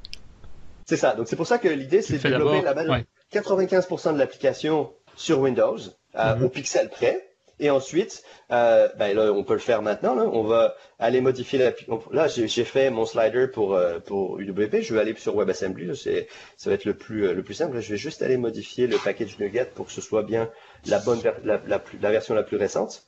C'est 0.85 0.97
ça. 0.97 1.15
Donc 1.15 1.27
c'est 1.29 1.37
pour 1.37 1.47
ça 1.47 1.57
que 1.57 1.69
l'idée, 1.69 2.01
c'est 2.01 2.17
de 2.17 2.21
développer 2.21 2.61
la. 2.61 2.73
Ouais. 2.91 3.05
95% 3.41 4.13
de 4.13 4.17
l'application 4.19 4.93
sur 5.15 5.39
Windows, 5.39 5.77
euh, 6.15 6.35
Mhm. 6.35 6.45
au 6.45 6.49
pixel 6.49 6.89
près. 6.89 7.21
Et 7.57 7.69
ensuite, 7.69 8.21
euh, 8.51 8.89
ben 8.97 9.15
là, 9.15 9.31
on 9.31 9.45
peut 9.45 9.53
le 9.53 9.59
faire 9.59 9.81
maintenant. 9.81 10.13
Là. 10.13 10.23
On 10.25 10.43
va 10.43 10.75
aller 10.99 11.21
modifier 11.21 11.57
la. 11.57 11.71
Là, 12.11 12.27
j'ai 12.27 12.65
fait 12.65 12.89
mon 12.89 13.05
slider 13.05 13.47
pour 13.47 13.75
euh, 13.75 13.99
pour 13.99 14.39
UWP. 14.41 14.81
Je 14.81 14.93
vais 14.93 14.99
aller 14.99 15.15
sur 15.15 15.35
WebAssembly. 15.37 15.95
C'est 15.95 16.27
ça 16.57 16.69
va 16.69 16.73
être 16.73 16.83
le 16.83 16.95
plus 16.95 17.33
le 17.33 17.43
plus 17.43 17.53
simple. 17.53 17.75
Là, 17.75 17.79
je 17.79 17.89
vais 17.91 17.97
juste 17.97 18.21
aller 18.21 18.35
modifier 18.35 18.87
le 18.87 18.97
package 18.97 19.39
NuGet 19.39 19.69
pour 19.73 19.85
que 19.85 19.93
ce 19.93 20.01
soit 20.01 20.23
bien 20.23 20.51
la 20.85 20.99
bonne 20.99 21.21
la, 21.45 21.61
la, 21.65 21.79
plus- 21.79 21.97
la 21.99 22.11
version 22.11 22.35
la 22.35 22.43
plus 22.43 22.57
récente. 22.57 23.07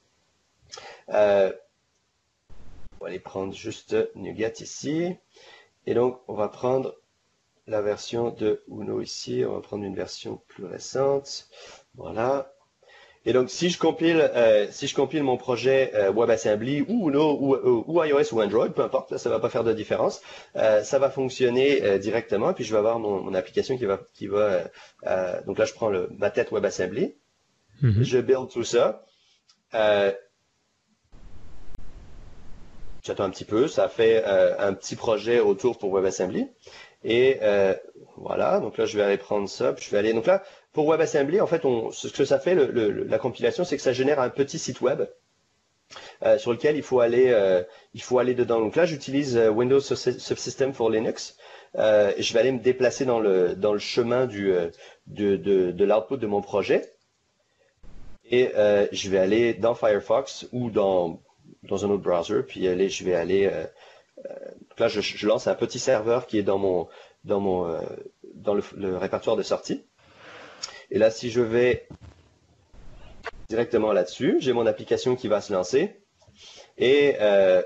On 1.10 3.04
va 3.04 3.10
aller 3.10 3.20
prendre 3.20 3.54
juste 3.54 3.96
NuGet 4.16 4.54
ici. 4.62 5.14
Et 5.86 5.94
donc, 5.94 6.22
on 6.30 6.34
va 6.36 6.48
prendre 6.48 6.96
la 7.68 7.82
version 7.82 8.32
de 8.32 8.64
Uno 8.70 9.02
ici. 9.02 9.44
On 9.48 9.54
va 9.56 9.62
prendre 9.62 9.84
une 9.84 9.96
version 9.96 10.42
plus 10.48 10.66
récente. 10.66 11.48
Voilà. 11.96 12.54
Et 13.26 13.34
donc, 13.34 13.50
si 13.50 13.70
je 13.70 13.78
compile, 13.78 14.22
euh, 14.36 14.68
si 14.72 14.88
je 14.88 14.96
compile 14.96 15.22
mon 15.24 15.36
projet 15.36 15.92
euh, 15.96 16.12
WebAssembly 16.14 16.84
ou 16.88 17.10
Uno 17.10 17.38
ou, 17.42 17.56
ou- 17.88 18.04
iOS 18.06 18.34
ou 18.34 18.42
Android, 18.42 18.70
peu 18.70 18.82
importe, 18.84 19.12
là, 19.12 19.18
ça 19.18 19.30
va 19.30 19.40
pas 19.40 19.50
faire 19.50 19.66
de 19.66 19.74
différence. 19.74 20.22
euh, 20.56 20.82
ça 20.84 20.98
va 20.98 21.10
fonctionner 21.10 21.84
euh, 21.84 21.98
directement. 21.98 22.52
Et 22.52 22.54
puis, 22.54 22.64
je 22.64 22.72
vais 22.72 22.78
avoir 22.80 23.00
mon, 23.00 23.22
mon 23.22 23.34
application 23.34 23.78
qui 23.78 23.86
va, 23.86 24.00
qui 24.14 24.28
va. 24.28 24.40
euh, 24.40 24.64
euh, 25.08 25.42
donc 25.46 25.58
là, 25.58 25.66
je 25.66 25.74
prends 25.74 25.90
le, 25.90 26.10
ma 26.18 26.30
tête 26.32 26.52
WebAssembly. 26.52 27.16
Mhm. 27.82 28.04
Je 28.04 28.20
build 28.20 28.50
tout 28.50 28.64
ça. 28.64 29.06
Euh, 29.74 30.12
J'attends 33.04 33.24
un 33.26 33.30
petit 33.30 33.46
peu. 33.46 33.68
Ça 33.68 33.88
fait 33.90 34.24
euh, 34.26 34.56
un 34.60 34.74
petit 34.74 34.96
projet 34.96 35.40
autour 35.40 35.78
pour 35.78 35.92
WebAssembly. 35.92 36.48
Et 37.10 37.40
euh, 37.42 37.74
voilà. 38.18 38.60
Donc 38.60 38.78
là, 38.78 38.86
je 38.86 38.98
vais 38.98 39.04
aller 39.04 39.18
prendre 39.18 39.48
ça. 39.48 39.72
Puis 39.74 39.86
je 39.86 39.92
vais 39.92 39.98
aller. 39.98 40.14
Donc 40.14 40.28
là, 40.28 40.44
pour 40.74 40.88
WebAssembly, 40.88 41.40
en 41.40 41.48
fait, 41.48 41.64
on, 41.66 41.90
ce 41.90 42.10
que 42.10 42.26
ça 42.26 42.38
fait, 42.38 42.54
la 42.54 43.18
compilation, 43.18 43.64
c'est 43.64 43.78
que 43.78 43.82
ça 43.82 43.94
génère 43.94 44.20
un 44.20 44.30
petit 44.30 44.60
site 44.60 44.82
web 44.82 45.04
euh, 46.24 46.38
sur 46.38 46.52
lequel 46.52 46.76
il 46.76 46.84
faut 46.84 47.00
aller, 47.00 47.30
euh, 47.30 47.64
il 47.94 48.02
faut 48.02 48.20
aller 48.20 48.36
dedans. 48.36 48.60
Donc 48.60 48.76
là, 48.76 48.86
j'utilise 48.86 49.38
Windows 49.38 49.80
Subsy- 49.80 50.20
Subsystem 50.20 50.74
for 50.74 50.90
Linux. 50.90 51.38
Je 51.76 52.34
vais 52.34 52.40
aller 52.40 52.52
me 52.52 52.60
déplacer 52.60 53.06
dans 53.06 53.22
le 53.22 53.56
dans 53.56 53.72
le 53.74 53.80
chemin 53.80 54.26
de 54.26 54.72
de, 55.08 55.84
l'output 55.86 56.18
de 56.18 56.28
mon 56.28 56.42
projet. 56.42 56.94
Et 58.30 58.52
je 58.92 59.10
vais 59.10 59.20
aller 59.20 59.54
dans 59.54 59.76
Firefox 59.76 60.48
ou 60.52 60.70
dans 60.72 61.22
dans 61.64 61.86
un 61.86 61.90
autre 61.90 62.04
browser, 62.04 62.42
puis 62.46 62.68
aller, 62.68 62.90
je 62.90 63.06
vais 63.06 63.16
aller. 63.16 63.50
Donc 64.78 64.82
là, 64.82 64.88
je, 64.90 65.02
je 65.02 65.28
lance 65.28 65.48
un 65.48 65.56
petit 65.56 65.80
serveur 65.80 66.28
qui 66.28 66.38
est 66.38 66.44
dans 66.44 66.60
mon 66.60 66.88
dans 67.24 67.40
mon 67.40 67.68
euh, 67.68 67.82
dans 68.36 68.54
le, 68.54 68.64
le 68.76 68.96
répertoire 68.96 69.36
de 69.36 69.42
sortie. 69.42 69.84
Et 70.92 71.00
là, 71.00 71.10
si 71.10 71.32
je 71.32 71.42
vais 71.42 71.88
directement 73.50 73.92
là-dessus, 73.92 74.38
j'ai 74.40 74.54
mon 74.54 74.68
application 74.68 75.16
qui 75.16 75.28
va 75.28 75.42
se 75.42 75.52
lancer. 75.52 76.04
Et 76.78 77.16
euh, 77.20 77.64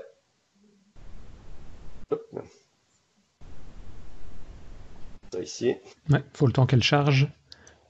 ici. 5.38 5.76
Ouais, 6.08 6.22
faut 6.32 6.46
le 6.46 6.52
temps 6.54 6.64
qu'elle 6.64 6.82
charge. 6.82 7.28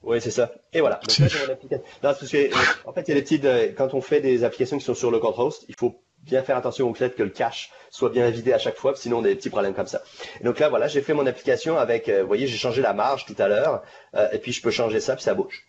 Oui, 0.01 0.19
c'est 0.19 0.31
ça. 0.31 0.51
Et 0.73 0.81
voilà. 0.81 0.99
Donc 1.07 1.17
là, 1.17 1.27
j'ai 1.29 1.47
mon 1.47 1.53
application. 1.53 1.85
Non, 2.03 2.11
c'est 2.11 2.19
parce 2.19 2.29
que, 2.29 2.37
euh, 2.37 2.89
en 2.89 2.91
fait, 2.91 3.03
il 3.07 3.09
y 3.09 3.11
a 3.13 3.15
des 3.15 3.21
petites, 3.21 3.45
quand 3.77 3.93
on 3.93 4.01
fait 4.01 4.19
des 4.19 4.43
applications 4.43 4.77
qui 4.77 4.83
sont 4.83 4.95
sur 4.95 5.11
localhost, 5.11 5.63
il 5.69 5.75
faut 5.75 6.02
bien 6.23 6.41
faire 6.43 6.57
attention 6.57 6.89
au 6.89 6.93
fait 6.93 7.15
que 7.15 7.23
le 7.23 7.29
cache 7.29 7.71
soit 7.89 8.09
bien 8.09 8.29
vidé 8.29 8.53
à 8.53 8.57
chaque 8.57 8.77
fois, 8.77 8.93
sinon 8.95 9.17
on 9.17 9.23
a 9.23 9.27
des 9.27 9.35
petits 9.35 9.49
problèmes 9.49 9.73
comme 9.73 9.87
ça. 9.87 10.01
Et 10.39 10.43
donc 10.43 10.59
là, 10.59 10.69
voilà, 10.69 10.87
j'ai 10.87 11.01
fait 11.01 11.13
mon 11.13 11.25
application 11.27 11.77
avec, 11.77 12.09
euh, 12.09 12.21
vous 12.21 12.27
voyez, 12.27 12.47
j'ai 12.47 12.57
changé 12.57 12.81
la 12.81 12.93
marge 12.93 13.25
tout 13.25 13.35
à 13.37 13.47
l'heure, 13.47 13.83
euh, 14.15 14.27
et 14.31 14.39
puis 14.39 14.51
je 14.51 14.61
peux 14.61 14.71
changer 14.71 14.99
ça, 14.99 15.15
puis 15.15 15.23
ça 15.23 15.33
bouge. 15.33 15.63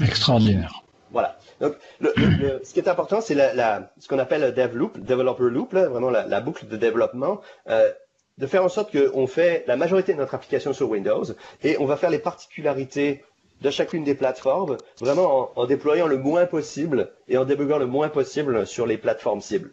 Extraordinaire. 0.00 0.82
Voilà. 1.10 1.36
Donc, 1.60 1.74
le, 2.00 2.12
le- 2.16 2.26
le- 2.26 2.60
ce 2.64 2.72
qui 2.72 2.80
est 2.80 2.88
important, 2.88 3.20
c'est 3.20 3.34
la, 3.34 3.54
la- 3.54 3.92
ce 3.98 4.08
qu'on 4.08 4.18
appelle 4.18 4.40
le 4.42 4.52
dev 4.52 4.74
loop, 4.74 4.98
developer 4.98 5.44
loop, 5.44 5.72
là, 5.72 5.88
vraiment 5.88 6.10
la, 6.10 6.26
la 6.26 6.40
boucle 6.40 6.66
de 6.66 6.76
développement, 6.76 7.40
euh, 7.68 7.90
de 8.38 8.46
faire 8.48 8.64
en 8.64 8.68
sorte 8.68 8.90
qu'on 8.96 9.26
fait 9.28 9.64
la 9.68 9.76
majorité 9.76 10.12
de 10.12 10.18
notre 10.18 10.34
application 10.34 10.72
sur 10.72 10.90
Windows 10.90 11.22
et 11.62 11.78
on 11.78 11.86
va 11.86 11.96
faire 11.96 12.10
les 12.10 12.18
particularités 12.18 13.22
de 13.60 13.70
chacune 13.70 14.02
des 14.02 14.16
plateformes, 14.16 14.76
vraiment 15.00 15.52
en, 15.56 15.62
en 15.62 15.66
déployant 15.66 16.08
le 16.08 16.18
moins 16.18 16.44
possible 16.46 17.12
et 17.28 17.38
en 17.38 17.44
débuguant 17.44 17.78
le 17.78 17.86
moins 17.86 18.08
possible 18.08 18.66
sur 18.66 18.86
les 18.86 18.98
plateformes 18.98 19.40
cibles. 19.40 19.72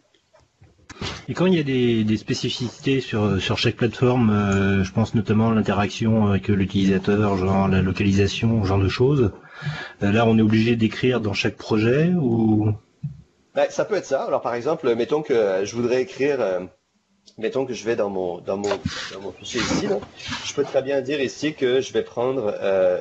Et 1.28 1.34
quand 1.34 1.46
il 1.46 1.54
y 1.54 1.60
a 1.60 1.62
des, 1.62 2.16
spécificités 2.16 3.00
sur, 3.00 3.40
sur 3.40 3.56
chaque 3.56 3.76
plateforme, 3.76 4.30
euh, 4.30 4.84
je 4.84 4.92
pense 4.92 5.14
notamment 5.14 5.50
à 5.50 5.54
l'interaction 5.54 6.26
avec 6.26 6.48
l'utilisateur, 6.48 7.36
genre 7.36 7.68
la 7.68 7.80
localisation, 7.80 8.64
genre 8.64 8.78
de 8.78 8.88
choses, 8.88 9.30
euh, 10.02 10.12
là 10.12 10.26
on 10.26 10.36
est 10.36 10.42
obligé 10.42 10.76
d'écrire 10.76 11.20
dans 11.20 11.32
chaque 11.32 11.56
projet 11.56 12.08
ou? 12.08 12.72
Ben, 13.54 13.66
ça 13.70 13.84
peut 13.84 13.94
être 13.94 14.06
ça. 14.06 14.24
Alors 14.24 14.40
par 14.40 14.54
exemple, 14.54 14.94
mettons 14.94 15.22
que 15.22 15.64
je 15.64 15.76
voudrais 15.76 16.02
écrire, 16.02 16.40
euh, 16.40 16.60
mettons 17.38 17.66
que 17.66 17.72
je 17.74 17.84
vais 17.84 17.96
dans 17.96 18.10
mon 18.10 18.38
dans 18.40 18.56
mon 18.56 19.32
fichier 19.38 19.60
ici, 19.60 19.88
je 20.44 20.54
peux 20.54 20.64
très 20.64 20.82
bien 20.82 21.00
dire 21.02 21.20
ici 21.20 21.54
que 21.54 21.80
je 21.80 21.92
vais 21.92 22.02
prendre, 22.02 22.52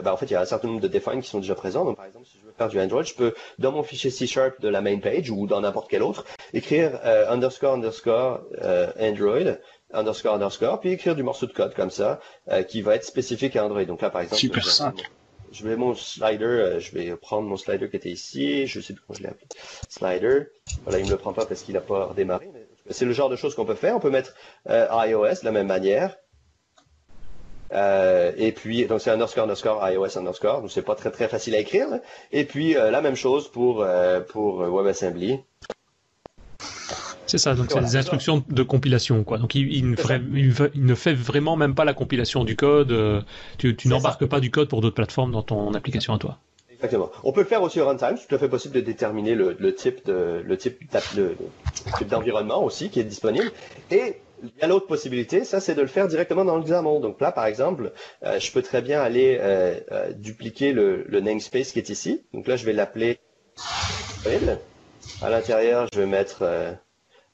ben, 0.04 0.12
en 0.12 0.17
fait 0.17 0.27
il 0.27 0.34
y 0.34 0.36
a 0.36 0.41
un 0.41 0.45
certain 0.45 0.67
nombre 0.67 0.82
de 0.82 0.88
defines 0.88 1.21
qui 1.21 1.30
sont 1.30 1.39
déjà 1.39 1.56
présents. 1.56 1.86
Donc 1.86 1.97
par 1.97 2.06
exemple, 2.06 2.27
faire 2.62 2.69
du 2.69 2.80
Android, 2.80 3.04
je 3.04 3.13
peux 3.13 3.34
dans 3.60 3.71
mon 3.71 3.82
fichier 3.84 4.10
C 4.12 4.28
Sharp 4.28 4.62
de 4.62 4.69
la 4.69 4.82
main 4.82 5.00
page 5.00 5.30
ou 5.32 5.47
dans 5.47 5.62
n'importe 5.62 5.89
quel 5.89 6.04
autre 6.04 6.26
écrire 6.54 7.00
euh, 7.06 7.30
underscore 7.30 7.74
underscore 7.74 8.41
euh, 8.62 8.91
Android 9.00 9.56
underscore 9.93 10.36
underscore 10.36 10.80
puis 10.80 10.91
écrire 10.91 11.15
du 11.15 11.24
morceau 11.24 11.47
de 11.47 11.54
code 11.54 11.74
comme 11.74 11.89
ça 11.89 12.19
euh, 12.50 12.63
qui 12.63 12.82
va 12.82 12.95
être 12.95 13.04
spécifique 13.04 13.56
à 13.56 13.65
Android. 13.65 13.84
Donc 13.86 14.02
là 14.02 14.10
par 14.10 14.21
exemple, 14.21 14.39
Super 14.39 14.62
je 14.62 14.67
vais- 14.67 14.71
simple. 14.74 15.02
je 15.52 15.67
vais 15.67 15.76
mon 15.76 15.95
slider, 15.95 16.78
je 16.80 16.91
vais 16.95 17.15
prendre 17.15 17.47
mon 17.47 17.58
slider 17.58 17.89
qui 17.89 17.95
était 17.95 18.10
ici, 18.10 18.67
je 18.67 18.80
sais 18.80 18.93
plus 18.93 19.02
comment 19.08 19.17
je 19.17 19.24
l'ai 19.24 19.30
appelé, 19.30 19.47
slider. 19.89 20.47
Voilà, 20.84 21.00
il 21.00 21.06
me 21.06 21.12
le 21.12 21.17
prend 21.17 21.34
pas 21.34 21.45
parce 21.45 21.63
qu'il 21.63 21.74
n'a 21.74 21.82
pas 21.82 22.06
redémarré. 22.06 22.50
C'est 22.89 23.06
le 23.06 23.13
genre 23.13 23.30
de 23.30 23.36
choses 23.36 23.54
qu'on 23.56 23.65
peut 23.65 23.76
faire. 23.76 23.95
On 23.95 24.00
peut 24.00 24.10
mettre 24.10 24.34
iOS 24.67 25.41
de 25.41 25.45
la 25.45 25.52
même 25.52 25.67
manière. 25.67 26.15
Euh, 27.73 28.31
et 28.38 28.51
puis, 28.51 28.86
donc 28.86 29.01
c'est 29.01 29.12
underscore 29.12 29.43
underscore 29.43 29.89
iOS 29.89 30.17
underscore, 30.17 30.62
donc 30.62 30.71
c'est 30.71 30.81
pas 30.81 30.95
très 30.95 31.12
très 31.12 31.27
facile 31.27 31.55
à 31.55 31.60
écrire. 31.60 31.88
Et 32.31 32.45
puis 32.45 32.75
euh, 32.75 32.91
la 32.91 33.01
même 33.01 33.15
chose 33.15 33.49
pour 33.49 33.81
euh, 33.81 34.19
pour 34.19 34.60
WebAssembly. 34.60 35.39
C'est 37.27 37.38
ça, 37.38 37.55
donc 37.55 37.71
c'est 37.71 37.79
des 37.79 37.95
instructions 37.95 38.43
de 38.49 38.63
compilation, 38.63 39.23
quoi. 39.23 39.38
Donc 39.38 39.55
il, 39.55 39.73
il, 39.73 39.89
ne 39.89 40.95
fait 40.95 41.13
vraiment 41.13 41.55
même 41.55 41.75
pas 41.75 41.86
la 41.86 41.93
compilation 41.93 42.43
du 42.43 42.57
code. 42.57 43.23
tu, 43.57 43.73
tu 43.77 43.88
n'embarques 43.88 44.25
pas 44.25 44.41
du 44.41 44.51
code 44.51 44.67
pour 44.67 44.81
d'autres 44.81 44.95
plateformes 44.95 45.31
dans 45.31 45.43
ton 45.43 45.73
application 45.73 46.13
à 46.13 46.17
toi. 46.17 46.39
Exactement. 46.69 47.10
On 47.23 47.31
peut 47.31 47.41
le 47.41 47.47
faire 47.47 47.62
aussi 47.62 47.79
au 47.79 47.88
runtime. 47.88 48.17
C'est 48.17 48.27
tout 48.27 48.36
à 48.36 48.39
fait 48.39 48.49
possible 48.49 48.75
de 48.75 48.81
déterminer 48.81 49.36
le, 49.36 49.55
le 49.57 49.75
type 49.75 50.05
de 50.05 50.43
le 50.45 50.57
type 50.57 50.84
d'environnement 52.10 52.62
aussi 52.65 52.89
qui 52.89 52.99
est 52.99 53.05
disponible. 53.05 53.49
Et 53.91 54.17
il 54.43 54.51
y 54.60 54.63
a 54.63 54.67
l'autre 54.67 54.88
possibilité, 54.88 55.43
ça 55.43 55.60
c'est 55.60 55.75
de 55.75 55.82
le 55.82 55.88
faire 55.88 56.08
directement 56.08 56.45
dans 56.45 56.58
le 56.58 56.63
XAML. 56.63 57.01
Donc 57.01 57.21
là, 57.21 57.32
par 57.32 57.45
exemple, 57.45 57.91
euh, 58.23 58.39
je 58.39 58.51
peux 58.51 58.62
très 58.62 58.82
bien 58.82 59.01
aller 59.01 59.38
euh, 59.39 59.80
euh, 59.91 60.12
dupliquer 60.13 60.73
le, 60.73 61.06
namespace 61.19 61.71
qui 61.71 61.80
est 61.80 61.89
ici. 61.89 62.23
Donc 62.34 62.47
là, 62.47 62.56
je 62.56 62.65
vais 62.65 62.73
l'appeler 62.73 63.19
À 65.21 65.30
l'intérieur, 65.30 65.88
je 65.93 65.99
vais 65.99 66.06
mettre 66.06 66.77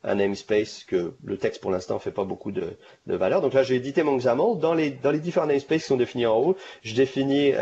un 0.03 0.15
namespace 0.15 0.83
que 0.85 1.13
le 1.23 1.37
texte 1.37 1.61
pour 1.61 1.71
l'instant 1.71 1.99
fait 1.99 2.11
pas 2.11 2.23
beaucoup 2.23 2.51
de, 2.51 2.77
valeur. 3.05 3.41
Donc 3.41 3.53
là, 3.53 3.63
j'ai 3.63 3.75
édité 3.75 4.03
mon 4.03 4.17
XAML. 4.17 4.59
Dans 4.59 4.73
les, 4.73 4.91
différents 5.19 5.47
namespaces 5.47 5.83
qui 5.83 5.87
sont 5.87 5.97
définis 5.97 6.25
en 6.25 6.37
haut, 6.37 6.57
je 6.81 6.95
définis 6.95 7.53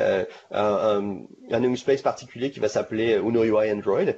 un, 0.52 1.26
namespace 1.50 2.02
particulier 2.02 2.52
qui 2.52 2.60
va 2.60 2.70
s'appeler 2.70 3.20
Uno 3.24 3.44
UI 3.44 3.72
Android. 3.72 4.14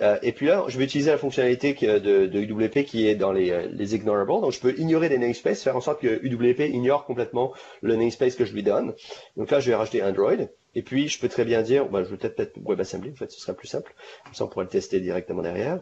Euh, 0.00 0.18
et 0.22 0.32
puis 0.32 0.46
là, 0.46 0.64
je 0.68 0.78
vais 0.78 0.84
utiliser 0.84 1.10
la 1.10 1.18
fonctionnalité 1.18 1.74
de, 1.74 2.40
UWP 2.40 2.84
qui 2.84 3.08
est 3.08 3.16
dans 3.16 3.32
les, 3.32 3.50
euh, 3.50 3.68
les 3.72 3.94
ignorables. 3.94 4.30
Donc, 4.30 4.52
je 4.52 4.60
peux 4.60 4.78
ignorer 4.78 5.08
des 5.08 5.18
namespaces, 5.18 5.62
faire 5.62 5.76
en 5.76 5.80
sorte 5.80 6.00
que 6.00 6.20
UWP 6.22 6.60
ignore 6.72 7.04
complètement 7.04 7.52
le 7.82 7.96
namespace 7.96 8.36
que 8.36 8.44
je 8.44 8.52
lui 8.52 8.62
donne. 8.62 8.94
Donc 9.36 9.50
là, 9.50 9.60
je 9.60 9.70
vais 9.70 9.76
rajouter 9.76 10.02
Android. 10.02 10.36
Et 10.74 10.82
puis, 10.82 11.08
je 11.08 11.18
peux 11.18 11.28
très 11.28 11.44
bien 11.44 11.62
dire, 11.62 11.88
bah, 11.88 12.04
je 12.04 12.10
vais 12.10 12.16
peut-être 12.16 12.38
mettre 12.38 12.52
WebAssembly, 12.64 13.10
en 13.10 13.16
fait, 13.16 13.30
ce 13.30 13.40
sera 13.40 13.54
plus 13.54 13.68
simple. 13.68 13.92
Comme 14.24 14.34
ça, 14.34 14.44
on 14.44 14.48
pourra 14.48 14.62
le 14.64 14.68
tester 14.68 15.00
directement 15.00 15.42
derrière. 15.42 15.80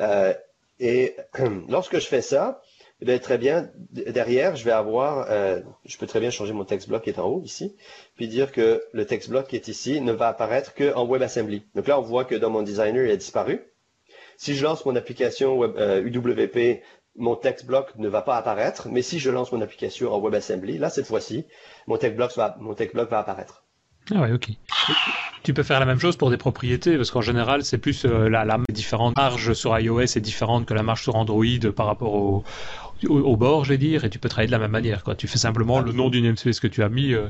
Euh, 0.00 0.34
et 0.80 1.16
lorsque 1.68 1.98
je 1.98 2.06
fais 2.06 2.22
ça, 2.22 2.60
eh 3.06 3.18
très 3.20 3.38
bien, 3.38 3.70
derrière, 3.90 4.56
je 4.56 4.64
vais 4.64 4.70
avoir, 4.70 5.26
euh, 5.30 5.60
je 5.84 5.96
peux 5.98 6.06
très 6.06 6.20
bien 6.20 6.30
changer 6.30 6.52
mon 6.52 6.64
text 6.64 6.88
block 6.88 7.02
qui 7.02 7.10
est 7.10 7.18
en 7.18 7.26
haut 7.26 7.42
ici, 7.44 7.74
puis 8.16 8.28
dire 8.28 8.52
que 8.52 8.82
le 8.92 9.04
text 9.04 9.30
block 9.30 9.48
qui 9.48 9.56
est 9.56 9.68
ici 9.68 10.00
ne 10.00 10.12
va 10.12 10.28
apparaître 10.28 10.74
qu'en 10.74 11.06
WebAssembly. 11.06 11.64
Donc 11.74 11.86
là, 11.86 11.98
on 11.98 12.02
voit 12.02 12.24
que 12.24 12.34
dans 12.34 12.50
mon 12.50 12.62
designer, 12.62 13.04
il 13.04 13.10
a 13.10 13.16
disparu. 13.16 13.60
Si 14.36 14.54
je 14.54 14.64
lance 14.64 14.84
mon 14.84 14.96
application 14.96 15.62
UWP, 15.64 16.56
euh, 16.56 16.74
mon 17.16 17.36
text 17.36 17.66
block 17.66 17.94
ne 17.96 18.08
va 18.08 18.22
pas 18.22 18.36
apparaître, 18.36 18.88
mais 18.90 19.02
si 19.02 19.18
je 19.18 19.30
lance 19.30 19.52
mon 19.52 19.60
application 19.60 20.12
en 20.12 20.20
WebAssembly, 20.20 20.78
là, 20.78 20.90
cette 20.90 21.06
fois-ci, 21.06 21.46
mon 21.86 21.96
text 21.96 22.16
block 22.16 22.34
va, 22.36 22.56
text 22.76 22.94
block 22.94 23.10
va 23.10 23.20
apparaître. 23.20 23.64
Ah 24.12 24.20
ouais, 24.20 24.32
ok. 24.32 24.50
Tu 25.44 25.54
peux 25.54 25.62
faire 25.62 25.80
la 25.80 25.86
même 25.86 25.98
chose 25.98 26.16
pour 26.16 26.30
des 26.30 26.36
propriétés, 26.36 26.96
parce 26.96 27.10
qu'en 27.10 27.22
général, 27.22 27.64
c'est 27.64 27.78
plus 27.78 28.04
euh, 28.04 28.28
la, 28.28 28.44
la 28.44 28.58
différente 28.68 29.16
marge 29.16 29.54
sur 29.54 29.78
iOS 29.78 30.00
est 30.00 30.20
différente 30.20 30.66
que 30.66 30.74
la 30.74 30.82
marge 30.82 31.02
sur 31.02 31.16
Android 31.16 31.44
par 31.74 31.86
rapport 31.86 32.14
au, 32.14 32.44
au, 33.08 33.36
bord, 33.36 33.64
je 33.64 33.70
vais 33.70 33.78
dire, 33.78 34.04
et 34.04 34.10
tu 34.10 34.18
peux 34.18 34.28
travailler 34.28 34.48
de 34.48 34.52
la 34.52 34.58
même 34.58 34.70
manière. 34.70 35.04
Quoi. 35.04 35.14
Tu 35.14 35.28
fais 35.28 35.38
simplement 35.38 35.80
le 35.80 35.92
nom 35.92 36.08
du 36.08 36.22
namespace 36.22 36.60
que 36.60 36.66
tu 36.66 36.82
as 36.82 36.88
mis. 36.88 37.12
Euh. 37.12 37.28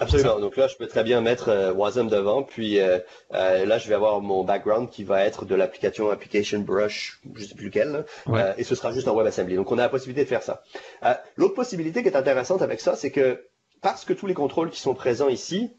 Absolument. 0.00 0.40
Donc 0.40 0.56
là, 0.56 0.66
je 0.66 0.76
peux 0.76 0.86
très 0.86 1.04
bien 1.04 1.20
mettre 1.20 1.50
euh, 1.50 1.72
Wasm 1.74 2.08
devant, 2.08 2.42
puis 2.42 2.80
euh, 2.80 2.98
euh, 3.34 3.66
là, 3.66 3.78
je 3.78 3.86
vais 3.86 3.94
avoir 3.94 4.20
mon 4.22 4.44
background 4.44 4.88
qui 4.88 5.04
va 5.04 5.24
être 5.26 5.44
de 5.44 5.54
l'application 5.54 6.10
Application 6.10 6.60
Brush, 6.60 7.20
je 7.34 7.44
sais 7.44 7.54
plus 7.54 7.66
lequel, 7.66 8.06
et 8.56 8.64
ce 8.64 8.74
sera 8.74 8.92
juste 8.92 9.08
en 9.08 9.14
WebAssembly. 9.14 9.56
Donc 9.56 9.70
on 9.70 9.78
a 9.78 9.82
la 9.82 9.88
possibilité 9.90 10.24
de 10.24 10.28
faire 10.28 10.42
ça. 10.42 10.62
L'autre 11.36 11.54
possibilité 11.54 12.02
qui 12.02 12.08
est 12.08 12.16
intéressante 12.16 12.62
avec 12.62 12.80
ça, 12.80 12.96
c'est 12.96 13.10
que 13.10 13.46
parce 13.82 14.04
que 14.04 14.12
tous 14.12 14.26
les 14.26 14.34
contrôles 14.34 14.70
qui 14.70 14.80
sont 14.80 14.94
présents 14.94 15.28
ici, 15.28 15.70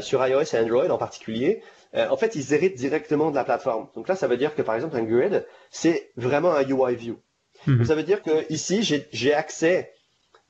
sur 0.00 0.26
iOS 0.26 0.54
et 0.54 0.58
Android 0.58 0.88
en 0.88 0.98
particulier, 0.98 1.62
en 1.94 2.16
fait, 2.16 2.34
ils 2.36 2.54
héritent 2.54 2.76
directement 2.76 3.30
de 3.30 3.36
la 3.36 3.44
plateforme. 3.44 3.88
Donc 3.94 4.08
là, 4.08 4.16
ça 4.16 4.28
veut 4.28 4.38
dire 4.38 4.54
que 4.54 4.62
par 4.62 4.74
exemple, 4.74 4.96
un 4.96 5.04
grid, 5.04 5.46
c'est 5.70 6.10
vraiment 6.16 6.52
un 6.52 6.62
UI 6.62 6.94
view. 6.94 7.18
Mhm. 7.66 7.84
Ça 7.84 7.94
veut 7.94 8.02
dire 8.02 8.22
que 8.22 8.50
ici, 8.52 8.82
j'ai 9.12 9.34
accès 9.34 9.92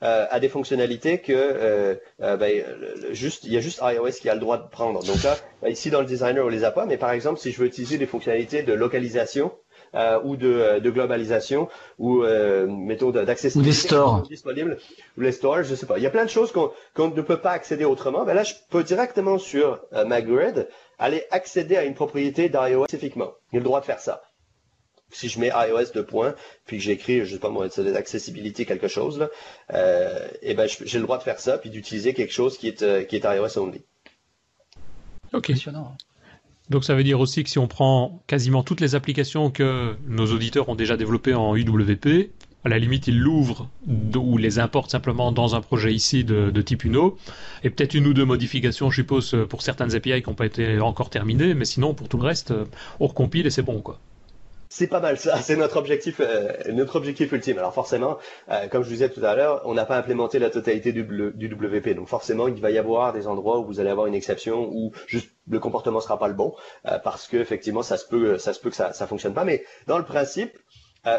euh, 0.05 0.27
à 0.31 0.39
des 0.39 0.49
fonctionnalités 0.49 1.19
que 1.19 1.33
euh, 1.33 1.97
euh, 2.23 2.37
ben, 2.37 2.65
juste 3.11 3.43
il 3.43 3.53
y 3.53 3.57
a 3.57 3.61
juste 3.61 3.81
iOS 3.83 4.13
qui 4.21 4.29
a 4.29 4.35
le 4.35 4.39
droit 4.39 4.57
de 4.57 4.69
prendre. 4.69 5.03
Donc 5.03 5.21
là, 5.25 5.37
ben, 5.61 5.71
ici 5.71 5.91
dans 5.91 5.99
le 5.99 6.07
designer 6.07 6.45
on 6.45 6.49
les 6.49 6.63
a 6.63 6.71
pas, 6.71 6.87
mais 6.87 6.97
par 6.97 7.11
exemple 7.11 7.41
si 7.41 7.51
je 7.51 7.59
veux 7.59 7.67
utiliser 7.67 7.99
des 7.99 8.07
fonctionnalités 8.07 8.63
de 8.63 8.73
localisation 8.73 9.51
ou 10.23 10.37
de, 10.37 10.79
de, 10.79 10.91
globalisation 10.91 11.69
ou 11.99 12.23
mettons 12.69 13.11
d'accessibilité 13.11 13.71
ou 13.71 13.73
des 13.73 13.89
stores 13.89 14.23
disponibles 14.23 14.79
ou 15.17 15.23
les 15.23 15.33
stores, 15.33 15.65
je 15.65 15.75
sais 15.75 15.87
pas. 15.87 15.97
Il 15.97 16.05
y 16.05 16.07
a 16.07 16.11
plein 16.11 16.27
de 16.27 16.31
choses 16.31 16.53
qu'on 16.53 17.09
ne 17.09 17.23
peut 17.23 17.39
pas 17.39 17.51
accéder 17.51 17.85
autrement. 17.85 18.25
Ben 18.25 18.35
là, 18.35 18.45
je 18.45 18.55
peux 18.71 18.85
directement 18.85 19.39
sur 19.39 19.81
ma 20.07 20.21
grid 20.23 20.69
aller 21.01 21.25
accéder 21.33 21.77
à 21.77 21.85
une 21.85 21.95
propriété 21.95 22.49
d'iOS 22.49 22.85
spécifiquement. 22.85 23.33
Il 23.53 23.57
a 23.57 23.59
le 23.59 23.65
droit 23.65 23.81
de 23.81 23.87
faire 23.87 23.99
ça 23.99 24.23
si 25.11 25.29
je 25.29 25.39
mets 25.41 25.51
iOS 25.55 25.93
de 25.95 26.03
points, 26.03 26.35
puis 26.67 26.79
que 26.79 26.83
j'écris, 26.83 27.25
je 27.25 27.33
sais 27.33 27.39
pas 27.39 27.51
moi, 27.51 27.69
c'est 27.71 27.83
l'accessibilité 27.83 28.65
quelque 28.65 28.89
chose, 28.89 29.19
là, 29.19 29.29
euh, 29.73 30.29
et 30.43 30.55
ben 30.55 30.69
j'ai 30.69 30.99
le 30.99 31.05
droit 31.05 31.19
de 31.19 31.23
faire 31.23 31.41
ça, 31.41 31.59
puis 31.59 31.71
d'utiliser 31.71 32.15
quelque 32.15 32.33
chose 32.33 32.59
qui 32.59 32.69
est, 32.69 32.83
euh, 32.83 33.05
qui 33.05 33.17
est 33.17 33.25
iOS 33.25 33.59
only. 33.59 33.83
Ok. 35.33 35.53
Donc 36.71 36.85
ça 36.85 36.95
veut 36.95 37.05
dire 37.05 37.19
aussi 37.19 37.45
que 37.45 37.51
si 37.51 37.59
on 37.59 37.67
prend 37.67 38.23
quasiment 38.27 38.63
toutes 38.63 38.81
les 38.81 38.95
applications 38.95 39.51
que 39.51 39.97
nos 40.07 40.27
auditeurs 40.27 40.69
ont 40.69 40.75
déjà 40.75 40.99
développées 40.99 41.35
en 41.35 41.57
UWP, 41.57 42.31
à 42.65 42.69
la 42.69 42.79
limite 42.79 43.07
ils 43.07 43.19
l'ouvrent 43.19 43.71
ou 43.87 44.37
les 44.37 44.59
importent 44.59 44.91
simplement 44.91 45.33
dans 45.33 45.55
un 45.55 45.63
projet 45.63 45.95
ici 45.95 46.25
de, 46.25 46.51
de 46.51 46.63
type 46.63 46.85
Uno, 46.85 47.17
et 47.65 47.71
peut-être 47.71 47.95
une 47.95 48.07
ou 48.07 48.13
deux 48.13 48.27
modifications, 48.27 48.91
je 48.91 48.97
suppose, 48.97 49.35
pour 49.49 49.63
certaines 49.63 49.95
API 49.95 50.21
qui 50.23 50.29
n'ont 50.29 50.35
pas 50.35 50.45
été 50.45 50.79
encore 50.81 51.09
terminées, 51.09 51.55
mais 51.55 51.65
sinon 51.65 51.95
pour 51.95 52.11
tout 52.11 52.19
le 52.19 52.25
reste, 52.25 52.53
on 53.01 53.07
recompile 53.07 53.47
et 53.47 53.51
c'est 53.51 53.63
bon 53.63 53.81
quoi. 53.81 53.99
C'est 54.69 54.87
pas 54.87 55.01
mal 55.01 55.19
ça, 55.19 55.37
c'est 55.43 55.57
notre 55.57 55.77
objectif, 55.77 56.21
euh, 56.21 56.53
notre 56.73 56.97
objectif 56.97 57.33
ultime. 57.33 57.59
Alors 57.59 57.73
forcément, 57.73 58.19
euh, 58.51 58.69
comme 58.69 58.83
je 58.83 58.89
vous 58.89 58.95
disais 58.95 59.09
tout 59.09 59.25
à 59.25 59.35
l'heure, 59.35 59.63
on 59.65 59.75
n'a 59.75 59.85
pas 59.85 59.97
implémenté 59.97 60.39
la 60.39 60.51
totalité 60.51 60.93
du, 60.93 61.05
du, 61.05 61.55
WP, 61.55 61.95
donc 61.95 62.09
forcément 62.09 62.49
il 62.49 62.61
va 62.61 62.71
y 62.71 62.79
avoir 62.79 63.13
des 63.13 63.27
endroits 63.27 63.59
où 63.59 63.65
vous 63.65 63.81
allez 63.81 63.91
avoir 63.91 64.07
une 64.07 64.15
exception 64.15 64.69
où 64.71 64.93
juste 65.07 65.31
le 65.49 65.59
comportement 65.59 66.01
sera 66.01 66.19
pas 66.19 66.29
le 66.29 66.35
bon 66.35 66.55
euh, 66.87 66.99
parce 66.99 67.27
que 67.27 67.39
effectivement 67.39 67.83
ça 67.83 67.97
se 67.97 68.07
peut, 68.07 68.39
ça 68.39 68.53
se 68.53 68.61
peut 68.61 68.71
que 68.71 68.77
ça, 68.77 68.93
ça 68.93 69.07
fonctionne 69.07 69.35
pas. 69.35 69.45
Mais 69.45 69.65
dans 69.87 69.99
le 69.99 70.05
principe, 70.05 70.57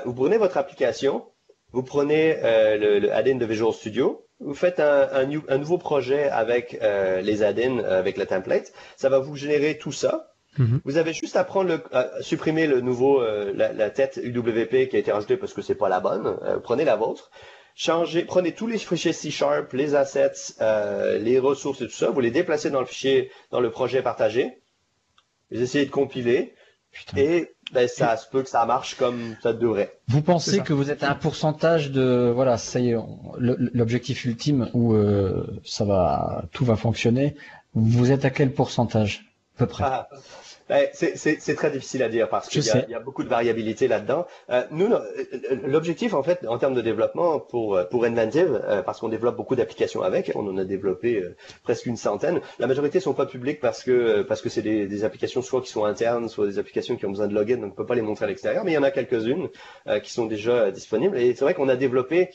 vous 0.06 0.14
prenez 0.14 0.38
votre 0.38 0.58
application, 0.58 1.26
vous 1.72 1.82
prenez 1.82 2.36
le, 2.44 3.00
le 3.00 3.12
add-in 3.12 3.38
de 3.38 3.46
Visual 3.46 3.74
Studio, 3.74 4.24
vous 4.40 4.54
faites 4.54 4.80
un, 4.80 5.10
un, 5.12 5.28
un 5.48 5.58
nouveau 5.58 5.80
projet 5.80 6.30
avec 6.30 6.80
les 6.80 7.42
add-ins, 7.42 7.80
avec 7.80 8.18
la 8.18 8.28
template, 8.28 8.72
ça 8.98 9.10
va 9.10 9.18
vous 9.18 9.36
générer 9.36 9.80
tout 9.80 9.92
ça. 9.92 10.36
Mhm. 10.60 10.82
Vous 10.84 10.98
avez 10.98 11.14
juste 11.14 11.38
à 11.38 11.44
prendre 11.46 11.70
le, 11.70 11.82
à 11.96 12.22
supprimer 12.22 12.68
le 12.68 12.82
nouveau, 12.82 13.22
euh, 13.22 13.54
la, 13.56 13.90
tête 13.90 14.20
UWP 14.22 14.90
qui 14.90 14.96
a 14.98 15.00
été 15.00 15.12
rajoutée 15.12 15.38
parce 15.38 15.54
que 15.54 15.62
c'est 15.62 15.76
pas 15.76 15.90
la 15.90 16.02
bonne. 16.02 16.38
Euh, 16.44 16.60
prenez 16.60 16.84
la 16.84 16.98
vôtre. 16.98 17.32
Changez, 17.76 18.26
prenez 18.26 18.52
tous 18.52 18.68
les 18.68 18.78
fichiers 18.78 19.14
C 19.14 19.32
Sharp, 19.32 19.72
les 19.72 19.96
assets, 19.96 20.54
euh, 20.60 21.18
les 21.18 21.40
ressources 21.40 21.82
et 21.82 21.86
tout 21.86 21.94
ça. 21.94 22.10
Vous 22.10 22.20
les 22.20 22.30
déplacez 22.30 22.70
dans 22.70 22.82
le 22.82 22.86
fichier, 22.86 23.32
dans 23.52 23.62
le 23.62 23.72
projet 23.72 24.02
partagé. 24.02 24.62
Vous 25.50 25.62
essayez 25.62 25.86
de 25.86 25.92
compiler. 25.92 26.54
Et 27.16 27.52
ben, 27.72 27.88
ça 27.88 28.18
se 28.18 28.28
peut 28.28 28.42
que 28.42 28.50
ça 28.50 28.66
marche 28.66 28.96
comme 28.96 29.38
ça 29.44 29.54
devrait. 29.54 30.00
Vous 30.08 30.24
pensez 30.24 30.60
que 30.60 30.74
vous 30.74 30.90
êtes 30.90 31.04
à 31.04 31.12
un 31.12 31.16
pourcentage 31.16 31.92
de 31.92 32.32
voilà, 32.34 32.58
ça 32.58 32.80
y 32.80 32.90
est, 32.90 32.98
l'objectif 33.38 34.26
ultime 34.26 34.70
où 34.74 34.98
ça 35.64 35.86
va, 35.86 36.46
tout 36.52 36.66
va 36.66 36.76
fonctionner. 36.76 37.36
Vous 37.76 38.12
êtes 38.12 38.26
à 38.26 38.32
quel 38.32 38.52
pourcentage, 38.52 39.32
à 39.56 39.60
peu 39.60 39.68
près? 39.68 39.84
Ah, 39.86 40.10
c'est 40.94 41.56
très 41.56 41.72
difficile 41.72 42.04
à 42.04 42.10
dire 42.10 42.30
parce 42.30 42.48
qu'il 42.48 42.64
y, 42.64 42.92
y, 42.92 42.96
a 42.96 43.00
beaucoup 43.00 43.24
de 43.24 43.30
variabilité 43.30 43.88
là-dedans. 43.88 44.28
Euh, 44.50 44.64
nous, 44.72 44.90
l'objectif 45.66 46.14
en 46.14 46.22
fait 46.22 46.46
en 46.48 46.58
termes 46.58 46.76
de 46.76 46.82
développement 46.82 47.40
pour 47.40 47.80
pour 47.90 48.06
Inventive, 48.06 48.62
euh, 48.68 48.82
parce 48.84 49.00
qu'on 49.00 49.10
développe 49.10 49.36
beaucoup 49.36 49.56
d'applications 49.56 50.04
avec, 50.04 50.32
on 50.36 50.48
en 50.48 50.58
a 50.58 50.64
développé 50.64 51.18
euh, 51.18 51.36
presque 51.64 51.86
une 51.88 51.98
centaine. 51.98 52.42
La 52.60 52.68
majorité 52.68 53.00
sont 53.00 53.14
pas 53.14 53.26
publiques 53.26 53.60
parce 53.60 53.84
que 53.84 54.22
parce 54.22 54.42
que 54.42 54.50
c'est 54.50 54.62
des, 54.62 54.88
des, 54.88 55.04
applications 55.04 55.42
soit 55.42 55.62
qui 55.62 55.72
sont 55.72 55.86
internes, 55.86 56.30
soit 56.30 56.46
des 56.46 56.60
applications 56.60 56.96
qui 56.96 57.06
ont 57.06 57.12
besoin 57.12 57.28
de 57.28 57.34
login, 57.34 57.58
donc 57.58 57.74
on 57.74 57.76
peut 57.76 57.86
pas 57.86 57.96
les 57.96 58.02
montrer 58.02 58.26
à 58.26 58.28
l'extérieur. 58.28 58.64
Mais 58.64 58.72
il 58.72 58.76
y 58.76 58.78
en 58.78 58.84
a 58.84 58.92
quelques-unes 58.92 59.50
qui 60.04 60.12
sont 60.12 60.26
déjà 60.26 60.72
disponibles. 60.72 61.18
Et 61.18 61.34
c'est 61.34 61.46
vrai 61.46 61.54
qu'on 61.54 61.70
a 61.70 61.76
développé 61.76 62.30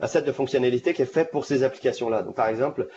un 0.00 0.06
set 0.06 0.24
de 0.24 0.32
fonctionnalités 0.32 0.94
qui 0.94 1.02
est 1.02 1.12
fait 1.12 1.30
pour 1.30 1.44
ces 1.44 1.62
applications-là. 1.64 2.22
Donc, 2.22 2.36
par 2.36 2.48
exemple, 2.48 2.88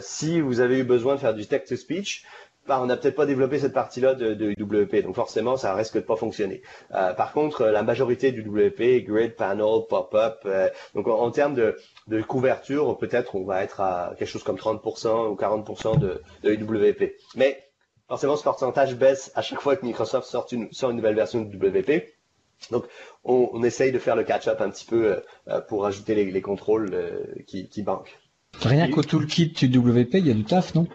si 0.00 0.40
vous 0.40 0.60
avez 0.60 0.78
eu 0.78 0.84
besoin 0.84 1.14
de 1.14 1.20
faire 1.20 1.34
du 1.34 1.46
text-to-speech, 1.46 2.24
bah, 2.70 2.78
on 2.80 2.86
n'a 2.86 2.96
peut-être 2.96 3.16
pas 3.16 3.26
développé 3.26 3.58
cette 3.58 3.72
partie-là 3.72 4.14
de, 4.14 4.32
de, 4.32 4.54
WP, 4.62 5.02
donc 5.02 5.16
forcément, 5.16 5.56
ça 5.56 5.74
risque 5.74 5.96
de 5.96 6.00
pas 6.02 6.14
fonctionner. 6.14 6.62
Euh, 6.94 7.12
par 7.14 7.32
contre, 7.32 7.64
la 7.64 7.82
majorité 7.82 8.30
du 8.30 8.42
WP, 8.42 9.04
grid, 9.04 9.34
panel, 9.34 9.80
pop-up, 9.88 10.38
euh, 10.46 10.68
donc 10.94 11.08
en, 11.08 11.32
termes 11.32 11.54
de, 11.54 11.76
de 12.06 12.22
couverture, 12.22 12.96
peut-être 12.96 13.34
on 13.34 13.42
va 13.42 13.64
être 13.64 13.80
à 13.80 14.14
quelque 14.16 14.28
chose 14.28 14.44
comme 14.44 14.54
30% 14.54 15.30
ou 15.30 15.34
40% 15.34 15.98
de, 15.98 16.22
de 16.44 16.52
UWP. 16.52 17.16
Mais 17.34 17.60
forcément, 18.06 18.36
ce 18.36 18.44
pourcentage 18.44 18.94
baisse 18.94 19.32
à 19.34 19.42
chaque 19.42 19.60
fois 19.60 19.74
que 19.74 19.84
Microsoft 19.84 20.28
sort 20.28 20.46
une, 20.52 20.72
sort 20.72 20.90
une 20.90 20.96
nouvelle 20.98 21.16
version 21.16 21.42
de 21.42 21.52
WP. 21.52 22.04
Donc, 22.70 22.84
on, 23.24 23.50
on 23.52 23.64
essaye 23.64 23.90
de 23.90 23.98
faire 23.98 24.14
le 24.14 24.22
catch-up 24.22 24.60
un 24.60 24.70
petit 24.70 24.86
peu 24.86 25.20
euh, 25.48 25.60
pour 25.62 25.86
ajouter 25.86 26.14
les, 26.14 26.30
les 26.30 26.40
contrôles 26.40 26.90
euh, 26.92 27.24
qui, 27.48 27.68
qui 27.68 27.82
manquent. 27.82 28.16
Rien 28.62 28.88
qu'au 28.88 29.02
toolkit 29.02 29.54
WP, 29.60 30.14
il 30.14 30.28
y 30.28 30.30
a 30.30 30.34
du 30.34 30.44
taf, 30.44 30.76
non? 30.76 30.86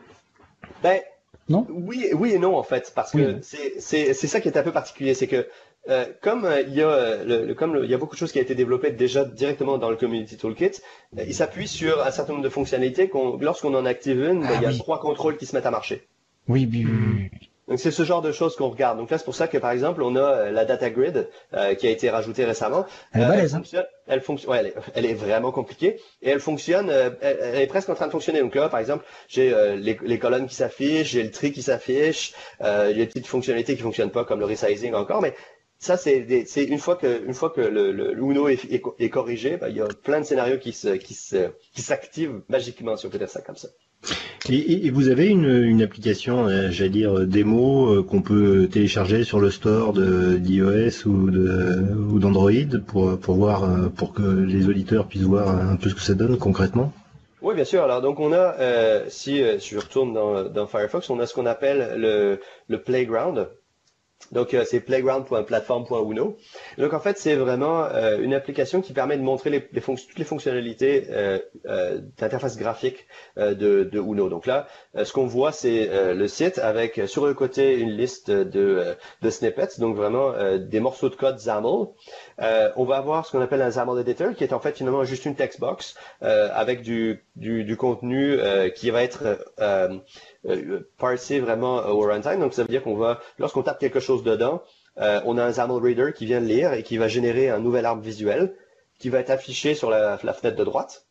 Ben, 0.82 1.02
non? 1.50 1.68
Oui, 1.70 2.08
oui 2.14 2.32
et 2.32 2.40
non 2.40 2.58
en 2.58 2.64
fait, 2.64 2.92
parce 2.96 3.12
que 3.12 3.40
c'est 3.42 3.80
c'est 3.80 4.28
ça 4.28 4.42
qui 4.42 4.48
est 4.48 4.58
un 4.58 4.64
peu 4.64 4.72
particulier, 4.72 5.14
c'est 5.14 5.28
que 5.28 5.48
euh, 5.88 6.06
comme 6.22 6.46
euh, 6.46 6.62
il 6.62 6.74
y 6.74 6.82
a 6.82 6.90
euh, 6.90 7.46
le, 7.46 7.54
comme 7.54 7.80
il 7.84 7.90
y 7.90 7.94
a 7.94 7.98
beaucoup 8.00 8.16
de 8.16 8.20
choses 8.20 8.32
qui 8.32 8.40
a 8.40 8.42
été 8.42 8.56
développées 8.56 8.90
déjà 8.90 9.24
directement 9.24 9.78
dans 9.78 9.92
le 9.92 9.96
Community 9.96 10.36
Toolkit, 10.36 10.82
il 11.16 11.36
s'appuie 11.36 11.68
sur 11.68 12.04
un 12.04 12.10
certain 12.10 12.34
nombre 12.34 12.44
de 12.44 12.50
fonctionnalités 12.50 13.08
qu'on 13.08 13.38
lorsqu'on 13.38 13.76
en 13.76 13.86
active 13.86 14.20
une, 14.20 14.42
ben, 14.42 14.50
il 14.56 14.62
y 14.64 14.66
a 14.66 14.70
ah 14.70 14.78
trois 14.78 15.00
contrôles 15.00 15.38
qui 15.38 15.46
se 15.46 15.56
mettent 15.56 15.68
à 15.68 15.72
marcher. 15.72 16.08
Oui, 16.48 16.68
oui, 16.72 16.86
oui. 16.86 17.50
Donc 17.68 17.80
c'est 17.80 17.92
ce 17.92 18.04
genre 18.04 18.22
de 18.22 18.32
choses 18.32 18.56
qu'on 18.56 18.70
regarde. 18.70 18.98
Donc 18.98 19.10
là 19.10 19.18
c'est 19.18 19.24
pour 19.24 19.36
ça 19.36 19.48
que 19.48 19.58
par 19.58 19.72
exemple 19.72 20.04
on 20.04 20.16
a 20.16 20.20
euh, 20.20 20.52
la 20.52 20.66
data 20.66 20.90
grid 20.90 21.28
euh, 21.54 21.74
qui 21.74 21.88
a 21.88 21.90
été 21.90 22.10
rajoutée 22.10 22.46
récemment. 22.46 22.86
Elle, 23.14 23.24
euh, 23.24 23.34
elle 23.34 23.50
fonctionne, 23.50 23.86
elle 24.08 24.22
fonctionne, 24.22 24.52
ouais, 24.52 24.60
elle, 24.60 24.68
est, 24.68 24.76
elle, 24.94 25.06
est, 25.06 25.14
vraiment 25.14 25.52
compliquée 25.52 26.00
et 26.22 26.30
elle 26.30 26.40
fonctionne, 26.40 26.90
elle, 26.90 27.18
elle, 27.22 27.62
est 27.62 27.68
presque 27.68 27.90
en 27.90 27.96
train 27.96 28.06
de 28.06 28.12
fonctionner. 28.12 28.42
Donc 28.42 28.54
là 28.54 28.70
par 28.70 28.80
exemple 28.80 29.04
j'ai 29.28 29.50
les, 29.78 29.98
les, 30.02 30.20
colonnes 30.20 30.48
qui 30.48 30.56
s'affichent, 30.56 31.10
j'ai 31.10 31.24
le 31.24 31.32
tri 31.32 31.52
qui 31.52 31.64
s'affiche, 31.64 32.34
il 32.60 32.66
y 32.66 32.70
a 32.70 32.94
des 32.94 33.08
petites 33.08 33.28
fonctionnalités 33.28 33.76
qui 33.76 33.82
fonctionnent 33.82 34.12
pas 34.12 34.26
comme 34.26 34.40
le 34.40 34.46
resizing 34.46 34.94
encore, 34.94 35.22
mais 35.22 35.34
ça 35.80 35.98
c'est 35.98 36.46
c'est 36.46 36.66
une 36.66 36.80
fois 36.80 36.96
que 36.96 37.26
une 37.26 37.34
fois 37.34 37.50
que 37.50 37.62
le, 37.62 37.92
le 37.92 38.12
Uno 38.20 38.48
est, 38.48 38.64
est, 38.66 38.84
est 39.00 39.10
corrigé, 39.10 39.58
ben, 39.58 39.70
il 39.70 39.78
y 39.78 39.82
a 39.82 39.88
plein 39.88 40.20
de 40.20 40.26
scénarios 40.26 40.60
qui 40.60 40.72
se 40.72 40.90
qui 40.90 41.16
se 41.16 41.50
qui 41.74 41.82
s'activent 41.82 42.42
magiquement 42.48 42.96
si 42.96 43.08
on 43.08 43.10
peut 43.10 43.18
dire 43.18 43.30
ça 43.30 43.42
comme 43.42 43.58
ça. 43.58 43.70
Et, 44.48 44.92
vous 44.92 45.10
avez 45.10 45.28
une, 45.28 45.82
application, 45.82 46.48
euh, 46.48 46.70
j'allais 46.70 46.92
dire 46.92 47.18
euh, 47.18 47.26
démo, 47.26 47.90
euh, 47.90 48.04
qu'on 48.04 48.22
peut 48.22 48.68
télécharger 48.72 49.24
sur 49.24 49.40
le 49.40 49.50
store 49.50 49.94
d'iOS 49.94 51.08
ou 51.08 52.20
d'Android 52.20 52.52
pour 52.86 53.36
voir 53.36 53.90
pour 53.96 54.14
que 54.14 54.22
les 54.22 54.68
auditeurs 54.68 55.08
puissent 55.08 55.24
voir 55.24 55.50
un 55.50 55.78
peu 55.78 55.90
ce 55.90 55.96
que 55.96 56.02
ça 56.02 56.14
donne 56.14 56.38
concrètement? 56.38 56.94
Oui, 57.42 57.56
bien 57.56 57.64
sûr. 57.64 57.84
Alors 57.84 58.02
donc 58.02 58.20
on 58.20 58.34
a, 58.34 58.54
si, 59.10 59.38
je 59.38 59.78
retourne 59.78 60.14
dans, 60.14 60.68
Firefox, 60.68 61.10
on 61.10 61.20
a 61.20 61.26
ce 61.26 61.34
qu'on 61.34 61.48
appelle 61.48 61.96
le, 61.98 62.40
le 62.68 62.82
playground. 62.82 63.48
Donc 64.32 64.54
euh, 64.54 64.64
c'est 64.66 64.80
playground.platform.uno. 64.80 66.38
Donc 66.78 66.94
en 66.94 67.00
fait 67.00 67.18
c'est 67.18 67.36
vraiment 67.36 67.84
euh, 67.84 68.18
une 68.20 68.34
application 68.34 68.82
qui 68.82 68.94
permet 68.94 69.18
de 69.18 69.22
montrer 69.22 69.50
les, 69.50 69.68
les 69.72 69.82
toutes 69.82 70.18
les 70.18 70.24
fonctionnalités 70.24 71.08
euh, 71.10 71.40
euh 71.66 72.00
d'interface 72.18 72.58
graphique 72.58 73.08
de, 73.38 73.54
de, 73.54 74.00
Uno. 74.00 74.30
Donc 74.30 74.46
là 74.46 74.68
ce 74.96 75.12
qu'on 75.14 75.28
voit 75.28 75.52
c'est 75.52 76.14
le 76.14 76.28
site 76.28 76.60
avec 76.60 77.02
sur 77.08 77.26
le 77.26 77.34
côté 77.34 77.78
une 77.78 77.92
liste 77.92 78.32
de, 78.32 78.96
de 79.22 79.30
snippets, 79.30 79.80
donc 79.80 79.96
vraiment 79.96 80.34
des 80.58 80.80
morceaux 80.80 81.10
de 81.10 81.16
code 81.16 81.38
XAML. 81.38 81.88
on 82.76 82.86
va 82.86 82.98
avoir 82.98 83.26
ce 83.26 83.32
qu'on 83.32 83.42
appelle 83.42 83.62
un 83.62 83.70
XAML 83.70 84.00
editor 84.00 84.34
qui 84.34 84.44
est 84.44 84.54
en 84.54 84.60
fait 84.60 84.78
finalement 84.78 85.04
juste 85.04 85.26
une 85.26 85.36
text 85.36 85.60
box 85.60 85.96
avec 86.22 86.82
du, 86.82 87.24
du, 87.36 87.64
du 87.64 87.78
contenu 87.78 88.38
qui 88.76 88.90
va 88.90 89.04
être 89.04 89.38
euh, 89.60 89.98
parser 90.98 91.40
vraiment 91.40 91.78
au 91.88 92.02
runtime. 92.02 92.40
Donc 92.40 92.54
ça 92.54 92.64
veut 92.64 92.68
dire 92.68 92.84
qu'on 92.84 92.96
va, 92.96 93.20
lorsqu'on 93.40 93.64
tape 93.64 93.80
quelque 93.80 94.00
chose 94.00 94.24
dedans, 94.24 94.62
euh, 94.98 95.22
on 95.26 95.38
a 95.38 95.44
un 95.44 95.52
XAML 95.52 95.82
Reader 95.82 96.14
qui 96.14 96.26
vient 96.26 96.40
lire 96.40 96.74
et 96.74 96.84
qui 96.84 96.98
va 96.98 97.08
générer 97.08 97.50
un 97.50 97.60
nouvel 97.60 97.86
arbre 97.86 98.02
visuel 98.02 98.56
qui 99.00 99.10
va 99.10 99.20
être 99.20 99.30
affiché 99.30 99.76
sur 99.76 99.90
la, 99.90 100.18
fenêtre 100.18 100.56
de 100.56 100.64
droite. 100.64 101.06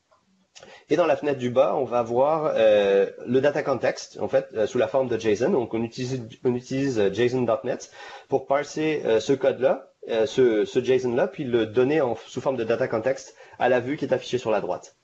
Et 0.88 0.96
dans 0.96 1.06
la 1.06 1.16
fenêtre 1.16 1.38
du 1.38 1.50
bas, 1.50 1.74
on 1.76 1.84
va 1.84 2.02
voir 2.02 2.52
euh, 2.54 3.10
le 3.26 3.40
data 3.40 3.62
context, 3.62 4.18
en 4.20 4.28
fait, 4.28 4.48
euh, 4.54 4.66
sous 4.66 4.78
la 4.78 4.86
forme 4.86 5.08
de 5.08 5.18
JSON. 5.18 5.50
Donc, 5.50 5.74
on 5.74 5.82
utilise, 5.82 6.22
on 6.44 6.54
utilise 6.54 6.98
euh, 6.98 7.12
JSON.NET 7.12 7.90
pour 8.28 8.46
parser 8.46 9.02
ce 9.20 9.32
code-là, 9.32 9.90
ce, 10.26 10.64
ce 10.64 10.82
JSON-là, 10.82 11.26
puis 11.28 11.44
le 11.44 11.66
donner 11.66 12.00
en, 12.00 12.16
sous 12.26 12.40
forme 12.40 12.56
de 12.56 12.64
data 12.64 12.88
context 12.88 13.34
à 13.58 13.68
la 13.68 13.80
vue 13.80 13.96
qui 13.96 14.04
est 14.04 14.12
affichée 14.12 14.38
sur 14.38 14.50
la 14.50 14.60
droite. 14.60 14.96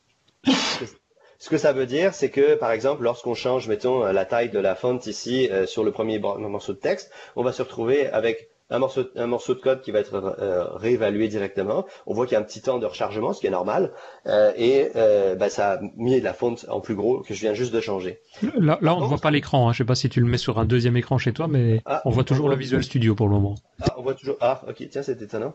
Ce 1.41 1.49
que 1.49 1.57
ça 1.57 1.73
veut 1.73 1.87
dire, 1.87 2.13
c'est 2.13 2.29
que, 2.29 2.55
par 2.55 2.71
exemple, 2.71 3.03
lorsqu'on 3.03 3.33
change, 3.33 3.67
mettons, 3.67 4.05
la 4.05 4.27
taille 4.27 4.51
de 4.51 4.59
la 4.59 4.75
font 4.75 4.99
ici 4.99 5.49
euh, 5.51 5.65
sur 5.65 5.85
le 5.85 5.91
premier 5.91 6.19
morceau 6.19 6.75
de 6.75 6.79
texte, 6.79 7.11
on 7.35 7.43
va 7.43 7.53
se 7.53 7.63
retrouver 7.63 8.07
avec 8.09 8.51
un 8.69 8.79
morceau, 8.79 9.05
un 9.17 9.27
morceau 9.27 9.55
de 9.55 9.61
code 9.61 9.81
qui 9.81 9.91
va 9.91 10.01
être 10.01 10.15
euh, 10.15 10.65
réévalué 10.75 11.29
directement. 11.29 11.87
On 12.07 12.13
voit 12.13 12.27
qu'il 12.27 12.35
y 12.35 12.37
a 12.37 12.41
un 12.41 12.45
petit 12.45 12.61
temps 12.61 12.79
de 12.79 12.85
rechargement, 12.85 13.33
ce 13.33 13.41
qui 13.41 13.47
est 13.47 13.51
normal, 13.51 13.93
euh, 14.27 14.53
et 14.55 14.91
bah, 15.39 15.49
ça 15.49 15.73
a 15.73 15.81
mis 15.97 16.21
la 16.21 16.35
fonte 16.35 16.67
en 16.69 16.81
plus 16.81 16.95
gros 16.95 17.21
que 17.21 17.33
je 17.33 17.41
viens 17.41 17.55
juste 17.55 17.73
de 17.73 17.81
changer. 17.81 18.21
Là, 18.59 18.79
là 18.83 18.95
on 18.95 19.01
ne 19.01 19.07
voit 19.07 19.17
pas 19.17 19.31
l'écran. 19.31 19.71
Hein. 19.71 19.73
Je 19.73 19.79
sais 19.79 19.85
pas 19.85 19.95
si 19.95 20.11
tu 20.11 20.21
le 20.21 20.27
mets 20.27 20.37
sur 20.37 20.59
un 20.59 20.67
deuxième 20.67 20.99
écran 20.99 21.17
chez 21.17 21.33
toi, 21.33 21.49
mais 21.49 21.81
ah, 21.87 22.03
on 22.05 22.11
voit 22.11 22.25
toujours 22.25 22.51
le 22.51 22.57
Visual 22.57 22.85
Studio 22.85 23.15
pour 23.15 23.29
le 23.29 23.33
moment. 23.33 23.55
Ah, 23.81 23.95
on 23.97 24.03
voit 24.03 24.15
toujours. 24.15 24.37
Ah, 24.43 24.61
ok. 24.69 24.87
Tiens, 24.91 25.03
c'est 25.03 25.23
étonnant. 25.23 25.55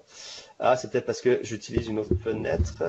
Ah, 0.60 0.78
c'est 0.78 0.90
peut-être 0.90 1.06
parce 1.06 1.22
que 1.22 1.42
j'utilise 1.44 1.88
une 1.88 2.00
autre 2.00 2.16
fenêtre. 2.24 2.82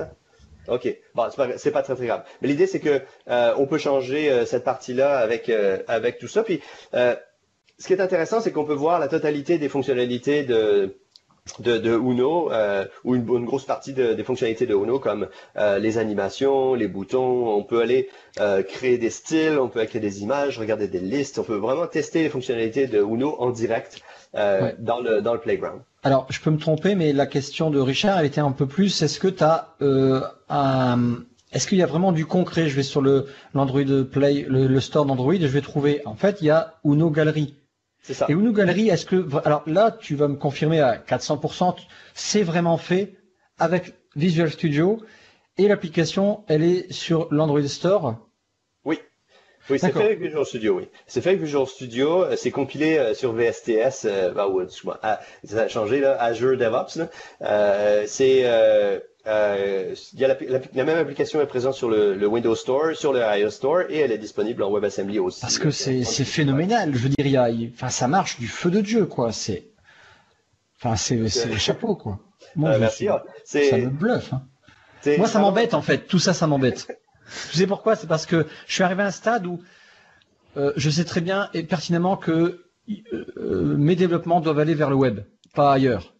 Ok, 0.67 0.97
bon, 1.15 1.23
c'est 1.29 1.71
pas, 1.71 1.79
pas 1.79 1.83
très 1.83 1.95
très 1.95 2.05
grave. 2.05 2.23
Mais 2.41 2.47
l'idée 2.47 2.67
c'est 2.67 2.79
que 2.79 3.01
euh, 3.29 3.53
on 3.57 3.65
peut 3.67 3.77
changer 3.77 4.29
euh, 4.29 4.45
cette 4.45 4.63
partie-là 4.63 5.17
avec 5.17 5.49
euh, 5.49 5.79
avec 5.87 6.19
tout 6.19 6.27
ça. 6.27 6.43
Puis, 6.43 6.61
ce 6.93 7.85
qui 7.85 7.93
est 7.93 8.01
intéressant, 8.01 8.41
c'est 8.41 8.51
qu'on 8.51 8.65
peut 8.65 8.73
voir 8.73 8.99
la 8.99 9.07
totalité 9.07 9.57
des 9.57 9.69
fonctionnalités 9.69 10.43
de 10.43 10.97
de, 11.59 11.77
de 11.77 11.91
Uno 11.91 12.51
ou 13.05 13.15
une, 13.15 13.25
une, 13.25 13.45
grosse 13.45 13.63
partie 13.63 13.93
de, 13.93 14.13
des 14.13 14.23
fonctionnalités 14.25 14.65
de 14.65 14.73
Uno 14.75 14.99
comme 14.99 15.29
les 15.55 15.97
animations, 15.97 16.73
les 16.73 16.87
boutons. 16.87 17.55
On 17.55 17.63
peut 17.63 17.81
aller 17.81 18.09
créer 18.67 18.97
des 18.97 19.09
styles, 19.09 19.57
on 19.59 19.69
peut 19.69 19.85
créer 19.85 20.01
des 20.01 20.23
images, 20.23 20.59
regarder 20.59 20.89
des 20.89 20.99
listes. 20.99 21.39
On 21.39 21.43
peut 21.43 21.55
vraiment 21.55 21.87
tester 21.87 22.23
les 22.23 22.29
fonctionnalités 22.29 22.87
de 22.87 22.99
Uno 22.99 23.35
en 23.39 23.51
direct 23.51 24.01
dans 24.33 24.99
le 24.99 25.21
dans 25.21 25.33
le 25.33 25.39
playground. 25.39 25.81
Alors, 26.07 26.25
je 26.29 26.39
peux 26.39 26.51
me 26.51 26.57
tromper, 26.57 26.95
mais 26.95 27.11
la 27.11 27.25
question 27.25 27.69
de 27.69 27.79
Richard, 27.79 28.19
elle 28.19 28.27
était 28.27 28.39
un 28.39 28.53
peu 28.53 28.65
plus, 28.65 29.01
est-ce 29.01 29.19
que 29.19 29.27
tu 29.27 29.43
as 29.43 29.75
euh, 29.81 30.21
un... 30.47 31.17
Est-ce 31.51 31.67
qu'il 31.67 31.77
y 31.77 31.83
a 31.83 31.85
vraiment 31.85 32.13
du 32.13 32.25
concret? 32.25 32.69
Je 32.69 32.75
vais 32.75 32.83
sur 32.83 33.01
le 33.01 33.27
l'Android 33.53 33.81
Play, 34.09 34.45
le, 34.47 34.79
store 34.79 35.05
d'Android, 35.05 35.33
et 35.33 35.41
je 35.41 35.47
vais 35.47 35.61
trouver. 35.61 36.01
En 36.05 36.15
fait, 36.15 36.37
il 36.41 36.47
y 36.47 36.49
a 36.49 36.75
Uno 36.85 37.09
Gallery. 37.09 37.55
C'est 38.03 38.13
ça. 38.13 38.25
Et 38.29 38.33
Uno 38.33 38.53
Gallery, 38.53 38.89
est-ce 38.89 39.05
que 39.05 39.27
alors 39.45 39.63
là, 39.65 39.91
tu 39.91 40.15
vas 40.15 40.27
me 40.27 40.35
confirmer 40.35 40.79
à 40.79 40.97
400%, 40.97 41.75
c'est 42.13 42.43
vraiment 42.43 42.77
fait 42.77 43.15
avec 43.59 43.93
Visual 44.15 44.49
Studio 44.49 45.01
et 45.57 45.67
l'application, 45.67 46.43
elle 46.47 46.63
est 46.63 46.91
sur 46.91 47.27
l'Android 47.31 47.67
Store. 47.67 48.15
Oui, 49.69 49.79
c'est 49.79 49.91
fait 49.91 50.03
avec 50.03 50.21
Visual 50.21 50.45
Studio, 50.45 50.77
oui. 50.77 50.87
C'est 51.07 51.21
fait 51.21 51.29
avec 51.29 51.41
Visual 51.41 51.67
Studio, 51.67 52.23
euh, 52.23 52.35
c'est 52.37 52.51
compilé 52.51 52.97
euh, 52.97 53.13
sur 53.13 53.33
VSTS, 53.33 54.05
euh, 54.05 54.31
bah, 54.31 54.47
ou, 54.47 54.61
ah, 55.03 55.19
ça 55.43 55.63
a 55.63 55.67
changé, 55.67 55.99
là, 55.99 56.21
Azure 56.21 56.57
DevOps. 56.57 56.99
Euh, 57.41 58.03
c'est, 58.07 58.41
euh, 58.45 58.99
y 60.13 60.23
a 60.23 60.27
la, 60.27 60.37
la, 60.73 60.83
même 60.85 60.97
application 60.97 61.41
est 61.41 61.45
présente 61.47 61.73
sur 61.73 61.89
le, 61.89 62.15
le, 62.15 62.27
Windows 62.27 62.55
Store, 62.55 62.95
sur 62.95 63.11
le 63.11 63.19
iOS 63.19 63.49
Store, 63.49 63.81
et 63.89 63.97
elle 63.97 64.11
est 64.11 64.17
disponible 64.17 64.63
en 64.63 64.71
WebAssembly 64.71 65.19
aussi. 65.19 65.41
Parce 65.41 65.59
que 65.59 65.69
c'est, 65.69 66.03
c'est 66.03 66.23
phénoménal, 66.23 66.93
je 66.93 66.99
veux 66.99 67.09
dire, 67.09 67.27
y 67.27 67.37
a, 67.37 67.49
enfin, 67.73 67.89
ça 67.89 68.07
marche 68.07 68.39
du 68.39 68.47
feu 68.47 68.71
de 68.71 68.79
Dieu, 68.79 69.05
quoi. 69.05 69.33
C'est, 69.33 69.67
enfin, 70.77 70.95
c'est, 70.95 71.27
c'est 71.27 71.49
le 71.49 71.57
chapeau, 71.57 71.95
quoi. 71.95 72.19
Moi, 72.55 72.77
merci. 72.77 73.07
Suis... 73.45 73.65
Ça 73.69 73.77
me 73.77 73.89
bluffe. 73.89 74.31
Hein. 74.33 74.43
Moi, 75.17 75.27
ça 75.27 75.39
m'embête, 75.39 75.73
en 75.73 75.81
fait. 75.81 76.07
Tout 76.07 76.19
ça, 76.19 76.33
ça 76.33 76.47
m'embête. 76.47 76.87
Tu 77.51 77.57
sais 77.57 77.67
pourquoi 77.67 77.95
C'est 77.95 78.07
parce 78.07 78.25
que 78.25 78.45
je 78.67 78.73
suis 78.73 78.83
arrivé 78.83 79.03
à 79.03 79.07
un 79.07 79.11
stade 79.11 79.45
où 79.45 79.59
euh, 80.57 80.73
je 80.75 80.89
sais 80.89 81.05
très 81.05 81.21
bien 81.21 81.49
et 81.53 81.63
pertinemment 81.63 82.17
que 82.17 82.65
euh, 83.37 83.77
mes 83.77 83.95
développements 83.95 84.41
doivent 84.41 84.59
aller 84.59 84.73
vers 84.73 84.89
le 84.89 84.95
web, 84.95 85.19
pas 85.53 85.73
ailleurs. 85.73 86.13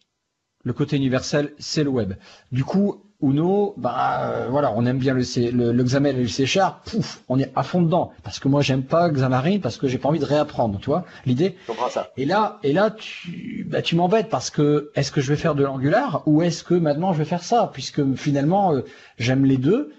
Le 0.64 0.72
côté 0.72 0.96
universel, 0.96 1.52
c'est 1.58 1.82
le 1.82 1.90
web. 1.90 2.14
Du 2.52 2.64
coup, 2.64 3.02
Uno, 3.20 3.74
bah 3.78 4.30
euh, 4.32 4.46
voilà, 4.48 4.72
on 4.76 4.86
aime 4.86 4.98
bien 4.98 5.12
le, 5.14 5.22
le, 5.50 5.72
le 5.72 5.82
XAML 5.82 6.16
et 6.18 6.22
le 6.22 6.28
C 6.28 6.46
Sharp, 6.46 6.88
pouf, 6.88 7.22
on 7.28 7.38
est 7.38 7.50
à 7.56 7.64
fond 7.64 7.82
dedans. 7.82 8.12
Parce 8.22 8.38
que 8.38 8.46
moi, 8.46 8.60
j'aime 8.60 8.84
pas 8.84 9.08
Xamarin 9.08 9.58
parce 9.60 9.76
que 9.76 9.88
j'ai 9.88 9.98
pas 9.98 10.08
envie 10.08 10.20
de 10.20 10.24
réapprendre, 10.24 10.78
tu 10.78 10.86
vois, 10.86 11.04
l'idée. 11.26 11.56
ça. 11.90 12.10
Et 12.16 12.26
là, 12.26 12.58
et 12.62 12.72
là, 12.72 12.90
tu, 12.90 13.66
bah, 13.68 13.82
tu 13.82 13.96
m'embêtes 13.96 14.28
parce 14.28 14.50
que 14.50 14.92
est-ce 14.94 15.10
que 15.10 15.20
je 15.20 15.28
vais 15.30 15.36
faire 15.36 15.56
de 15.56 15.64
l'Angular 15.64 16.22
ou 16.26 16.42
est-ce 16.42 16.62
que 16.62 16.74
maintenant 16.74 17.12
je 17.12 17.18
vais 17.18 17.24
faire 17.24 17.42
ça, 17.42 17.70
puisque 17.72 18.14
finalement, 18.14 18.72
j'aime 19.18 19.44
les 19.44 19.56
deux 19.56 19.92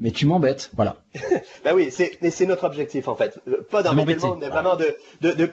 mais 0.00 0.10
tu 0.10 0.26
m'embêtes, 0.26 0.70
voilà. 0.74 0.96
ben 1.64 1.74
oui, 1.74 1.90
c'est 1.90 2.18
c'est 2.30 2.46
notre 2.46 2.64
objectif 2.64 3.08
en 3.08 3.16
fait, 3.16 3.40
pas 3.70 3.82
d'embêter 3.82 4.26
mais 4.40 4.48
vraiment 4.48 4.76
de, 4.76 4.96
de, 5.20 5.32
de, 5.32 5.50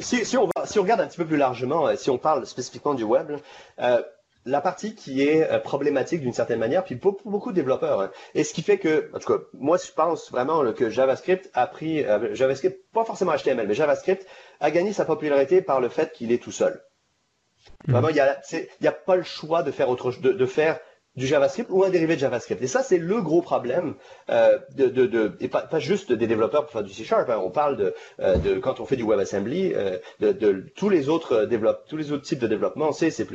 si, 0.00 0.24
si, 0.24 0.36
on 0.36 0.46
va 0.46 0.66
si 0.66 0.78
on 0.78 0.82
regarde 0.82 1.00
un 1.00 1.06
petit 1.06 1.16
peu 1.16 1.26
plus 1.26 1.36
largement, 1.36 1.88
euh, 1.88 1.96
si 1.96 2.10
on 2.10 2.18
parle 2.18 2.46
spécifiquement 2.46 2.94
du 2.94 3.02
web, 3.02 3.32
euh, 3.80 4.02
la 4.46 4.60
partie 4.60 4.94
qui 4.94 5.22
est 5.22 5.50
euh, 5.50 5.58
problématique 5.58 6.20
d'une 6.20 6.32
certaine 6.32 6.58
manière, 6.58 6.84
puis 6.84 6.96
pour, 6.96 7.18
beaucoup 7.24 7.50
de 7.50 7.56
développeurs, 7.56 8.00
hein, 8.00 8.10
et 8.34 8.44
ce 8.44 8.54
qui 8.54 8.62
fait 8.62 8.78
que, 8.78 9.10
en 9.14 9.18
tout 9.18 9.32
cas, 9.32 9.42
moi 9.54 9.76
je 9.76 9.90
pense 9.92 10.30
vraiment 10.30 10.72
que 10.72 10.88
JavaScript 10.88 11.50
a 11.52 11.66
pris, 11.66 12.04
euh, 12.04 12.34
JavaScript, 12.34 12.78
pas 12.92 13.04
forcément 13.04 13.32
HTML, 13.32 13.66
mais 13.66 13.74
JavaScript 13.74 14.26
a 14.60 14.70
gagné 14.70 14.92
sa 14.92 15.04
popularité 15.04 15.62
par 15.62 15.80
le 15.80 15.88
fait 15.88 16.12
qu'il 16.12 16.32
est 16.32 16.42
tout 16.42 16.52
seul. 16.52 16.80
Mmh. 17.86 17.92
Vraiment, 17.92 18.08
il 18.08 18.16
y 18.16 18.20
a, 18.20 18.40
il 18.52 18.84
y 18.84 18.88
a 18.88 18.92
pas 18.92 19.16
le 19.16 19.22
choix 19.22 19.62
de 19.62 19.70
faire 19.70 19.90
autre, 19.90 20.12
de, 20.20 20.32
de 20.32 20.46
faire 20.46 20.80
du 21.16 21.26
JavaScript 21.26 21.70
ou 21.70 21.84
un 21.84 21.90
dérivé 21.90 22.14
de 22.14 22.20
JavaScript. 22.20 22.62
Et 22.62 22.66
ça, 22.66 22.82
c'est 22.82 22.98
le 22.98 23.20
gros 23.20 23.42
problème 23.42 23.94
euh, 24.30 24.58
de, 24.76 24.86
de, 24.86 25.06
de, 25.06 25.36
et 25.40 25.48
pas, 25.48 25.62
pas, 25.62 25.80
juste 25.80 26.12
des 26.12 26.26
développeurs 26.26 26.62
pour 26.62 26.72
faire 26.72 26.84
du 26.84 26.92
C 26.92 27.04
Sharp. 27.04 27.28
Hein. 27.28 27.40
On 27.42 27.50
parle 27.50 27.76
de, 27.76 27.94
euh, 28.20 28.36
de 28.36 28.54
quand 28.58 28.78
on 28.80 28.86
fait 28.86 28.96
du 28.96 29.02
WebAssembly, 29.02 29.74
euh, 29.74 29.98
de, 30.20 30.32
de, 30.32 30.64
tous 30.76 30.88
les 30.88 31.08
autres 31.08 31.44
développeurs, 31.46 31.84
tous 31.88 31.96
les 31.96 32.12
autres 32.12 32.24
types 32.24 32.38
de 32.38 32.46
développement, 32.46 32.92
C, 32.92 33.10
C++, 33.10 33.26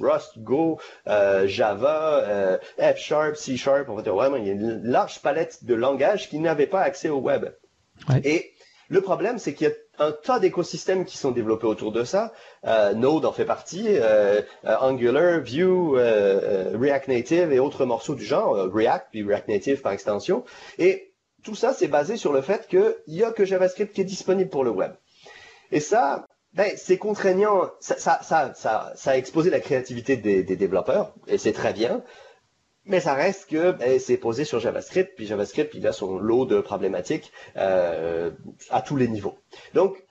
Rust, 0.00 0.38
Go, 0.38 0.80
euh, 1.06 1.46
Java, 1.46 2.24
euh, 2.26 2.58
F 2.78 2.96
Sharp, 2.96 3.36
C 3.36 3.56
Sharp. 3.56 3.88
On 3.88 3.94
va 3.94 4.02
dire 4.02 4.14
vraiment, 4.14 4.36
il 4.36 4.46
y 4.46 4.50
a 4.50 4.54
une 4.54 4.82
large 4.82 5.20
palette 5.20 5.64
de 5.64 5.74
langages 5.74 6.30
qui 6.30 6.38
n'avaient 6.38 6.66
pas 6.66 6.80
accès 6.80 7.10
au 7.10 7.18
web. 7.18 7.50
Ouais. 8.08 8.20
Et 8.24 8.52
le 8.88 9.02
problème, 9.02 9.38
c'est 9.38 9.52
qu'il 9.52 9.68
y 9.68 9.70
a 9.70 9.74
un 9.98 10.12
tas 10.12 10.38
d'écosystèmes 10.38 11.04
qui 11.04 11.16
sont 11.16 11.30
développés 11.30 11.66
autour 11.66 11.92
de 11.92 12.04
ça. 12.04 12.32
Euh, 12.66 12.94
Node 12.94 13.24
en 13.24 13.32
fait 13.32 13.44
partie, 13.44 13.84
euh, 13.86 14.42
euh, 14.64 14.76
Angular, 14.80 15.40
Vue, 15.40 15.66
React 15.66 17.08
Native 17.08 17.52
et 17.52 17.58
autres 17.58 17.84
morceaux 17.84 18.14
du 18.14 18.24
genre, 18.24 18.68
React 18.72 19.08
puis 19.10 19.22
React 19.22 19.48
Native 19.48 19.80
par 19.80 19.92
extension. 19.92 20.44
Et 20.78 21.12
tout 21.44 21.54
ça, 21.54 21.72
c'est 21.72 21.88
basé 21.88 22.16
sur 22.16 22.32
le 22.32 22.40
fait 22.40 22.66
qu'il 22.68 22.94
n'y 23.08 23.22
a 23.22 23.30
que 23.30 23.44
JavaScript 23.44 23.94
qui 23.94 24.00
est 24.00 24.04
disponible 24.04 24.50
pour 24.50 24.64
le 24.64 24.70
web. 24.70 24.92
Et 25.70 25.80
ça, 25.80 26.26
ben, 26.54 26.72
c'est 26.76 26.96
contraignant. 26.96 27.70
Ça, 27.80 27.96
ça, 27.98 28.20
ça, 28.22 28.52
ça, 28.94 29.10
a 29.10 29.16
exposé 29.16 29.50
la 29.50 29.60
créativité 29.60 30.16
des 30.16 30.56
développeurs, 30.56 31.14
et 31.26 31.38
c'est 31.38 31.52
très 31.52 31.72
bien. 31.72 32.02
Mais 32.88 33.00
ça 33.00 33.14
reste 33.14 33.48
que 33.48 33.72
ben, 33.72 34.00
c'est 34.00 34.16
posé 34.16 34.44
sur 34.44 34.58
JavaScript, 34.58 35.14
puis 35.14 35.26
JavaScript 35.26 35.74
il 35.74 35.86
a 35.86 35.92
son 35.92 36.18
lot 36.18 36.46
de 36.46 36.60
problématiques 36.60 37.32
euh, 37.56 38.30
à 38.70 38.82
tous 38.82 38.96
les 38.96 39.08
niveaux. 39.08 39.38
Donc 39.74 40.02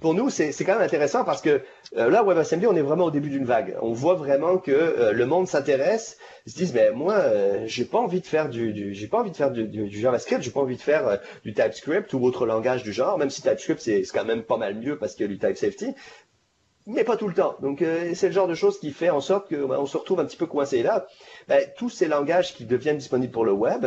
pour 0.00 0.14
nous, 0.14 0.30
c'est 0.30 0.52
quand 0.60 0.74
même 0.74 0.82
intéressant 0.82 1.24
parce 1.24 1.42
que 1.42 1.60
euh, 1.96 2.08
là, 2.08 2.22
WebAssembly, 2.22 2.66
on 2.68 2.76
est 2.76 2.82
vraiment 2.82 3.06
au 3.06 3.10
début 3.10 3.30
d'une 3.30 3.44
vague. 3.44 3.76
On 3.82 3.92
voit 3.92 4.14
vraiment 4.14 4.58
que 4.58 4.70
euh, 4.70 5.12
le 5.12 5.26
monde 5.26 5.48
s'intéresse. 5.48 6.18
Se 6.46 6.56
disent, 6.56 6.72
mais 6.72 6.92
moi, 6.92 7.14
euh, 7.14 7.64
j'ai 7.66 7.84
pas 7.84 7.98
envie 7.98 8.20
de 8.20 8.26
faire 8.26 8.48
du, 8.48 8.72
du 8.72 8.94
j'ai 8.94 9.08
pas 9.08 9.18
envie 9.18 9.32
de 9.32 9.36
faire 9.36 9.50
du, 9.50 9.90
JavaScript, 9.90 10.42
j'ai 10.42 10.50
pas 10.52 10.60
envie 10.60 10.76
de 10.76 10.80
faire 10.80 11.18
du 11.44 11.52
TypeScript 11.52 12.12
ou 12.12 12.22
autre 12.24 12.46
langage 12.46 12.84
du 12.84 12.92
genre. 12.92 13.18
Même 13.18 13.30
si 13.30 13.42
TypeScript 13.42 13.80
c'est 13.80 14.02
quand 14.14 14.24
même 14.24 14.44
pas 14.44 14.56
mal 14.56 14.76
mieux 14.76 14.98
parce 14.98 15.14
qu'il 15.14 15.26
y 15.26 15.28
a 15.28 15.32
du 15.32 15.38
type 15.38 15.56
safety, 15.56 15.94
mais 16.86 17.02
pas 17.02 17.16
tout 17.16 17.28
le 17.28 17.34
temps. 17.34 17.56
Donc 17.60 17.84
c'est 18.14 18.28
le 18.28 18.32
genre 18.32 18.48
de 18.48 18.54
choses 18.54 18.78
qui 18.78 18.92
fait 18.92 19.10
en 19.10 19.20
sorte 19.20 19.48
que 19.48 19.56
ben, 19.56 19.78
on 19.78 19.86
se 19.86 19.96
retrouve 19.96 20.20
un 20.20 20.24
petit 20.24 20.36
peu 20.36 20.46
coincé 20.46 20.82
là. 20.82 21.06
Ben, 21.48 21.66
tous 21.76 21.90
ces 21.90 22.08
langages 22.08 22.54
qui 22.54 22.66
deviennent 22.66 22.98
disponibles 22.98 23.32
pour 23.32 23.44
le 23.44 23.52
web, 23.52 23.86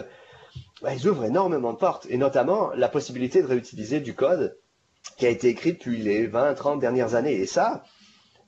ben, 0.82 0.93
ils 0.93 1.07
ouvrent 1.07 1.26
énormément 1.26 1.74
de 1.74 1.78
portes, 1.78 2.07
et 2.09 2.18
notamment 2.18 2.72
la 2.76 2.89
possibilité 2.89 3.41
de 3.41 3.47
réutiliser 3.47 3.99
du 3.99 4.16
code 4.16 4.57
qui 5.18 5.26
a 5.26 5.30
été 5.30 5.49
écrit 5.49 5.74
depuis 5.74 5.97
les 5.97 6.28
20, 6.28 6.55
30 6.55 6.80
dernières 6.80 7.16
années. 7.16 7.36
Et 7.36 7.45
ça, 7.45 7.84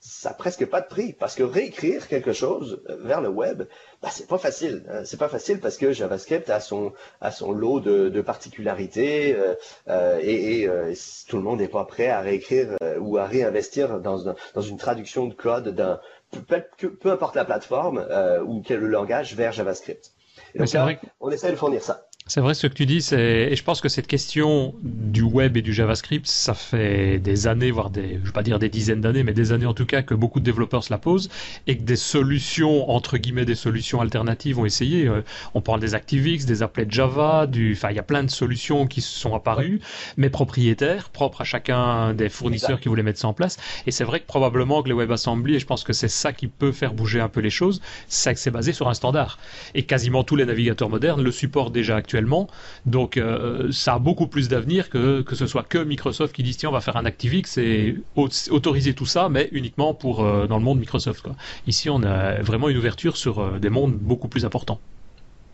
ça 0.05 0.29
n'a 0.29 0.35
presque 0.35 0.65
pas 0.65 0.81
de 0.81 0.87
prix, 0.87 1.13
parce 1.13 1.33
que 1.33 1.43
réécrire 1.43 2.09
quelque 2.09 2.33
chose 2.33 2.83
vers 2.89 3.21
le 3.21 3.29
web, 3.29 3.63
ben, 4.01 4.09
c'est 4.11 4.27
pas 4.27 4.37
facile. 4.37 4.83
Hein. 4.89 5.03
C'est 5.05 5.17
pas 5.17 5.29
facile 5.29 5.61
parce 5.61 5.77
que 5.77 5.93
JavaScript 5.93 6.49
a 6.49 6.59
son, 6.59 6.91
a 7.21 7.31
son 7.31 7.53
lot 7.53 7.79
de, 7.79 8.09
de 8.09 8.21
particularités 8.21 9.33
euh, 9.33 9.55
euh, 9.87 10.19
et, 10.21 10.59
et 10.59 10.67
euh, 10.67 10.93
tout 11.29 11.37
le 11.37 11.43
monde 11.43 11.59
n'est 11.59 11.69
pas 11.69 11.85
prêt 11.85 12.09
à 12.09 12.19
réécrire 12.19 12.75
euh, 12.83 12.99
ou 12.99 13.17
à 13.17 13.25
réinvestir 13.25 14.01
dans, 14.01 14.33
dans 14.53 14.61
une 14.61 14.77
traduction 14.77 15.27
de 15.27 15.33
code 15.33 15.69
d'un 15.69 16.01
peu, 16.31 16.61
peu, 16.99 17.11
importe 17.11 17.35
la 17.35 17.45
plateforme 17.45 18.05
euh, 18.09 18.43
ou 18.43 18.61
quel 18.61 18.81
le 18.81 18.87
langage 18.87 19.35
vers 19.35 19.53
JavaScript. 19.53 20.11
Et 20.53 20.59
donc 20.59 20.71
là, 20.73 20.95
on 21.21 21.31
essaie 21.31 21.51
de 21.51 21.55
fournir 21.55 21.81
ça. 21.81 22.07
C'est 22.25 22.39
vrai 22.39 22.53
ce 22.53 22.67
que 22.67 22.73
tu 22.73 22.85
dis, 22.85 23.01
c'est 23.01 23.49
et 23.51 23.55
je 23.57 23.63
pense 23.65 23.81
que 23.81 23.89
cette 23.89 24.07
question 24.07 24.73
du 24.81 25.23
web 25.23 25.57
et 25.57 25.61
du 25.61 25.73
JavaScript, 25.73 26.25
ça 26.25 26.53
fait 26.53 27.19
des 27.19 27.47
années, 27.47 27.69
voire 27.69 27.89
des, 27.89 28.17
je 28.21 28.27
vais 28.27 28.31
pas 28.31 28.43
dire 28.43 28.59
des 28.59 28.69
dizaines 28.69 29.01
d'années, 29.01 29.23
mais 29.23 29.33
des 29.33 29.51
années 29.51 29.65
en 29.65 29.73
tout 29.73 29.85
cas 29.85 30.03
que 30.03 30.13
beaucoup 30.13 30.39
de 30.39 30.45
développeurs 30.45 30.85
se 30.85 30.93
la 30.93 30.97
posent 30.97 31.29
et 31.67 31.77
que 31.77 31.83
des 31.83 31.97
solutions 31.97 32.89
entre 32.89 33.17
guillemets 33.17 33.43
des 33.43 33.55
solutions 33.55 33.99
alternatives 33.99 34.57
ont 34.57 34.65
essayé. 34.65 35.05
Euh, 35.05 35.21
on 35.53 35.59
parle 35.59 35.81
des 35.81 35.95
ActiveX, 35.95 36.45
des 36.45 36.63
applets 36.63 36.85
Java, 36.87 37.45
du, 37.45 37.73
enfin 37.73 37.89
il 37.89 37.97
y 37.97 37.99
a 37.99 38.03
plein 38.03 38.23
de 38.23 38.29
solutions 38.29 38.87
qui 38.87 39.01
se 39.01 39.19
sont 39.19 39.35
apparues, 39.35 39.81
mais 40.15 40.29
propriétaires, 40.29 41.09
propres 41.09 41.41
à 41.41 41.43
chacun 41.43 42.13
des 42.13 42.29
fournisseurs 42.29 42.79
qui 42.79 42.87
voulaient 42.87 43.03
mettre 43.03 43.19
ça 43.19 43.27
en 43.27 43.33
place. 43.33 43.57
Et 43.85 43.91
c'est 43.91 44.05
vrai 44.05 44.21
que 44.21 44.27
probablement 44.27 44.81
que 44.81 44.87
les 44.87 44.95
WebAssembly, 44.95 45.55
et 45.55 45.59
je 45.59 45.65
pense 45.65 45.83
que 45.83 45.91
c'est 45.91 46.07
ça 46.07 46.31
qui 46.31 46.47
peut 46.47 46.71
faire 46.71 46.93
bouger 46.93 47.19
un 47.19 47.29
peu 47.29 47.41
les 47.41 47.49
choses, 47.49 47.81
c'est 48.07 48.33
que 48.33 48.39
c'est 48.39 48.49
basé 48.49 48.71
sur 48.71 48.87
un 48.87 48.93
standard. 48.93 49.39
Et 49.75 49.83
quasiment 49.83 50.23
tous 50.23 50.37
les 50.37 50.45
navigateurs 50.45 50.89
modernes 50.89 51.21
le 51.21 51.31
supportent 51.31 51.73
déjà 51.73 51.97
actuellement 51.97 52.12
actuellement. 52.13 52.47
Donc 52.85 53.17
euh, 53.17 53.71
ça 53.71 53.95
a 53.95 53.99
beaucoup 53.99 54.27
plus 54.27 54.47
d'avenir 54.47 54.89
que 54.89 55.21
que 55.21 55.35
ce 55.35 55.47
soit 55.47 55.63
que 55.63 55.79
Microsoft 55.79 56.35
qui 56.35 56.43
dise 56.43 56.57
tiens 56.57 56.69
on 56.69 56.73
va 56.73 56.81
faire 56.81 56.97
un 56.97 57.05
ActiveX 57.05 57.57
et 57.57 57.97
autoriser 58.15 58.93
tout 58.93 59.07
ça, 59.07 59.29
mais 59.29 59.49
uniquement 59.51 59.93
pour 59.95 60.23
euh, 60.23 60.47
dans 60.47 60.57
le 60.57 60.63
monde 60.63 60.79
Microsoft. 60.79 61.21
Quoi. 61.21 61.35
Ici 61.65 61.89
on 61.89 62.03
a 62.03 62.41
vraiment 62.41 62.69
une 62.69 62.77
ouverture 62.77 63.17
sur 63.17 63.39
euh, 63.39 63.59
des 63.59 63.69
mondes 63.69 63.95
beaucoup 63.95 64.27
plus 64.27 64.45
importants. 64.45 64.79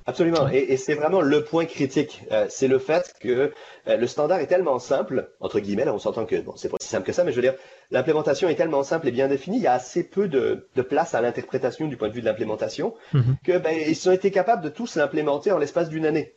Absolument. 0.05 0.49
Et, 0.51 0.73
et 0.73 0.77
c'est 0.77 0.95
vraiment 0.95 1.21
le 1.21 1.43
point 1.43 1.65
critique. 1.65 2.23
Euh, 2.31 2.47
c'est 2.49 2.67
le 2.67 2.79
fait 2.79 3.13
que 3.21 3.51
euh, 3.87 3.97
le 4.03 4.07
standard 4.07 4.39
est 4.39 4.47
tellement 4.47 4.79
simple, 4.79 5.29
entre 5.39 5.59
guillemets, 5.59 5.85
là 5.85 5.93
on 5.93 5.99
s'entend 5.99 6.25
que 6.25 6.37
bon, 6.41 6.53
c'est 6.55 6.69
pas 6.69 6.77
si 6.81 6.87
simple 6.87 7.05
que 7.05 7.13
ça, 7.13 7.23
mais 7.23 7.31
je 7.31 7.35
veux 7.35 7.43
dire, 7.43 7.53
l'implémentation 7.91 8.49
est 8.49 8.55
tellement 8.55 8.81
simple 8.81 9.07
et 9.07 9.11
bien 9.11 9.27
définie, 9.27 9.57
il 9.57 9.63
y 9.63 9.67
a 9.67 9.73
assez 9.73 10.03
peu 10.03 10.27
de, 10.27 10.67
de 10.75 10.81
place 10.81 11.13
à 11.13 11.21
l'interprétation 11.21 11.87
du 11.87 11.95
point 11.95 12.09
de 12.09 12.13
vue 12.13 12.21
de 12.21 12.25
l'implémentation, 12.25 12.95
mm 13.13 13.19
-hmm. 13.19 13.35
que 13.45 13.55
ben, 13.59 13.75
ils 13.87 14.09
ont 14.09 14.11
été 14.19 14.31
capables 14.31 14.63
de 14.63 14.69
tous 14.69 14.95
l'implémenter 14.95 15.51
en 15.51 15.59
l'espace 15.59 15.89
d'une 15.89 16.07
année. 16.07 16.33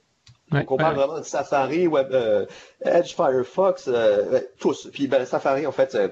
Ouais, 0.53 0.61
Donc 0.61 0.70
on 0.70 0.76
parle 0.76 0.96
ouais. 0.96 1.05
vraiment 1.05 1.18
de 1.18 1.24
Safari, 1.24 1.86
Web, 1.86 2.09
euh, 2.12 2.46
Edge, 2.84 3.14
Firefox, 3.14 3.88
euh, 3.88 4.40
tous. 4.59 4.88
Puis 4.92 5.07
ben, 5.07 5.24
Safari, 5.24 5.66
en 5.66 5.72
fait, 5.72 5.94
euh, 5.94 6.09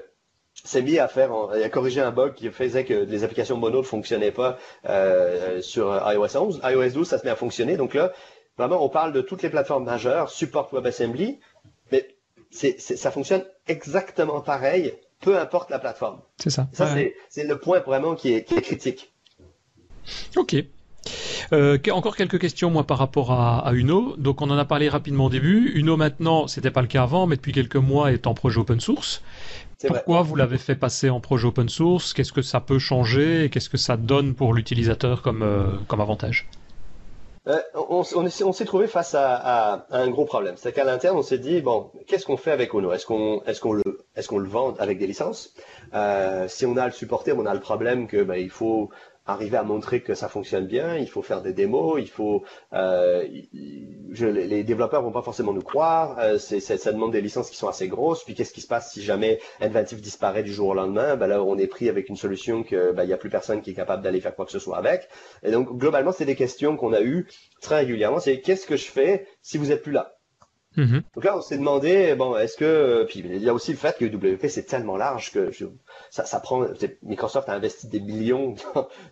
s'est 0.53 0.81
mis 0.81 0.99
à 0.99 1.07
faire, 1.07 1.31
à 1.33 1.69
corriger 1.69 2.01
un 2.01 2.11
bug 2.11 2.33
qui 2.33 2.49
faisait 2.49 2.83
que 2.83 2.93
les 2.93 3.23
applications 3.23 3.57
mono 3.57 3.79
ne 3.79 3.83
fonctionnaient 3.83 4.31
pas 4.31 4.57
euh, 4.87 5.61
sur 5.61 5.87
iOS 6.11 6.37
11. 6.37 6.61
iOS 6.63 6.89
12, 6.89 7.07
ça 7.07 7.17
se 7.17 7.25
met 7.25 7.31
à 7.31 7.35
fonctionner. 7.35 7.77
Donc 7.77 7.93
là, 7.93 8.11
vraiment, 8.57 8.83
on 8.83 8.89
parle 8.89 9.13
de 9.13 9.21
toutes 9.21 9.41
les 9.43 9.49
plateformes 9.49 9.85
majeures, 9.85 10.29
support 10.29 10.69
WebAssembly, 10.73 11.39
mais 11.91 12.07
c'est, 12.51 12.79
ça 12.79 13.11
fonctionne 13.11 13.43
exactement 13.67 14.41
pareil, 14.41 14.93
peu 15.21 15.37
importe 15.37 15.69
la 15.69 15.79
plateforme. 15.79 16.21
C'est 16.37 16.49
ça. 16.49 16.67
Ça, 16.73 16.93
ouais. 16.93 17.15
c'est, 17.29 17.43
le 17.43 17.57
point 17.57 17.79
vraiment 17.79 18.15
qui 18.15 18.33
est, 18.33 18.43
qui 18.43 18.55
est 18.55 18.61
critique. 18.61 19.13
Ok. 20.35 20.55
Euh, 21.53 21.77
encore 21.91 22.15
quelques 22.15 22.39
questions 22.39 22.69
moi 22.69 22.83
par 22.83 22.97
rapport 22.97 23.31
à, 23.31 23.59
à, 23.67 23.73
Uno. 23.73 24.15
Donc 24.17 24.41
on 24.41 24.49
en 24.49 24.57
a 24.57 24.65
parlé 24.65 24.89
rapidement 24.89 25.25
au 25.25 25.29
début. 25.29 25.71
Uno 25.75 25.97
maintenant, 25.97 26.47
c'était 26.47 26.71
pas 26.71 26.81
le 26.81 26.87
cas 26.87 27.03
avant, 27.03 27.27
mais 27.27 27.35
depuis 27.35 27.51
quelques 27.51 27.75
mois 27.75 28.11
est 28.11 28.27
en 28.27 28.33
projet 28.33 28.59
open 28.59 28.79
source. 28.79 29.21
Pourquoi 29.87 30.19
vrai. 30.19 30.29
vous 30.29 30.35
l'avez 30.35 30.57
fait 30.59 30.75
passer 30.75 31.09
en 31.09 31.19
projet 31.19 31.47
open 31.47 31.67
source? 31.67 32.13
Qu'est-ce 32.13 32.33
que 32.33 32.43
ça 32.43 32.59
peut 32.59 32.79
changer? 32.79 33.45
Et 33.45 33.49
qu'est-ce 33.49 33.69
que 33.69 33.77
ça 33.77 33.97
donne 33.97 34.35
pour 34.35 34.53
l'utilisateur 34.53 35.21
comme, 35.23 35.41
euh, 35.41 35.65
comme 35.87 36.01
avantage? 36.01 36.47
Euh, 37.47 37.57
on, 37.73 38.03
on, 38.15 38.25
on 38.45 38.53
s'est 38.53 38.65
trouvé 38.65 38.85
face 38.85 39.15
à, 39.15 39.33
à, 39.33 39.73
à, 39.89 39.97
un 39.97 40.09
gros 40.11 40.25
problème. 40.25 40.53
C'est 40.57 40.71
qu'à 40.71 40.83
l'interne, 40.83 41.17
on 41.17 41.23
s'est 41.23 41.39
dit 41.39 41.61
bon, 41.61 41.89
qu'est-ce 42.05 42.27
qu'on 42.27 42.37
fait 42.37 42.51
avec 42.51 42.75
Uno? 42.75 42.93
Est-ce 42.93 43.07
qu'on 43.07 43.41
est-ce 43.47 43.59
qu'on 43.59 43.73
le 43.73 44.05
est-ce 44.15 44.27
qu'on 44.27 44.37
le 44.37 44.47
vend 44.47 44.75
avec 44.77 44.99
des 44.99 45.07
licences? 45.07 45.55
Si 46.47 46.65
on 46.67 46.77
a 46.77 46.83
à 46.83 46.85
le 46.85 46.93
supporter, 46.93 47.31
on 47.35 47.47
a 47.47 47.53
le 47.55 47.59
problème 47.59 48.05
que 48.05 48.21
ben, 48.21 48.35
il 48.35 48.51
faut 48.51 48.91
arriver 49.25 49.57
à 49.57 49.63
montrer 49.63 50.01
que 50.01 50.15
ça 50.15 50.27
fonctionne 50.27 50.65
bien, 50.65 50.97
il 50.97 51.07
faut 51.07 51.21
faire 51.21 51.41
des 51.41 51.53
démos, 51.53 51.99
il 51.99 52.09
faut, 52.09 52.43
euh, 52.73 53.27
les 53.53 54.63
développeurs 54.63 55.01
vont 55.03 55.11
pas 55.11 55.21
forcément 55.21 55.53
nous 55.53 55.61
croire, 55.61 56.17
euh, 56.19 56.37
c'est, 56.37 56.59
ça 56.59 56.91
demande 56.91 57.11
des 57.11 57.21
licences 57.21 57.49
qui 57.49 57.57
sont 57.57 57.67
assez 57.67 57.87
grosses. 57.87 58.23
Puis 58.23 58.33
qu'est-ce 58.33 58.53
qui 58.53 58.61
se 58.61 58.67
passe 58.67 58.91
si 58.91 59.01
jamais 59.03 59.39
Inventive 59.59 60.01
disparaît 60.01 60.43
du 60.43 60.51
jour 60.51 60.69
au 60.69 60.73
lendemain? 60.73 61.15
Ben 61.15 61.27
là, 61.27 61.43
on 61.43 61.57
est 61.57 61.67
pris 61.67 61.89
avec 61.89 62.09
une 62.09 62.17
solution 62.17 62.63
que 62.63 62.91
ben, 62.91 63.03
y 63.05 63.13
a 63.13 63.17
plus 63.17 63.29
personne 63.29 63.61
qui 63.61 63.71
est 63.71 63.75
capable 63.75 64.03
d'aller 64.03 64.21
faire 64.21 64.35
quoi 64.35 64.45
que 64.45 64.51
ce 64.51 64.59
soit 64.59 64.77
avec. 64.77 65.07
Et 65.43 65.51
donc 65.51 65.77
globalement, 65.77 66.11
c'est 66.11 66.25
des 66.25 66.35
questions 66.35 66.77
qu'on 66.77 66.93
a 66.93 67.01
eues 67.01 67.27
très 67.61 67.77
régulièrement. 67.77 68.19
C'est 68.19 68.41
qu'est-ce 68.41 68.65
que 68.65 68.77
je 68.77 68.85
fais 68.85 69.27
si 69.41 69.57
vous 69.57 69.71
êtes 69.71 69.83
plus 69.83 69.91
là? 69.91 70.15
Donc 70.77 71.25
là, 71.25 71.37
on 71.37 71.41
s'est 71.41 71.57
demandé, 71.57 72.15
bon, 72.15 72.37
est-ce 72.37 72.55
que, 72.55 73.05
puis 73.09 73.19
il 73.19 73.43
y 73.43 73.49
a 73.49 73.53
aussi 73.53 73.71
le 73.71 73.77
fait 73.77 73.97
que 73.97 74.05
WP 74.05 74.47
c'est 74.47 74.63
tellement 74.63 74.95
large 74.95 75.31
que 75.31 75.51
je, 75.51 75.65
ça, 76.09 76.23
ça 76.25 76.39
prend, 76.39 76.65
Microsoft 77.03 77.49
a 77.49 77.53
investi 77.53 77.87
des 77.87 77.99
millions 77.99 78.55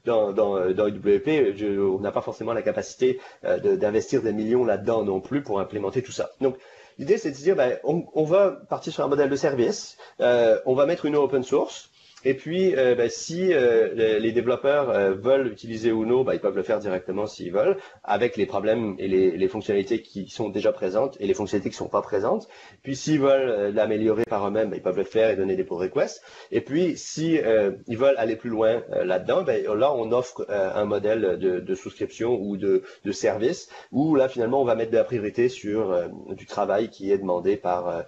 dans, 0.05 0.31
dans, 0.31 0.71
dans 0.71 0.87
WP, 0.87 1.57
je, 1.57 1.79
on 1.81 1.99
n'a 1.99 2.11
pas 2.11 2.21
forcément 2.21 2.53
la 2.53 2.61
capacité 2.61 3.19
euh, 3.43 3.75
d'investir 3.75 4.21
des 4.21 4.31
millions 4.31 4.63
là-dedans 4.63 5.03
non 5.03 5.19
plus 5.19 5.43
pour 5.43 5.59
implémenter 5.59 6.01
tout 6.01 6.13
ça. 6.13 6.31
Donc 6.39 6.57
l'idée 6.97 7.17
c'est 7.17 7.31
de 7.31 7.35
dire, 7.35 7.57
ben, 7.57 7.77
on, 7.83 8.05
on, 8.13 8.23
va 8.23 8.51
partir 8.69 8.93
sur 8.93 9.03
un 9.03 9.09
modèle 9.09 9.29
de 9.29 9.35
service, 9.35 9.97
euh, 10.21 10.59
on 10.65 10.75
va 10.75 10.85
mettre 10.85 11.05
une 11.05 11.17
open 11.17 11.43
source, 11.43 11.89
et 12.25 12.33
puis, 12.33 12.75
euh, 12.75 12.95
ben, 12.95 13.09
si 13.09 13.53
euh, 13.53 14.19
les 14.19 14.31
développeurs 14.33 14.89
euh, 14.89 15.13
veulent 15.13 15.47
utiliser 15.47 15.89
Uno, 15.89 16.25
ben, 16.25 16.33
ils 16.33 16.39
peuvent 16.39 16.55
le 16.55 16.63
faire 16.63 16.79
directement 16.79 17.27
s'ils 17.27 17.53
veulent, 17.53 17.77
avec 18.03 18.35
les 18.35 18.45
problèmes 18.45 18.95
et 18.99 19.07
les, 19.07 19.31
les, 19.37 19.47
fonctionnalités 19.47 20.01
qui 20.01 20.27
sont 20.27 20.49
déjà 20.49 20.73
présentes 20.73 21.15
et 21.21 21.27
les 21.27 21.33
fonctionnalités 21.33 21.69
qui 21.69 21.77
sont 21.77 21.87
pas 21.87 22.01
présentes. 22.01 22.49
Puis, 22.83 22.97
s'ils 22.97 23.21
veulent 23.21 23.73
l'améliorer 23.73 24.23
par 24.25 24.45
eux-mêmes, 24.45 24.69
ben, 24.69 24.75
ils 24.75 24.81
peuvent 24.81 24.97
le 24.97 25.05
faire 25.05 25.29
et 25.29 25.37
donner 25.37 25.55
des 25.55 25.63
pull 25.63 25.77
requests. 25.77 26.21
Et 26.51 26.59
puis, 26.61 26.97
si 26.97 27.39
ils 27.87 27.97
veulent 27.97 28.17
aller 28.17 28.35
plus 28.35 28.49
loin 28.49 28.83
là-dedans, 28.89 29.43
ben, 29.43 29.63
là, 29.63 29.93
on 29.93 30.11
offre 30.11 30.45
un 30.49 30.85
modèle 30.85 31.37
de, 31.39 31.59
de, 31.59 31.75
souscription 31.75 32.37
ou 32.41 32.57
de, 32.57 32.83
de, 33.05 33.11
service 33.11 33.69
où 33.91 34.15
là, 34.15 34.27
finalement, 34.27 34.61
on 34.61 34.65
va 34.65 34.75
mettre 34.75 34.91
de 34.91 34.97
la 34.97 35.03
priorité 35.03 35.47
sur 35.49 36.09
du 36.29 36.45
travail 36.45 36.89
qui 36.89 37.11
est 37.11 37.17
demandé 37.17 37.55
par 37.55 38.05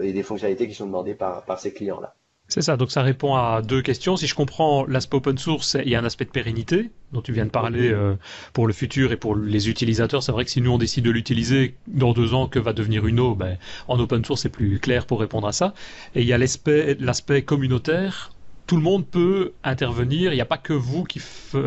et 0.00 0.12
des 0.12 0.22
fonctionnalités 0.22 0.68
qui 0.68 0.74
sont 0.74 0.86
demandées 0.86 1.14
par, 1.14 1.44
par 1.44 1.58
ces 1.58 1.72
clients-là. 1.72 2.14
C'est 2.48 2.62
ça, 2.62 2.78
donc 2.78 2.90
ça 2.90 3.02
répond 3.02 3.34
à 3.34 3.60
deux 3.60 3.82
questions. 3.82 4.16
Si 4.16 4.26
je 4.26 4.34
comprends 4.34 4.86
l'aspect 4.86 5.18
open 5.18 5.36
source, 5.36 5.76
il 5.84 5.90
y 5.90 5.94
a 5.94 6.00
un 6.00 6.04
aspect 6.04 6.24
de 6.24 6.30
pérennité 6.30 6.90
dont 7.12 7.20
tu 7.20 7.32
viens 7.32 7.44
de 7.44 7.50
parler 7.50 7.90
euh, 7.90 8.14
pour 8.54 8.66
le 8.66 8.72
futur 8.72 9.12
et 9.12 9.18
pour 9.18 9.36
les 9.36 9.68
utilisateurs. 9.68 10.22
C'est 10.22 10.32
vrai 10.32 10.46
que 10.46 10.50
si 10.50 10.62
nous 10.62 10.70
on 10.70 10.78
décide 10.78 11.04
de 11.04 11.10
l'utiliser 11.10 11.74
dans 11.86 12.14
deux 12.14 12.32
ans, 12.32 12.48
que 12.48 12.58
va 12.58 12.72
devenir 12.72 13.06
Uno 13.06 13.34
ben, 13.34 13.58
En 13.86 14.00
open 14.00 14.24
source, 14.24 14.42
c'est 14.42 14.48
plus 14.48 14.78
clair 14.78 15.04
pour 15.04 15.20
répondre 15.20 15.46
à 15.46 15.52
ça. 15.52 15.74
Et 16.14 16.22
il 16.22 16.26
y 16.26 16.32
a 16.32 16.38
l'aspect 16.38 17.42
communautaire 17.42 18.32
tout 18.66 18.76
le 18.76 18.82
monde 18.82 19.06
peut 19.06 19.54
intervenir. 19.64 20.30
Il 20.32 20.34
n'y 20.34 20.42
a 20.42 20.46
pas 20.46 20.58
que 20.58 20.74
vous 20.74 21.02
qui, 21.02 21.22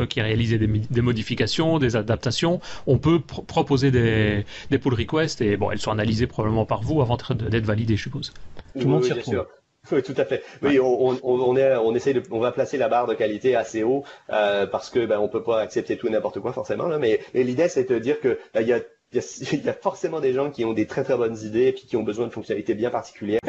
qui 0.08 0.22
réalisez 0.22 0.60
des, 0.60 1.02
modifications, 1.02 1.80
des 1.80 1.96
adaptations. 1.96 2.62
On 2.86 3.00
peut 3.00 3.20
proposer 3.20 3.90
des, 3.90 4.46
des, 4.70 4.78
pull 4.78 4.94
requests 4.94 5.42
et 5.42 5.58
bon, 5.58 5.72
elles 5.72 5.82
sont 5.82 5.90
analysées 5.90 6.28
probablement 6.28 6.66
par 6.66 6.84
vous 6.84 7.02
avant 7.02 7.18
d'être 7.18 7.66
validées, 7.66 7.98
je 7.98 8.04
suppose. 8.04 8.32
Tout 8.74 8.82
le 8.82 8.86
monde 8.86 9.04
s'y 9.04 9.14
retrouve. 9.14 9.48
Oui, 9.92 10.04
tout 10.04 10.14
à 10.18 10.26
fait. 10.26 10.44
Oui, 10.62 10.80
on, 10.80 11.18
on, 11.24 11.58
est, 11.58 11.76
on 11.76 11.96
essaie 11.96 12.14
de, 12.14 12.22
on 12.32 12.40
va 12.40 12.52
placer 12.52 12.78
la 12.78 12.88
barre 12.88 13.08
de 13.08 13.14
qualité 13.14 13.56
assez 13.56 13.84
haut 13.84 14.04
euh, 14.30 14.68
parce 14.68 14.90
que 14.90 15.06
ben, 15.06 15.20
on 15.20 15.28
peut 15.28 15.44
pas 15.44 15.60
accepter 15.60 15.98
tout 15.98 16.08
et 16.08 16.12
n'importe 16.12 16.40
quoi 16.40 16.54
forcément 16.54 16.88
là. 16.88 17.00
Mais, 17.00 17.20
l'idée 17.34 17.68
c'est 17.68 17.90
de 17.90 17.98
dire 18.00 18.20
que 18.20 18.40
ben, 18.54 18.62
il 18.62 18.68
y 18.68 18.74
a 18.74 18.80
il 19.14 19.66
y, 19.66 19.70
a, 19.70 19.74
forcément 19.74 20.22
des 20.22 20.32
gens 20.32 20.52
qui 20.52 20.64
ont 20.64 20.72
des 20.72 20.88
très 20.88 21.04
très 21.04 21.18
bonnes 21.18 21.38
idées 21.44 21.68
et 21.68 21.72
puis 21.74 21.86
qui 21.86 21.98
ont 21.98 22.04
besoin 22.04 22.28
de 22.28 22.32
fonctionnalités 22.32 22.76
bien 22.76 22.90
particulières. 22.90 23.42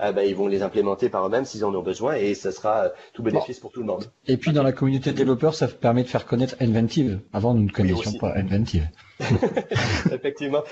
euh, 0.00 0.12
ben, 0.12 0.22
ils 0.22 0.36
vont 0.36 0.46
les 0.46 0.62
implémenter 0.62 1.08
par 1.08 1.26
eux-mêmes 1.26 1.44
s'ils 1.44 1.64
en 1.64 1.74
ont 1.74 1.82
besoin 1.82 2.14
et 2.14 2.34
ce 2.34 2.52
sera 2.52 2.84
euh, 2.84 2.88
tout 3.12 3.24
bénéfice 3.24 3.58
pour 3.58 3.72
tout 3.72 3.80
le 3.80 3.86
monde. 3.86 4.04
Et 4.28 4.36
puis 4.36 4.52
dans 4.52 4.62
la 4.62 4.70
communauté 4.70 5.10
de 5.10 5.16
développeurs, 5.16 5.54
ça 5.54 5.66
permet 5.66 6.04
de 6.04 6.08
faire 6.08 6.26
connaître 6.26 6.54
Inventive. 6.60 7.20
Avant, 7.32 7.54
nous 7.54 7.64
ne 7.64 7.70
connaissions 7.70 8.12
pas 8.20 8.34
Inventive. 8.36 8.86
Effectivement. 10.12 10.62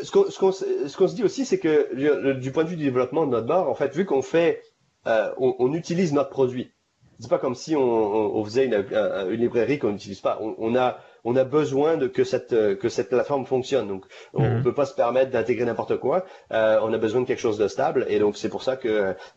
Ce 0.00 0.10
qu'on 0.10 1.08
se 1.08 1.14
dit 1.16 1.24
aussi, 1.24 1.44
c'est 1.44 1.58
que 1.58 2.32
du 2.34 2.52
point 2.52 2.62
de 2.62 2.68
vue 2.68 2.76
du 2.76 2.84
développement 2.84 3.26
de 3.26 3.32
notre 3.32 3.48
bar, 3.48 3.68
en 3.68 3.74
fait, 3.74 3.96
vu 3.96 4.04
qu'on 4.04 4.22
fait, 4.22 4.62
euh, 5.08 5.32
on, 5.38 5.56
on, 5.58 5.74
utilise 5.74 6.12
notre 6.12 6.30
produit. 6.30 6.70
C'est 7.18 7.30
pas 7.30 7.38
comme 7.38 7.56
si 7.56 7.74
on, 7.74 7.82
on 7.82 8.44
faisait 8.44 8.66
une, 8.66 8.74
une 8.74 9.40
librairie 9.40 9.78
qu'on 9.78 9.90
n'utilise 9.90 10.20
pas. 10.20 10.38
On, 10.40 10.54
on 10.58 10.76
a 10.76 11.00
on 11.24 11.36
a 11.36 11.44
besoin 11.44 11.96
de 11.96 12.06
que 12.06 12.24
cette 12.24 12.52
euh, 12.52 12.74
que 12.74 12.88
cette 12.88 13.08
plateforme 13.08 13.46
fonctionne. 13.46 13.88
Donc 13.88 14.04
on 14.34 14.42
ne 14.42 14.56
mhm. 14.56 14.62
peut 14.62 14.74
pas 14.74 14.86
se 14.86 14.94
permettre 14.94 15.30
d'intégrer 15.30 15.64
n'importe 15.64 15.98
quoi. 15.98 16.24
Euh, 16.52 16.78
on 16.82 16.92
a 16.92 16.98
besoin 16.98 17.22
de 17.22 17.26
quelque 17.26 17.40
chose 17.40 17.58
de 17.58 17.68
stable 17.68 18.06
et 18.08 18.18
donc 18.18 18.36
c'est 18.36 18.48
pour 18.48 18.62
ça 18.62 18.76
que 18.76 18.88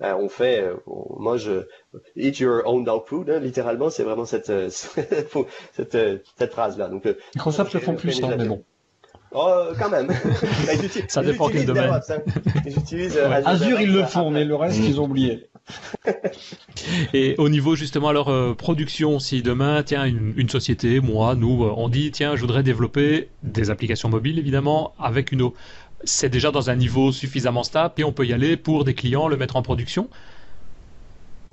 euh, 0.01 0.15
on 0.15 0.29
fait. 0.29 0.71
moi 0.87 1.37
je 1.37 1.67
eat 2.15 2.39
your 2.39 2.61
own 2.65 2.83
dog 2.83 3.03
food. 3.05 3.29
Hein, 3.29 3.39
littéralement 3.39 3.89
c'est 3.89 4.03
vraiment 4.03 4.25
cette 4.25 4.51
cette, 4.69 5.97
cette, 6.37 6.51
phrase 6.51 6.77
là. 6.77 6.87
Donc 6.87 7.07
Microsoft 7.35 7.73
le 7.73 7.79
font 7.79 7.95
plus, 7.95 8.23
hein, 8.23 8.35
mais 8.37 8.45
bon. 8.45 8.63
Oh, 9.35 9.69
quand 9.79 9.89
même. 9.89 10.09
ça 11.07 11.23
dépend 11.23 11.49
quel 11.49 11.65
domaine. 11.65 11.89
Hein. 11.91 13.41
Azure, 13.45 13.81
ils 13.81 13.91
le 13.91 14.03
font, 14.03 14.29
mais 14.29 14.45
le 14.45 14.55
reste, 14.55 14.77
ils 14.77 15.01
ont 15.01 15.05
oublié. 15.05 15.49
Et 17.13 17.35
au 17.37 17.49
niveau 17.49 17.75
justement 17.75 18.09
alors 18.09 18.29
euh, 18.29 18.53
production, 18.53 19.19
si 19.19 19.41
demain 19.41 19.83
tiens 19.83 20.05
une, 20.05 20.49
société, 20.49 20.99
moi, 20.99 21.35
nous, 21.35 21.63
euh, 21.63 21.73
on 21.77 21.89
dit 21.89 22.11
tiens 22.11 22.35
je 22.35 22.41
voudrais 22.41 22.63
développer 22.63 23.29
des 23.43 23.69
applications 23.69 24.09
mobiles 24.09 24.39
évidemment 24.39 24.93
avec 24.99 25.31
une 25.31 25.41
eau, 25.41 25.55
c'est 26.03 26.29
déjà 26.29 26.51
dans 26.51 26.69
un 26.69 26.75
niveau 26.75 27.11
suffisamment 27.11 27.63
stable 27.63 27.93
et 27.97 28.03
on 28.03 28.11
peut 28.11 28.25
y 28.25 28.33
aller 28.33 28.57
pour 28.57 28.83
des 28.83 28.93
clients 28.93 29.27
le 29.27 29.37
mettre 29.37 29.55
en 29.55 29.61
production. 29.61 30.09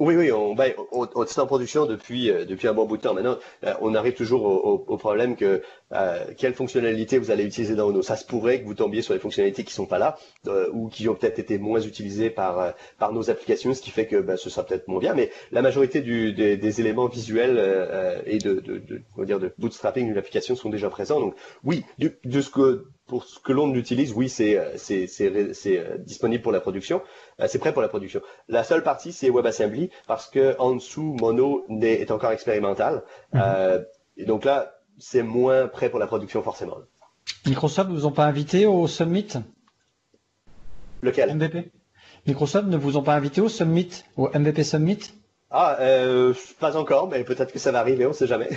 Oui, 0.00 0.16
oui, 0.16 0.32
on, 0.32 0.54
ben, 0.54 0.72
on, 0.92 1.06
on, 1.14 1.24
est 1.24 1.38
en 1.38 1.46
production 1.46 1.84
depuis 1.84 2.30
euh, 2.30 2.46
depuis 2.46 2.66
un 2.68 2.72
bon 2.72 2.86
bout 2.86 2.96
de 2.96 3.02
temps. 3.02 3.12
Maintenant, 3.12 3.36
euh, 3.64 3.74
on 3.82 3.94
arrive 3.94 4.14
toujours 4.14 4.44
au, 4.46 4.82
au, 4.88 4.96
problème 4.96 5.36
que 5.36 5.60
euh, 5.92 6.24
quelle 6.38 6.54
fonctionnalité 6.54 7.18
vous 7.18 7.30
allez 7.30 7.44
utiliser 7.44 7.74
dans 7.74 7.86
Ono. 7.86 8.00
Ça 8.00 8.16
se 8.16 8.24
pourrait 8.24 8.62
que 8.62 8.64
vous 8.64 8.72
tombiez 8.72 9.02
sur 9.02 9.12
des 9.12 9.20
fonctionnalités 9.20 9.62
qui 9.62 9.74
sont 9.74 9.84
pas 9.84 9.98
là 9.98 10.16
euh, 10.46 10.70
ou 10.72 10.88
qui 10.88 11.06
ont 11.10 11.14
peut-être 11.14 11.38
été 11.38 11.58
moins 11.58 11.80
utilisées 11.80 12.30
par 12.30 12.72
par 12.98 13.12
nos 13.12 13.28
applications, 13.28 13.74
ce 13.74 13.82
qui 13.82 13.90
fait 13.90 14.06
que 14.06 14.16
ben, 14.16 14.38
ce 14.38 14.48
sera 14.48 14.64
peut-être 14.64 14.88
moins 14.88 15.00
bien. 15.00 15.12
Mais 15.12 15.30
la 15.52 15.60
majorité 15.60 16.00
du, 16.00 16.32
des, 16.32 16.56
des, 16.56 16.80
éléments 16.80 17.08
visuels 17.08 18.22
et 18.24 18.38
de, 18.38 18.54
de, 18.54 18.78
de, 18.78 19.02
on 19.16 19.20
va 19.20 19.26
dire 19.26 19.38
de 19.38 19.52
bootstrapping 19.58 20.06
d'une 20.06 20.16
application 20.16 20.56
sont 20.56 20.70
déjà 20.70 20.88
présents. 20.88 21.20
Donc 21.20 21.34
oui, 21.62 21.84
de, 21.98 22.16
de 22.24 22.40
ce 22.40 22.48
que 22.48 22.86
pour 23.10 23.24
ce 23.24 23.40
que 23.40 23.52
l'on 23.52 23.74
utilise, 23.74 24.12
oui, 24.14 24.28
c'est 24.28 24.56
c'est 24.76 25.08
c'est 25.08 26.04
disponible 26.04 26.44
pour 26.44 26.52
la 26.52 26.60
production. 26.60 27.02
Euh, 27.40 27.46
c'est 27.48 27.58
prêt 27.58 27.72
pour 27.72 27.82
la 27.82 27.88
production. 27.88 28.20
La 28.46 28.62
seule 28.62 28.84
partie, 28.84 29.12
c'est 29.12 29.30
WebAssembly, 29.30 29.90
parce 30.06 30.28
que 30.28 30.54
en 30.60 30.76
dessous, 30.76 31.16
Mono 31.20 31.66
est, 31.82 32.08
encore 32.12 32.30
expérimental. 32.30 33.02
Mhm. 33.32 33.42
Euh, 33.44 33.82
et 34.16 34.26
donc 34.26 34.44
là, 34.44 34.76
c'est 34.98 35.24
moins 35.24 35.66
prêt 35.66 35.90
pour 35.90 35.98
la 35.98 36.06
production 36.06 36.40
forcément. 36.40 36.76
Microsoft 37.46 37.90
ne 37.90 37.94
vous 37.96 38.06
ont 38.06 38.12
pas 38.12 38.26
invité 38.26 38.66
au 38.66 38.86
Summit? 38.86 39.32
Lequel? 41.02 41.34
MVP. 41.34 41.72
Microsoft 42.28 42.68
ne 42.68 42.76
vous 42.76 42.96
ont 42.96 43.02
pas 43.02 43.16
invité 43.16 43.40
au 43.40 43.48
Summit, 43.48 44.04
au 44.16 44.28
MVP 44.28 44.62
Summit? 44.62 45.00
Ah, 45.50 45.78
euh, 45.80 46.32
pas 46.60 46.76
encore, 46.76 47.08
mais 47.08 47.24
peut-être 47.24 47.52
que 47.52 47.58
ça 47.58 47.72
va 47.72 47.80
arriver, 47.80 48.06
on 48.06 48.10
ne 48.10 48.14
sait 48.14 48.28
jamais. 48.28 48.50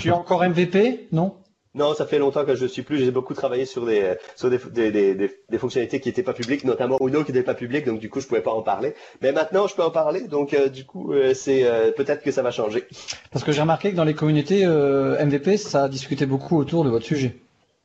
tu 0.00 0.08
es 0.08 0.10
encore 0.10 0.42
MVP, 0.42 1.06
non? 1.12 1.36
Non, 1.74 1.94
ça 1.94 2.04
fait 2.04 2.18
longtemps 2.18 2.44
que 2.44 2.56
je 2.56 2.66
suis 2.66 2.82
plus. 2.82 2.98
J'ai 2.98 3.12
beaucoup 3.12 3.32
travaillé 3.32 3.64
sur 3.64 3.86
des 3.86 4.16
sur 4.34 4.50
des, 4.50 4.58
des, 4.90 5.14
des, 5.14 5.58
fonctionnalités 5.58 6.00
qui 6.00 6.08
n'étaient 6.08 6.24
pas 6.24 6.32
publiques, 6.32 6.64
notamment 6.64 6.98
Uno 7.00 7.22
qui 7.22 7.32
n'était 7.32 7.44
pas 7.44 7.54
public, 7.54 7.86
donc 7.86 8.00
du 8.00 8.10
coup 8.10 8.20
je 8.20 8.26
pouvais 8.26 8.40
pas 8.40 8.50
en 8.50 8.62
parler. 8.62 8.94
Mais 9.22 9.30
maintenant 9.30 9.68
je 9.68 9.76
peux 9.76 9.84
en 9.84 9.90
parler, 9.90 10.22
donc 10.22 10.52
euh, 10.52 10.68
du 10.68 10.84
coup 10.84 11.12
euh, 11.12 11.32
c'est 11.32 11.64
euh, 11.64 11.92
peut-être 11.92 12.22
que 12.22 12.32
ça 12.32 12.42
va 12.42 12.50
changer. 12.50 12.88
Parce 13.30 13.44
que 13.44 13.52
j'ai 13.52 13.60
remarqué 13.60 13.92
que 13.92 13.96
dans 13.96 14.04
les 14.04 14.14
communautés 14.14 14.66
MVP, 14.66 15.56
ça 15.58 15.88
discutait 15.88 16.26
beaucoup 16.26 16.58
autour 16.58 16.84
de 16.84 16.90
votre 16.90 17.06
sujet. 17.06 17.36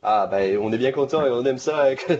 Ah 0.07 0.27
ben 0.27 0.59
on 0.61 0.71
est 0.71 0.77
bien 0.77 0.91
content 0.91 1.25
et 1.25 1.31
on 1.31 1.43
aime 1.45 1.57
ça 1.57 1.95
que 1.95 2.13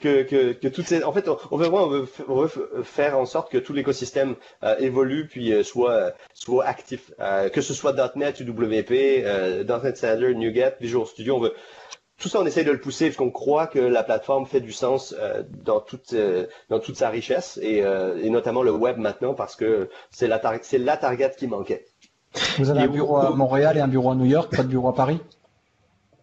que, 0.00 0.22
que, 0.22 0.52
que 0.52 0.68
toutes 0.68 0.86
ces 0.86 1.02
en 1.02 1.12
fait 1.12 1.28
on, 1.28 1.56
veut 1.56 1.66
vraiment 1.66 1.90
on 2.28 2.36
veut, 2.42 2.84
faire 2.84 3.18
en 3.18 3.26
sorte 3.26 3.50
que 3.50 3.58
tout 3.58 3.72
l'écosystème 3.72 4.36
euh, 4.62 4.76
évolue 4.78 5.26
puis 5.26 5.52
euh, 5.52 5.64
soit 5.64 6.12
soit 6.34 6.64
actif 6.64 7.12
euh, 7.18 7.48
que 7.48 7.60
ce 7.60 7.74
soit 7.74 7.94
.NET 8.14 8.38
ou 8.38 8.44
WP 8.44 8.92
.NET 9.66 9.96
Standard 9.96 10.30
NuGet 10.36 10.76
Visual 10.80 11.04
Studio 11.04 11.34
on 11.34 11.40
veut 11.40 11.52
tout 12.20 12.28
ça 12.28 12.38
on 12.38 12.46
essaie 12.46 12.62
de 12.62 12.70
le 12.70 12.78
pousser 12.78 13.06
parce 13.06 13.16
qu'on 13.16 13.32
croit 13.32 13.66
que 13.66 13.80
la 13.80 14.04
plateforme 14.04 14.46
fait 14.46 14.60
du 14.60 14.70
sens 14.70 15.12
dans 15.64 15.80
toute 15.80 16.14
dans 16.68 16.78
toute 16.78 16.96
sa 16.96 17.08
richesse 17.08 17.58
et, 17.60 17.78
et 17.78 18.30
notamment 18.30 18.62
le 18.62 18.70
web 18.70 18.98
maintenant 18.98 19.34
parce 19.34 19.56
que 19.56 19.88
c'est 20.12 20.28
la 20.28 20.40
c'est 20.62 20.78
la 20.78 20.96
target 20.96 21.32
qui 21.36 21.48
manquait. 21.48 21.86
Vous 22.58 22.70
avez 22.70 22.82
un 22.82 22.86
bureau 22.86 23.16
à 23.16 23.30
Montréal 23.30 23.76
et 23.78 23.80
un 23.80 23.88
bureau 23.88 24.12
à 24.12 24.14
New 24.14 24.26
York, 24.26 24.54
pas 24.54 24.62
de 24.62 24.68
bureau 24.68 24.90
à 24.90 24.94
Paris? 24.94 25.18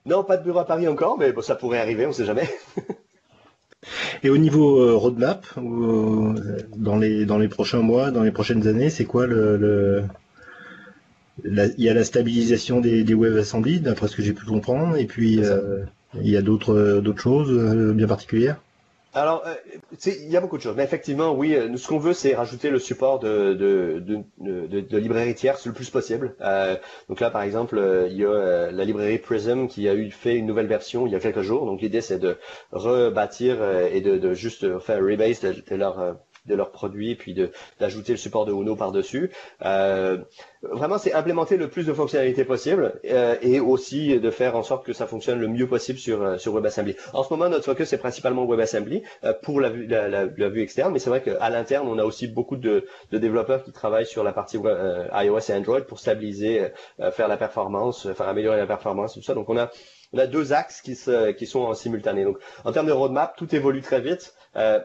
Non, 0.09 0.23
pas 0.23 0.37
de 0.37 0.43
bureau 0.43 0.59
à 0.59 0.65
Paris 0.65 0.87
encore, 0.87 1.17
mais 1.17 1.31
bon, 1.31 1.41
ça 1.41 1.55
pourrait 1.55 1.79
arriver, 1.79 2.05
on 2.05 2.09
ne 2.09 2.13
sait 2.13 2.25
jamais. 2.25 2.49
Et 4.23 4.29
au 4.29 4.37
niveau 4.37 4.81
euh, 4.81 4.95
roadmap, 4.95 5.45
euh, 5.57 6.33
dans 6.75 6.97
les 6.97 7.25
dans 7.25 7.37
les 7.37 7.47
prochains 7.47 7.81
mois, 7.81 8.11
dans 8.11 8.23
les 8.23 8.31
prochaines 8.31 8.67
années, 8.67 8.89
c'est 8.89 9.05
quoi 9.05 9.25
le, 9.25 10.03
il 11.45 11.73
y 11.77 11.89
a 11.89 11.93
la 11.93 12.03
stabilisation 12.03 12.81
des, 12.81 13.03
des 13.03 13.13
WebAssembly, 13.13 13.79
d'après 13.79 14.09
ce 14.09 14.17
que 14.17 14.21
j'ai 14.21 14.33
pu 14.33 14.45
comprendre, 14.45 14.97
et 14.97 15.05
puis 15.05 15.39
euh, 15.39 15.85
il 16.21 16.29
y 16.29 16.35
a 16.35 16.41
d'autres 16.41 16.99
d'autres 17.01 17.21
choses 17.21 17.93
bien 17.93 18.07
particulières? 18.07 18.59
Alors, 19.13 19.43
euh, 19.47 19.55
il 20.05 20.29
y 20.29 20.37
a 20.37 20.41
beaucoup 20.41 20.57
de 20.57 20.61
choses, 20.61 20.75
mais 20.75 20.83
effectivement, 20.83 21.33
oui, 21.33 21.55
euh, 21.55 21.75
ce 21.77 21.87
qu'on 21.87 21.97
veut, 21.97 22.13
c'est 22.13 22.35
rajouter 22.35 22.69
le 22.69 22.77
support 22.77 23.19
de, 23.19 23.53
de, 23.55 23.99
de, 23.99 24.67
de, 24.67 24.81
de 24.81 24.97
librairies 24.97 25.33
tierces 25.33 25.65
le 25.65 25.73
plus 25.73 25.89
possible. 25.89 26.35
Euh, 26.41 26.75
donc 27.07 27.19
là, 27.19 27.31
par 27.31 27.41
exemple, 27.41 27.79
euh, 27.79 28.07
il 28.07 28.17
y 28.17 28.25
a 28.25 28.71
la 28.71 28.85
librairie 28.85 29.17
Prism 29.17 29.67
qui 29.67 29.89
a 29.89 29.95
eu 29.95 30.11
fait 30.11 30.35
une 30.35 30.45
nouvelle 30.45 30.67
version 30.67 31.07
il 31.07 31.11
y 31.13 31.15
a 31.15 31.19
quelques 31.19 31.41
jours. 31.41 31.65
Donc 31.65 31.81
l'idée, 31.81 32.01
c'est 32.01 32.19
de 32.19 32.37
rebâtir 32.71 33.57
et 33.91 34.01
de, 34.01 34.17
de 34.17 34.33
juste 34.35 34.77
faire 34.79 35.01
un 35.01 35.05
rebase 35.05 35.41
de, 35.41 35.75
leur 35.75 36.17
de 36.45 36.55
leurs 36.55 36.71
produits, 36.71 37.15
puis 37.15 37.35
d'ajouter 37.79 38.13
le 38.13 38.17
support 38.17 38.45
de 38.45 38.53
Uno 38.53 38.75
par-dessus. 38.75 39.31
Euh, 39.65 40.17
vraiment, 40.61 40.97
c'est 40.97 41.13
implémenter 41.13 41.57
le 41.57 41.69
plus 41.69 41.85
de 41.85 41.93
fonctionnalités 41.93 42.45
possible 42.45 42.99
euh, 43.05 43.35
et 43.41 43.59
aussi 43.59 44.19
de 44.19 44.31
faire 44.31 44.55
en 44.55 44.63
sorte 44.63 44.85
que 44.85 44.93
ça 44.93 45.07
fonctionne 45.07 45.39
le 45.39 45.47
mieux 45.47 45.67
possible 45.67 45.99
sur 45.99 46.21
euh, 46.21 46.37
sur 46.37 46.53
WebAssembly. 46.53 46.95
En 47.13 47.23
ce 47.23 47.33
moment, 47.33 47.49
notre 47.49 47.65
focus 47.65 47.93
est 47.93 47.97
principalement 47.97 48.45
WebAssembly 48.45 49.03
euh, 49.23 49.33
pour 49.41 49.61
la 49.61 49.69
vue 49.69 49.87
la, 49.87 50.07
la, 50.07 50.25
vue 50.25 50.61
externe, 50.61 50.93
mais 50.93 50.99
c'est 50.99 51.09
vrai 51.09 51.21
qu'à 51.21 51.49
l'interne, 51.49 51.87
on 51.87 51.97
a 51.97 52.03
aussi 52.03 52.27
beaucoup 52.27 52.57
de, 52.57 52.85
de, 53.11 53.17
développeurs 53.17 53.63
qui 53.63 53.71
travaillent 53.71 54.05
sur 54.05 54.23
la 54.23 54.33
partie 54.33 54.57
euh, 54.63 55.07
iOS 55.13 55.39
et 55.49 55.53
Android 55.53 55.81
pour 55.81 55.99
stabiliser, 55.99 56.67
faire 57.13 57.27
la 57.27 57.37
performance, 57.37 58.11
faire 58.13 58.27
améliorer 58.27 58.57
la 58.57 58.67
performance 58.67 59.13
tout 59.13 59.21
ça. 59.21 59.33
Donc 59.33 59.49
on 59.49 59.57
a 59.57 59.69
on 60.13 60.17
a 60.17 60.27
deux 60.27 60.53
axes 60.53 60.81
qui, 60.81 60.95
se, 60.95 61.31
qui 61.31 61.45
sont 61.45 61.59
en 61.61 61.73
simultané. 61.73 62.23
Donc, 62.23 62.39
en 62.65 62.71
termes 62.71 62.87
de 62.87 62.91
roadmap, 62.91 63.35
tout 63.37 63.53
évolue 63.55 63.81
très 63.81 64.01
vite. 64.01 64.33
Euh, 64.55 64.79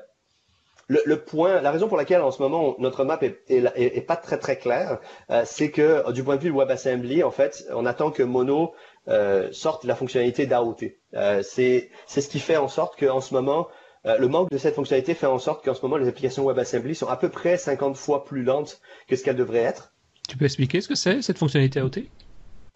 le, 0.89 1.17
point, 1.17 1.61
la 1.61 1.71
raison 1.71 1.89
pour 1.89 1.97
laquelle 1.97 2.21
en 2.21 2.31
ce 2.31 2.43
moment 2.43 2.75
notre 2.79 3.05
map 3.05 3.19
est, 3.23 4.07
pas 4.07 4.17
très 4.17 4.39
très 4.39 4.57
claire, 4.57 4.99
euh, 5.31 5.43
c'est 5.45 5.71
que 5.71 6.11
du 6.13 6.23
point 6.23 6.37
de 6.37 6.43
vue 6.43 6.51
WebAssembly, 6.51 7.23
en 7.23 7.31
fait, 7.31 7.67
on 7.73 7.87
attend 7.87 8.11
que 8.11 8.23
Mono 8.23 8.75
euh, 9.09 9.51
sorte 9.53 9.85
la 9.85 9.95
fonctionnalité 9.95 10.47
d'AOT. 10.47 10.77
Euh, 11.15 11.43
c'est 11.43 11.91
ce 12.07 12.29
qui 12.29 12.41
fait 12.41 12.57
en 12.57 12.69
sorte 12.69 12.99
qu'en 12.99 13.21
ce 13.21 13.35
moment 13.35 13.69
euh, 14.07 14.19
le 14.19 14.29
manque 14.29 14.51
de 14.51 14.59
cette 14.59 14.75
fonctionnalité 14.75 15.15
fait 15.15 15.27
en 15.27 15.39
sorte 15.39 15.65
qu'en 15.65 15.75
ce 15.75 15.83
moment 15.83 15.97
les 15.97 16.09
applications 16.09 16.45
WebAssembly 16.47 16.95
sont 16.95 17.09
à 17.09 17.17
peu 17.17 17.29
près 17.29 17.57
50 17.57 17.97
fois 17.97 18.25
plus 18.25 18.43
lentes 18.43 18.81
que 19.09 19.17
ce 19.17 19.23
qu'elles 19.23 19.37
devraient 19.37 19.59
être. 19.59 19.93
Tu 20.29 20.37
peux 20.37 20.45
expliquer 20.45 20.81
ce 20.81 20.89
que 20.89 20.95
c'est 20.95 21.23
cette 21.23 21.39
fonctionnalité 21.39 21.81
AOT 21.81 22.05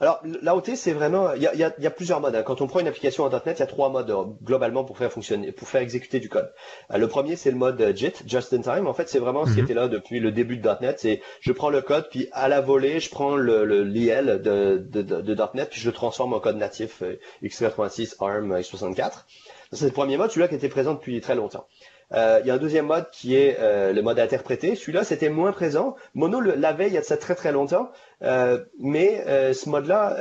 Alors, 0.00 0.22
l'AOT, 0.42 0.76
c'est 0.76 0.92
vraiment, 0.92 1.32
il 1.32 1.42
y 1.42 1.48
a, 1.48 1.54
y, 1.56 1.64
a, 1.64 1.74
y 1.76 1.86
a, 1.86 1.90
plusieurs 1.90 2.20
modes. 2.20 2.36
Hein. 2.36 2.44
Quand 2.44 2.60
on 2.60 2.68
prend 2.68 2.78
une 2.78 2.86
application 2.86 3.24
en 3.24 3.30
.NET, 3.30 3.42
il 3.46 3.58
y 3.58 3.62
a 3.62 3.66
trois 3.66 3.88
modes 3.88 4.10
euh, 4.10 4.24
globalement 4.44 4.84
pour 4.84 4.96
faire 4.96 5.10
fonctionner, 5.10 5.50
pour 5.50 5.68
faire 5.68 5.80
exécuter 5.80 6.20
du 6.20 6.28
code. 6.28 6.52
Euh, 6.92 6.98
le 6.98 7.08
premier, 7.08 7.34
c'est 7.34 7.50
le 7.50 7.56
mode 7.56 7.80
euh, 7.80 7.92
JIT, 7.92 8.22
Just 8.24 8.52
in 8.52 8.60
Time. 8.60 8.86
En 8.86 8.94
fait, 8.94 9.08
c'est 9.08 9.18
vraiment 9.18 9.44
ce 9.44 9.54
qui 9.54 9.58
mhm. 9.58 9.64
était 9.64 9.74
là 9.74 9.88
depuis 9.88 10.20
le 10.20 10.30
début 10.30 10.56
de 10.56 10.68
.NET. 10.80 11.00
C'est, 11.00 11.20
je 11.40 11.50
prends 11.50 11.70
le 11.70 11.82
code, 11.82 12.08
puis 12.10 12.28
à 12.30 12.46
la 12.48 12.60
volée, 12.60 13.00
je 13.00 13.10
prends 13.10 13.34
le, 13.34 13.64
le 13.64 13.82
l'IL 13.82 14.40
de, 14.40 14.78
de, 14.78 15.02
de, 15.02 15.20
de, 15.20 15.36
.NET, 15.54 15.70
puis 15.70 15.80
je 15.80 15.88
le 15.88 15.94
transforme 15.94 16.32
en 16.32 16.38
code 16.38 16.58
natif 16.58 17.02
x86, 17.42 18.14
ARM, 18.20 18.56
x64. 18.56 19.24
C'est 19.72 19.84
le 19.84 19.90
premier 19.90 20.16
mode, 20.16 20.30
celui-là 20.30 20.46
qui 20.46 20.54
était 20.54 20.68
présent 20.68 20.94
depuis 20.94 21.20
très 21.20 21.34
longtemps. 21.34 21.66
Euh, 22.12 22.40
il 22.42 22.46
y 22.46 22.50
a 22.50 22.54
un 22.54 22.58
deuxième 22.58 22.86
mode 22.86 23.10
qui 23.10 23.36
est 23.36 23.58
euh, 23.60 23.92
le 23.92 24.02
mode 24.02 24.18
interprété. 24.18 24.74
Celui-là, 24.74 25.04
c'était 25.04 25.28
moins 25.28 25.52
présent. 25.52 25.96
Mono 26.14 26.40
l'avait 26.40 26.86
il 26.86 26.94
y 26.94 26.96
a 26.96 27.00
de 27.00 27.06
ça 27.06 27.16
très 27.16 27.34
très 27.34 27.52
longtemps, 27.52 27.90
euh, 28.22 28.64
mais 28.78 29.24
ce 29.52 29.68
mode-là, 29.68 30.16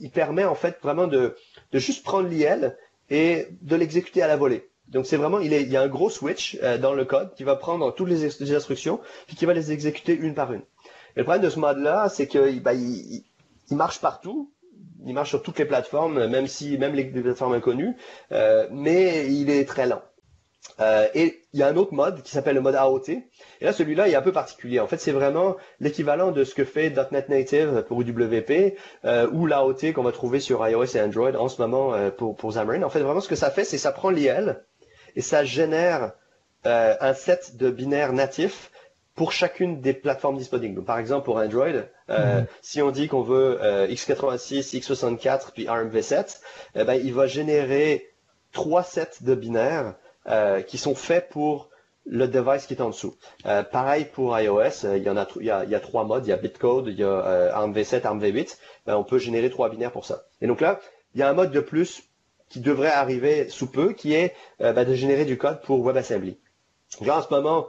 il 0.00 0.10
permet 0.10 0.44
en 0.44 0.54
fait 0.54 0.78
vraiment 0.82 1.06
de, 1.06 1.36
de 1.72 1.78
juste 1.78 2.04
prendre 2.04 2.28
l'IL 2.28 2.76
et 3.10 3.48
de 3.62 3.76
l'exécuter 3.76 4.22
à 4.22 4.26
la 4.26 4.36
volée. 4.36 4.68
Donc 4.88 5.06
c'est 5.06 5.16
vraiment, 5.16 5.40
il, 5.40 5.52
est, 5.52 5.62
il, 5.62 5.70
y 5.70 5.76
a 5.76 5.82
un 5.82 5.88
gros 5.88 6.10
switch 6.10 6.58
dans 6.80 6.92
le 6.92 7.04
code 7.04 7.34
qui 7.34 7.44
va 7.44 7.56
prendre 7.56 7.94
toutes 7.94 8.08
les, 8.08 8.54
instructions 8.54 9.00
puis 9.26 9.36
qui 9.36 9.46
va 9.46 9.54
les 9.54 9.72
exécuter 9.72 10.14
une 10.14 10.34
par 10.34 10.52
une. 10.52 10.60
Et 11.14 11.20
le 11.20 11.24
problème 11.24 11.42
de 11.42 11.50
ce 11.50 11.58
mode-là, 11.58 12.08
c'est 12.08 12.26
que 12.26 12.58
bah, 12.60 12.74
il, 12.74 13.24
il, 13.70 13.76
marche 13.76 14.00
partout, 14.00 14.50
il 15.06 15.14
marche 15.14 15.30
sur 15.30 15.42
toutes 15.42 15.58
les 15.58 15.64
plateformes, 15.64 16.26
même 16.26 16.46
si 16.46 16.76
même 16.78 16.94
les, 16.94 17.04
plateformes 17.04 17.54
inconnues, 17.54 17.96
mais 18.70 19.32
il 19.32 19.50
est 19.50 19.66
très 19.66 19.86
lent. 19.86 20.02
Euh, 20.80 21.06
et 21.14 21.42
il 21.52 21.60
y 21.60 21.62
a 21.62 21.68
un 21.68 21.76
autre 21.76 21.92
mode 21.92 22.22
qui 22.22 22.30
s'appelle 22.30 22.54
le 22.54 22.60
mode 22.60 22.74
AOT. 22.74 23.08
Et 23.08 23.64
là, 23.64 23.72
celui-là 23.72 24.08
est 24.08 24.14
un 24.14 24.22
peu 24.22 24.32
particulier. 24.32 24.80
En 24.80 24.86
fait, 24.86 24.98
c'est 24.98 25.12
vraiment 25.12 25.56
l'équivalent 25.80 26.30
de 26.30 26.44
ce 26.44 26.54
que 26.54 26.64
fait 26.64 26.90
.NET 27.10 27.28
Native 27.28 27.84
pour 27.88 28.00
UWP 28.00 28.76
euh, 29.04 29.28
ou 29.32 29.46
l'AOT 29.46 29.92
qu'on 29.94 30.02
va 30.02 30.12
trouver 30.12 30.40
sur 30.40 30.66
iOS 30.66 30.96
et 30.96 31.00
Android 31.00 31.34
en 31.34 31.48
ce 31.48 31.60
moment 31.60 31.94
euh, 31.94 32.10
pour, 32.10 32.36
pour 32.36 32.50
Xamarin. 32.50 32.82
En 32.82 32.90
fait, 32.90 33.00
vraiment, 33.00 33.20
ce 33.20 33.28
que 33.28 33.36
ça 33.36 33.50
fait, 33.50 33.64
c'est 33.64 33.78
ça 33.78 33.92
prend 33.92 34.10
l'IL 34.10 34.60
et 35.14 35.20
ça 35.20 35.44
génère 35.44 36.12
un 36.64 37.12
set 37.12 37.56
de 37.56 37.70
binaires 37.70 38.12
natifs 38.12 38.70
pour 39.16 39.32
chacune 39.32 39.80
des 39.80 39.92
plateformes 39.92 40.38
disponibles. 40.38 40.84
par 40.84 40.96
exemple, 41.00 41.24
pour 41.24 41.38
Android, 41.38 41.66
euh, 41.66 42.40
mhm. 42.40 42.46
si 42.62 42.80
on 42.80 42.92
dit 42.92 43.08
qu'on 43.08 43.22
veut 43.22 43.58
x86, 43.90 44.78
x64 44.78 45.50
puis 45.52 45.66
ARMv7, 45.66 46.38
eh 46.76 46.84
ben, 46.84 46.94
il 46.94 47.12
va 47.12 47.26
générer 47.26 48.12
trois 48.52 48.84
sets 48.84 49.22
de 49.22 49.34
binaires 49.34 49.94
euh, 50.28 50.62
qui 50.62 50.78
sont 50.78 50.94
faits 50.94 51.30
pour 51.30 51.68
le 52.06 52.28
device 52.28 52.66
qui 52.66 52.74
est 52.74 52.80
en 52.80 52.90
dessous. 52.90 53.16
Euh, 53.46 53.64
pareil 53.64 54.04
pour 54.04 54.38
iOS, 54.38 54.84
euh, 54.84 54.96
il 54.96 55.02
y 55.02 55.10
en 55.10 55.16
a, 55.16 55.80
trois 55.80 56.04
modes, 56.04 56.24
il 56.24 56.30
y 56.30 56.32
a 56.32 56.36
Bitcode, 56.36 56.86
il 56.86 56.94
y 56.94 57.02
a 57.02 57.52
ARMv7, 57.56 58.02
ARMv8. 58.02 58.56
Ben, 58.86 58.94
on 58.94 59.02
peut 59.02 59.18
générer 59.18 59.50
trois 59.50 59.68
binaires 59.68 59.90
pour 59.90 60.04
ça. 60.04 60.22
Et 60.40 60.46
donc 60.46 60.60
là, 60.60 60.78
il 61.14 61.20
y 61.20 61.24
a 61.24 61.28
un 61.28 61.32
mode 61.32 61.50
de 61.50 61.58
plus 61.58 62.04
qui 62.48 62.60
devrait 62.60 62.92
arriver 62.92 63.48
sous 63.48 63.68
peu, 63.68 63.94
qui 63.94 64.14
est 64.14 64.32
ben, 64.60 64.84
de 64.84 64.94
générer 64.94 65.24
du 65.24 65.38
code 65.38 65.60
pour 65.62 65.84
WebAssembly. 65.84 66.38
Là, 67.00 67.18
en 67.18 67.22
ce 67.22 67.30
moment, 67.30 67.66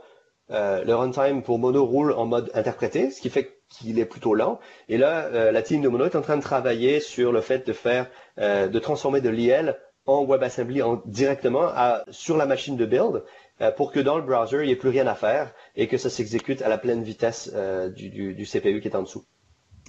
le 0.50 0.94
runtime 0.94 1.42
pour 1.42 1.58
Mono 1.58 1.84
roule 1.86 2.12
en 2.14 2.26
mode 2.26 2.52
interprété, 2.54 3.10
ce 3.10 3.20
qui 3.20 3.32
fait 3.32 3.58
qu'il 3.70 3.98
est 3.98 4.06
plutôt 4.06 4.36
lent. 4.36 4.60
Et 4.90 4.98
là, 4.98 5.52
la 5.52 5.62
team 5.64 5.82
de 5.82 5.88
Mono 5.88 6.06
est 6.06 6.16
en 6.16 6.22
train 6.22 6.38
de 6.38 6.42
travailler 6.44 7.00
sur 7.00 7.32
le 7.32 7.42
fait 7.42 7.66
de 7.66 7.74
faire, 7.74 8.10
de 8.38 8.80
transformer 8.80 9.22
de 9.22 9.30
l'IL 9.30 9.76
en 10.06 10.26
WebAssembly 10.26 10.82
en, 10.82 11.02
directement 11.06 11.68
à, 11.68 12.04
sur 12.12 12.38
la 12.38 12.46
machine 12.46 12.78
de 12.78 12.86
build 12.86 13.24
euh, 13.62 13.72
pour 13.72 13.92
que 13.92 14.00
dans 14.00 14.18
le 14.18 14.24
browser, 14.24 14.62
il 14.62 14.68
n'y 14.68 14.72
ait 14.72 14.78
plus 14.78 14.90
rien 14.90 15.08
à 15.08 15.16
faire 15.16 15.54
et 15.76 15.88
que 15.88 15.98
ça 15.98 16.10
s'exécute 16.10 16.62
à 16.62 16.70
la 16.70 16.78
pleine 16.78 17.04
vitesse 17.04 17.52
euh, 17.54 17.90
du, 17.90 18.10
du, 18.10 18.34
du, 18.34 18.46
CPU 18.46 18.82
qui 18.82 18.88
est 18.88 18.96
en 18.96 19.04
dessous. 19.04 19.24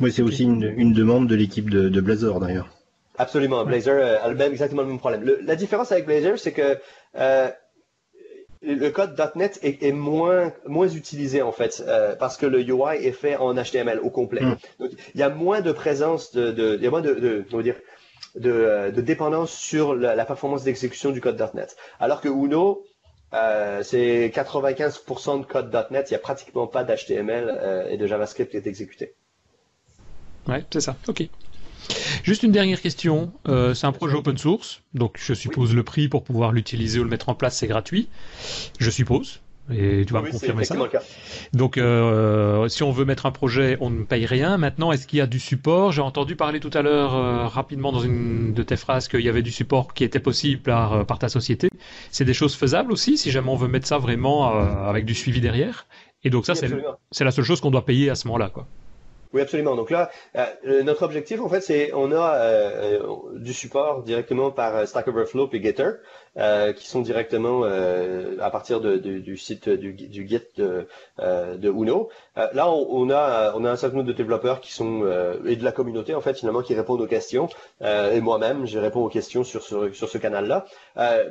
Oui, 0.01 0.12
c'est 0.12 0.23
aussi 0.23 0.45
une, 0.45 0.73
une, 0.77 0.93
demande 0.93 1.29
de 1.29 1.35
l'équipe 1.35 1.71
de, 1.71 1.89
de, 1.89 2.01
Blazor 2.01 2.41
d'ailleurs. 2.41 2.69
Absolument, 3.17 3.65
Blazor 3.65 3.95
euh, 3.95 4.17
a 4.23 4.29
le 4.29 4.35
même, 4.35 4.53
exactement 4.53 4.83
le 4.83 4.89
même 4.89 4.99
problème. 4.99 5.23
Le, 5.23 5.41
la 5.43 5.57
différence 5.57 5.93
avec 5.93 6.05
Blazor, 6.05 6.39
c'est 6.39 6.53
que 6.53 6.79
le 8.67 8.91
code 8.91 9.21
.NET 9.35 9.59
est, 9.62 9.83
est, 9.83 9.93
moins 9.93 10.53
moins 10.67 10.89
utilisé 10.89 11.43
en 11.43 11.53
fait 11.53 11.83
euh, 11.87 12.15
parce 12.17 12.37
que 12.37 12.47
le 12.47 12.61
UI 12.61 12.97
est 13.07 13.12
fait 13.12 13.37
en 13.37 13.55
HTML 13.55 14.01
au 14.01 14.11
complet. 14.11 14.43
Mm. 14.43 14.57
Donc 14.81 14.91
il 15.15 15.21
y 15.21 15.23
a 15.23 15.29
moins 15.29 15.61
de 15.61 15.73
présence 15.73 16.33
de, 16.33 16.51
de 16.51 16.77
il 16.77 16.83
y 16.83 16.87
a 16.87 16.91
moins 16.91 17.03
de, 17.03 17.45
de 17.51 17.62
dire 17.62 17.77
de, 18.35 18.91
de 18.95 19.01
dépendance 19.01 19.53
sur 19.53 19.95
la, 19.95 20.14
la 20.14 20.25
performance 20.25 20.64
d'exécution 20.64 21.11
du 21.11 21.20
code 21.20 21.41
.NET. 21.55 21.77
Alors 22.01 22.20
que 22.20 22.29
Uno, 22.29 22.85
euh, 23.35 23.83
c'est 23.83 24.33
95% 24.35 25.41
de 25.41 25.45
code 25.45 25.72
.NET, 25.91 26.11
il 26.11 26.12
n'y 26.12 26.16
a 26.16 26.20
pratiquement 26.20 26.66
pas 26.66 26.85
d'HTML 26.85 27.49
euh, 27.49 27.89
et 27.89 27.97
de 27.97 28.07
JavaScript 28.07 28.51
qui 28.51 28.57
est 28.57 28.66
exécuté. 28.66 29.14
Ouais, 30.47 30.64
c'est 30.72 30.81
ça. 30.81 30.97
Ok. 31.09 31.29
Juste 32.22 32.43
une 32.43 32.53
dernière 32.53 32.81
question. 32.81 33.33
Euh, 33.49 33.75
c'est 33.75 33.87
un 33.87 33.93
projet 33.93 34.16
open 34.16 34.39
source, 34.39 34.83
donc 34.95 35.18
je 35.18 35.35
suppose 35.35 35.75
le 35.75 35.83
prix 35.83 36.09
pour 36.09 36.22
pouvoir 36.22 36.53
l'utiliser 36.53 36.99
ou 37.01 37.05
le 37.05 37.11
mettre 37.11 37.29
en 37.29 37.35
place, 37.35 37.57
c'est 37.59 37.66
gratuit. 37.66 38.09
Je 38.79 38.91
suppose. 38.91 39.41
Et 39.73 40.05
tu 40.05 40.12
vas 40.12 40.21
me 40.21 40.31
confirmer 40.31 40.65
ça. 40.65 40.77
Donc, 41.55 41.79
euh, 41.79 42.69
si 42.69 42.83
on 42.83 42.91
veut 42.91 43.07
mettre 43.07 43.25
un 43.25 43.31
projet, 43.31 43.79
on 43.81 43.89
ne 43.89 44.05
paye 44.05 44.27
rien. 44.27 44.59
Maintenant, 44.59 44.93
est-ce 44.93 45.07
qu'il 45.07 45.19
y 45.19 45.23
a 45.23 45.27
du 45.27 45.41
support? 45.41 45.91
J'ai 45.91 46.03
entendu 46.03 46.37
parler 46.37 46.61
tout 46.61 46.71
à 46.75 46.83
l'heure 46.83 47.15
euh, 47.15 47.47
rapidement 47.47 47.91
dans 47.91 48.01
une 48.01 48.53
de 48.53 48.62
tes 48.62 48.77
phrases 48.77 49.09
qu'il 49.09 49.23
y 49.23 49.29
avait 49.29 49.43
du 49.43 49.51
support 49.51 49.95
qui 49.95 50.05
était 50.05 50.21
possible 50.21 50.61
par, 50.61 50.93
euh, 50.93 51.05
par 51.05 51.19
ta 51.19 51.31
société. 51.31 51.71
C'est 52.11 52.27
des 52.27 52.35
choses 52.35 52.55
faisables 52.55 52.93
aussi, 52.93 53.17
si 53.17 53.31
jamais 53.31 53.49
on 53.49 53.57
veut 53.57 53.69
mettre 53.69 53.87
ça 53.87 53.97
vraiment 53.97 54.55
euh, 54.55 54.89
avec 54.89 55.07
du 55.07 55.15
suivi 55.15 55.41
derrière? 55.41 55.87
Et 56.25 56.31
donc 56.31 56.45
ça, 56.45 56.55
c'est 56.55 57.25
la 57.25 57.31
seule 57.31 57.45
chose 57.45 57.61
qu'on 57.61 57.71
doit 57.71 57.85
payer 57.85 58.11
à 58.11 58.15
ce 58.15 58.27
moment-là, 58.29 58.51
quoi. 58.51 58.67
Oui, 59.35 59.41
absolument. 59.41 59.75
Donc 59.75 59.91
là, 59.91 60.11
euh, 60.37 60.83
notre 60.85 61.03
objectif, 61.03 61.41
en 61.41 61.49
fait, 61.49 61.61
c'est 61.61 61.93
on 61.93 62.12
a 62.12 62.37
euh, 62.37 63.01
du 63.35 63.53
support 63.53 64.05
directement 64.05 64.53
par 64.53 64.87
Stack 64.87 65.09
Overflow 65.09 65.51
et 65.53 65.61
Getter. 65.61 65.91
Euh, 66.37 66.72
qui 66.72 66.89
sont 66.89 67.01
directement 67.01 67.62
euh, 67.64 68.37
à 68.41 68.51
partir 68.51 68.80
de, 68.80 68.97
de, 68.97 69.18
du 69.20 69.37
site 69.37 69.68
du, 69.68 69.93
du 69.93 70.26
Git 70.26 70.41
de, 70.57 70.89
euh, 71.20 71.57
de 71.57 71.70
Uno. 71.70 72.09
là, 72.35 72.68
on, 72.68 72.89
on, 72.91 73.09
a 73.11 73.53
on 73.55 73.64
a 73.64 73.70
un 73.70 73.76
certain 73.76 73.99
nombre 73.99 74.09
de 74.09 74.12
développeurs 74.12 74.61
qui 74.61 74.72
sont 74.72 75.05
et 75.47 75.55
de 75.55 75.62
la 75.62 75.70
communauté 75.70 76.12
en 76.12 76.20
fait 76.20 76.35
finalement 76.37 76.62
qui 76.62 76.74
répondent 76.74 77.01
aux 77.01 77.07
questions. 77.07 77.49
et 77.80 78.20
moi-même, 78.20 78.66
je 78.66 78.80
réponds 78.80 79.05
aux 79.05 79.09
questions 79.09 79.45
sur 79.45 79.62
ce, 79.62 79.93
sur 79.93 80.09
ce 80.09 80.18
canal-là. 80.18 80.64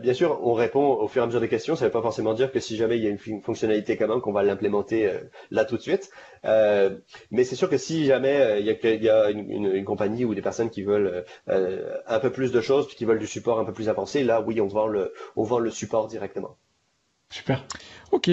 bien 0.02 0.14
sûr, 0.14 0.40
on 0.42 0.54
répond 0.54 0.94
au 0.94 1.08
fur 1.10 1.22
et 1.22 1.24
à 1.24 1.26
mesure 1.26 1.42
des 1.42 1.50
questions. 1.50 1.76
Ça 1.76 1.84
ne 1.84 1.90
veut 1.90 1.94
pas 1.94 2.02
forcément 2.02 2.34
dire 2.34 2.52
que 2.52 2.62
si 2.62 2.78
jamais 2.78 2.98
il 2.98 3.04
y 3.04 3.08
a 3.08 3.10
une 3.10 3.42
fonctionnalité 3.42 3.98
même 4.00 4.22
qu'on 4.22 4.32
va 4.32 4.44
l'implémenter 4.44 5.12
là 5.52 5.66
tout 5.66 5.76
de 5.76 5.82
suite. 5.82 6.10
mais 6.44 7.44
c'est 7.44 7.56
sûr 7.56 7.70
que 7.70 7.78
si 7.78 8.06
jamais 8.06 8.62
il 8.62 8.66
y 8.66 8.70
a, 8.70 8.94
y 8.94 9.10
a 9.10 9.30
une, 9.32 9.66
une, 9.76 9.84
compagnie 9.84 10.24
ou 10.24 10.34
des 10.34 10.42
personnes 10.42 10.70
qui 10.70 10.84
veulent 10.84 11.26
un 11.48 12.20
peu 12.20 12.32
plus 12.32 12.54
de 12.54 12.62
choses, 12.62 12.88
qui 12.88 13.04
veulent 13.04 13.20
du 13.20 13.28
support 13.28 13.60
un 13.60 13.66
peu 13.66 13.74
plus 13.74 13.90
avancé, 13.90 14.24
là 14.24 14.42
oui, 14.42 14.62
on 14.62 14.68
va 14.68 14.93
le, 14.94 15.14
on 15.36 15.44
vend 15.44 15.60
le 15.60 15.70
support 15.70 16.08
directement. 16.08 16.56
Super. 17.30 17.66
Ok. 18.12 18.30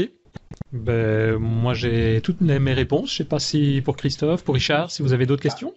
Ben, 0.72 1.36
moi, 1.38 1.74
j'ai 1.74 2.20
toutes 2.22 2.40
mes 2.40 2.72
réponses. 2.72 3.10
Je 3.10 3.16
sais 3.16 3.24
pas 3.24 3.38
si 3.38 3.82
pour 3.84 3.96
Christophe, 3.96 4.44
pour 4.44 4.54
Richard, 4.54 4.90
si 4.90 5.02
vous 5.02 5.12
avez 5.12 5.26
d'autres 5.26 5.42
questions. 5.42 5.74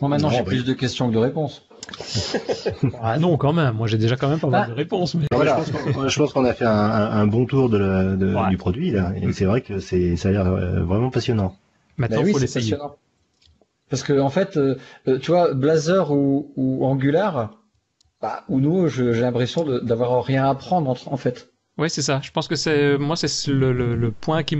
Bon, 0.00 0.08
maintenant, 0.08 0.30
j'ai 0.30 0.42
plus 0.42 0.64
de 0.64 0.72
questions 0.72 1.08
que 1.08 1.14
de 1.14 1.18
réponses. 1.18 1.62
ah 3.00 3.18
non, 3.18 3.36
quand 3.36 3.52
même. 3.52 3.74
Moi, 3.74 3.86
j'ai 3.86 3.98
déjà 3.98 4.16
quand 4.16 4.28
même 4.28 4.40
pas 4.40 4.48
mal 4.48 4.64
ah. 4.66 4.70
de 4.70 4.74
réponses. 4.74 5.14
Mais... 5.14 5.26
Voilà. 5.30 5.60
Je 6.08 6.18
pense 6.18 6.32
qu'on 6.32 6.44
a 6.44 6.52
fait 6.52 6.64
un, 6.64 6.72
un, 6.72 7.26
bon 7.26 7.46
tour 7.46 7.68
de, 7.68 7.78
la, 7.78 8.16
de 8.16 8.34
ouais. 8.34 8.48
du 8.50 8.56
produit 8.56 8.90
là, 8.90 9.12
et 9.14 9.32
c'est 9.32 9.44
vrai 9.44 9.60
que 9.60 9.78
c'est 9.78 10.16
ça 10.16 10.30
a 10.30 10.32
l'air 10.32 10.46
euh, 10.46 10.82
vraiment 10.82 11.10
passionnant. 11.10 11.56
Maintenant, 11.96 12.18
il 12.18 12.20
bah 12.20 12.26
oui, 12.26 12.32
faut 12.32 12.38
l'essayer. 12.40 12.76
Parce 13.88 14.02
que 14.02 14.18
en 14.18 14.30
fait, 14.30 14.56
euh, 14.56 14.76
euh, 15.06 15.18
tu 15.18 15.30
vois, 15.30 15.54
Blazor 15.54 16.10
ou, 16.10 16.52
ou 16.56 16.84
Angular, 16.84 17.52
bah, 18.26 18.42
ou 18.48 18.58
nous, 18.58 18.88
j'ai 18.88 19.20
l'impression 19.20 19.64
d'avoir 19.82 20.24
rien 20.24 20.46
à 20.46 20.50
apprendre 20.50 20.96
en 21.06 21.16
fait. 21.16 21.52
Oui, 21.78 21.90
c'est 21.90 22.00
ça. 22.00 22.22
Je 22.22 22.30
pense 22.30 22.48
que 22.48 22.56
c'est 22.56 22.96
moi 22.96 23.16
c'est 23.16 23.50
le, 23.50 23.70
le, 23.74 23.96
le, 23.96 24.10
point 24.10 24.42
qui 24.42 24.56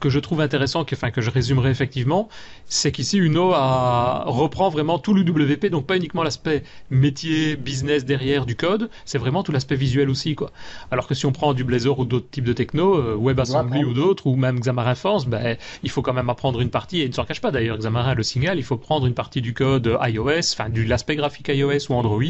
que 0.00 0.08
je 0.08 0.20
trouve 0.20 0.40
intéressant, 0.40 0.84
que, 0.84 0.94
enfin 0.94 1.10
que 1.10 1.20
je 1.20 1.28
résumerai 1.28 1.70
effectivement, 1.70 2.28
c'est 2.66 2.92
qu'ici 2.92 3.18
Uno 3.18 3.50
a, 3.52 4.22
reprend 4.26 4.68
vraiment 4.68 5.00
tout 5.00 5.12
le 5.12 5.22
WP, 5.22 5.66
donc 5.70 5.88
pas 5.88 5.96
uniquement 5.96 6.22
l'aspect 6.22 6.62
métier, 6.88 7.56
business 7.56 8.04
derrière 8.04 8.46
du 8.46 8.54
code, 8.54 8.90
c'est 9.04 9.18
vraiment 9.18 9.42
tout 9.42 9.50
l'aspect 9.50 9.74
visuel 9.74 10.08
aussi 10.08 10.36
quoi. 10.36 10.52
Alors 10.92 11.08
que 11.08 11.14
si 11.14 11.26
on 11.26 11.32
prend 11.32 11.52
du 11.52 11.64
Blazor 11.64 11.98
ou 11.98 12.04
d'autres 12.04 12.30
types 12.30 12.44
de 12.44 12.52
techno, 12.52 12.94
euh, 12.94 13.16
WebAssembly 13.18 13.82
ou 13.82 13.92
d'autres, 13.92 14.28
ou 14.28 14.36
même 14.36 14.60
Xamarin 14.60 14.94
Force, 14.94 15.26
ben 15.26 15.56
il 15.82 15.90
faut 15.90 16.02
quand 16.02 16.14
même 16.14 16.30
apprendre 16.30 16.60
une 16.60 16.70
partie 16.70 17.00
et 17.00 17.04
il 17.06 17.08
ne 17.08 17.14
s'en 17.14 17.24
cache 17.24 17.40
pas 17.40 17.50
d'ailleurs. 17.50 17.78
Xamarin 17.78 18.14
le 18.14 18.22
signal, 18.22 18.58
il 18.58 18.64
faut 18.64 18.76
prendre 18.76 19.06
une 19.06 19.14
partie 19.14 19.40
du 19.40 19.52
code 19.52 19.98
iOS, 20.00 20.52
enfin 20.52 20.68
du 20.68 20.84
l'aspect 20.84 21.16
graphique 21.16 21.48
iOS 21.48 21.90
ou 21.90 21.94
Android, 21.94 22.22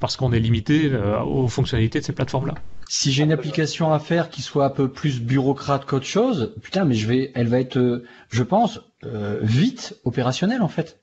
parce 0.00 0.16
qu'on 0.16 0.32
est 0.32 0.40
limité 0.40 0.90
euh, 0.92 1.20
aux 1.22 1.46
fonctionnalités 1.46 2.00
de 2.00 2.04
ces 2.04 2.12
plateformes 2.12 2.48
là. 2.48 2.54
Si 2.92 3.12
j'ai 3.12 3.22
une 3.22 3.30
application 3.30 3.92
à 3.92 4.00
faire 4.00 4.30
qui 4.30 4.42
soit 4.42 4.64
un 4.64 4.70
peu 4.70 4.90
plus 4.90 5.20
bureaucrate 5.20 5.84
qu'autre 5.84 6.06
chose, 6.06 6.56
putain, 6.60 6.84
mais 6.84 6.96
je 6.96 7.06
vais, 7.06 7.30
elle 7.36 7.46
va 7.46 7.60
être, 7.60 7.76
euh, 7.76 8.04
je 8.30 8.42
pense, 8.42 8.80
euh, 9.04 9.38
vite 9.42 9.96
opérationnelle 10.02 10.60
en 10.60 10.66
fait. 10.66 10.99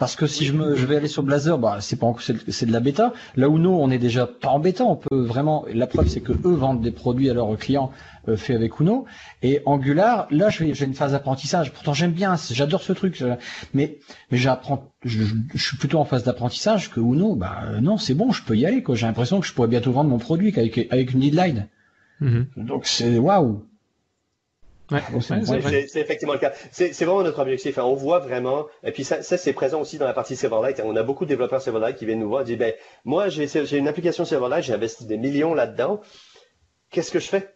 Parce 0.00 0.16
que 0.16 0.26
si 0.26 0.46
je, 0.46 0.54
me, 0.54 0.76
je 0.76 0.86
vais 0.86 0.96
aller 0.96 1.08
sur 1.08 1.22
Blazor, 1.22 1.58
bah, 1.58 1.76
c'est 1.80 1.96
pas 1.96 2.10
c'est 2.18 2.64
de 2.64 2.72
la 2.72 2.80
bêta. 2.80 3.12
Là 3.36 3.50
où 3.50 3.58
nous, 3.58 3.68
on 3.68 3.90
est 3.90 3.98
déjà 3.98 4.26
pas 4.26 4.48
en 4.48 4.58
bêta, 4.58 4.82
on 4.82 4.96
peut 4.96 5.20
vraiment. 5.20 5.66
La 5.74 5.86
preuve, 5.86 6.08
c'est 6.08 6.22
que 6.22 6.32
eux 6.32 6.54
vendent 6.54 6.80
des 6.80 6.90
produits 6.90 7.28
à 7.28 7.34
leurs 7.34 7.54
clients 7.58 7.92
euh, 8.26 8.38
faits 8.38 8.56
avec 8.56 8.80
Uno. 8.80 9.04
Et 9.42 9.60
Angular, 9.66 10.26
là, 10.30 10.48
j'ai 10.48 10.84
une 10.84 10.94
phase 10.94 11.12
d'apprentissage. 11.12 11.70
Pourtant, 11.70 11.92
j'aime 11.92 12.12
bien, 12.12 12.34
j'adore 12.50 12.80
ce 12.80 12.94
truc. 12.94 13.22
Mais, 13.74 13.98
mais 14.30 14.38
j'apprends. 14.38 14.90
Je, 15.04 15.22
suis 15.56 15.76
plutôt 15.76 15.98
en 15.98 16.06
phase 16.06 16.24
d'apprentissage 16.24 16.90
que 16.90 17.00
Uno. 17.00 17.34
Bah 17.34 17.64
non, 17.82 17.98
c'est 17.98 18.14
bon, 18.14 18.32
je 18.32 18.42
peux 18.42 18.56
y 18.56 18.64
aller. 18.64 18.82
J'ai 18.94 19.06
l'impression 19.06 19.38
que 19.38 19.46
je 19.46 19.52
pourrais 19.52 19.68
bientôt 19.68 19.92
vendre 19.92 20.08
mon 20.08 20.18
produit 20.18 20.48
avec, 20.56 20.88
avec 20.90 21.12
une 21.12 21.20
deadline. 21.20 21.68
Mm-hmm. 22.22 22.44
Donc 22.56 22.86
c'est 22.86 23.18
waouh. 23.18 23.66
Ouais, 24.90 25.86
c'est 25.88 26.00
effectivement 26.00 26.32
le 26.32 26.38
cas. 26.38 26.52
C'est 26.72 26.92
vraiment 27.04 27.22
notre 27.22 27.38
objectif. 27.40 27.78
Hein. 27.78 27.84
On 27.84 27.94
voit 27.94 28.18
vraiment, 28.18 28.66
et 28.82 28.92
puis 28.92 29.04
ça, 29.04 29.22
ça 29.22 29.36
c'est 29.36 29.52
présent 29.52 29.80
aussi 29.80 29.98
dans 29.98 30.06
la 30.06 30.14
partie 30.14 30.36
Silverlight. 30.36 30.80
On 30.84 30.96
a 30.96 31.02
beaucoup 31.02 31.24
de 31.24 31.28
développeurs 31.28 31.62
Silverlight 31.62 31.96
qui 31.96 32.06
viennent 32.06 32.20
nous 32.20 32.28
voir 32.28 32.42
et 32.42 32.44
disent, 32.44 32.58
ben, 32.58 32.72
moi, 33.04 33.28
j'ai 33.28 33.76
une 33.76 33.88
application 33.88 34.24
Silverlight, 34.24 34.64
j'ai 34.64 34.74
investi 34.74 35.06
des 35.06 35.16
millions 35.16 35.54
là-dedans. 35.54 36.00
Qu'est-ce 36.90 37.12
que 37.12 37.20
je 37.20 37.28
fais? 37.28 37.54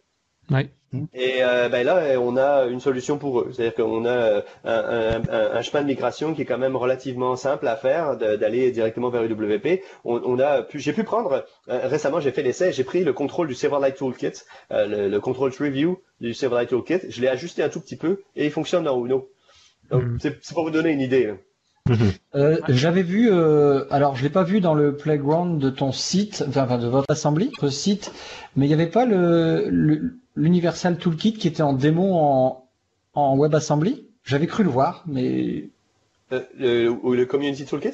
Ouais. 0.51 0.69
Et 1.13 1.43
euh, 1.43 1.69
ben 1.69 1.85
là, 1.85 2.21
on 2.21 2.37
a 2.37 2.67
une 2.67 2.81
solution 2.81 3.19
pour 3.19 3.41
eux. 3.41 3.51
C'est-à-dire 3.53 3.75
qu'on 3.75 4.05
a 4.05 4.43
un, 4.65 4.75
un, 4.75 5.23
un, 5.29 5.63
chemin 5.63 5.83
de 5.83 5.89
migration 5.89 6.35
qui 6.35 6.43
est 6.43 6.45
quand 6.45 6.59
même 6.59 6.77
relativement 6.77 7.37
simple 7.37 7.67
à 7.67 7.77
faire, 7.77 8.17
d'aller 8.17 8.71
directement 8.71 9.11
vers 9.11 9.25
UWP. 9.25 9.83
On, 10.05 10.21
on 10.25 10.39
a 10.39 10.63
pu, 10.63 10.79
j'ai 10.79 10.93
pu 10.93 11.05
prendre 11.05 11.45
euh, 11.69 11.89
récemment, 11.89 12.21
j'ai 12.21 12.31
fait 12.31 12.43
l'essai, 12.43 12.73
j'ai 12.73 12.85
pris 12.85 13.05
le 13.05 13.13
contrôle 13.13 13.49
du 13.49 13.55
Silverlight 13.55 13.97
Toolkit, 13.97 14.43
euh, 14.71 14.87
le, 14.87 15.09
le 15.09 15.21
control 15.21 15.51
review 15.59 16.01
du 16.21 16.35
Silverlight 16.35 16.69
Toolkit. 16.69 17.11
Je 17.11 17.21
l'ai 17.21 17.29
ajusté 17.29 17.63
un 17.63 17.69
tout 17.69 17.81
petit 17.81 17.97
peu 17.97 18.23
et 18.37 18.45
il 18.45 18.51
fonctionne 18.51 18.85
dans 18.85 19.05
Uno. 19.05 19.29
Donc 19.91 20.05
mm. 20.05 20.19
c'est 20.21 20.55
pour 20.55 20.65
vous 20.65 20.71
donner 20.71 20.91
une 20.91 21.01
idée. 21.01 21.35
Euh, 22.35 22.59
J'avais 22.69 23.03
vu, 23.03 23.31
euh, 23.31 23.85
alors 23.91 24.17
je 24.17 24.23
l'ai 24.23 24.31
pas 24.31 24.43
vu 24.43 24.63
dans 24.63 24.73
le 24.73 24.97
playground 24.97 25.61
de 25.61 25.69
ton 25.69 25.93
site, 25.93 26.43
enfin 26.49 26.79
de 26.79 26.87
votre 26.87 27.11
assembly, 27.11 27.51
votre 27.61 27.73
site, 27.73 28.11
mais 28.57 28.65
il 28.65 28.69
n'y 28.69 28.75
avait 28.75 28.87
pas 28.87 29.05
le, 29.05 29.69
le 29.69 30.17
l'Universal 30.35 30.97
Toolkit 30.97 31.35
qui 31.35 31.47
était 31.47 31.63
en 31.63 31.75
démo 31.75 32.15
en, 32.15 32.67
en 33.13 33.37
WebAssembly. 33.37 34.07
J'avais 34.25 34.47
cru 34.47 34.65
le 34.65 34.71
voir, 34.71 35.05
mais... 35.07 35.69
Euh, 36.33 36.41
le, 36.59 37.15
le 37.15 37.27
Community 37.27 37.67
Toolkit? 37.67 37.93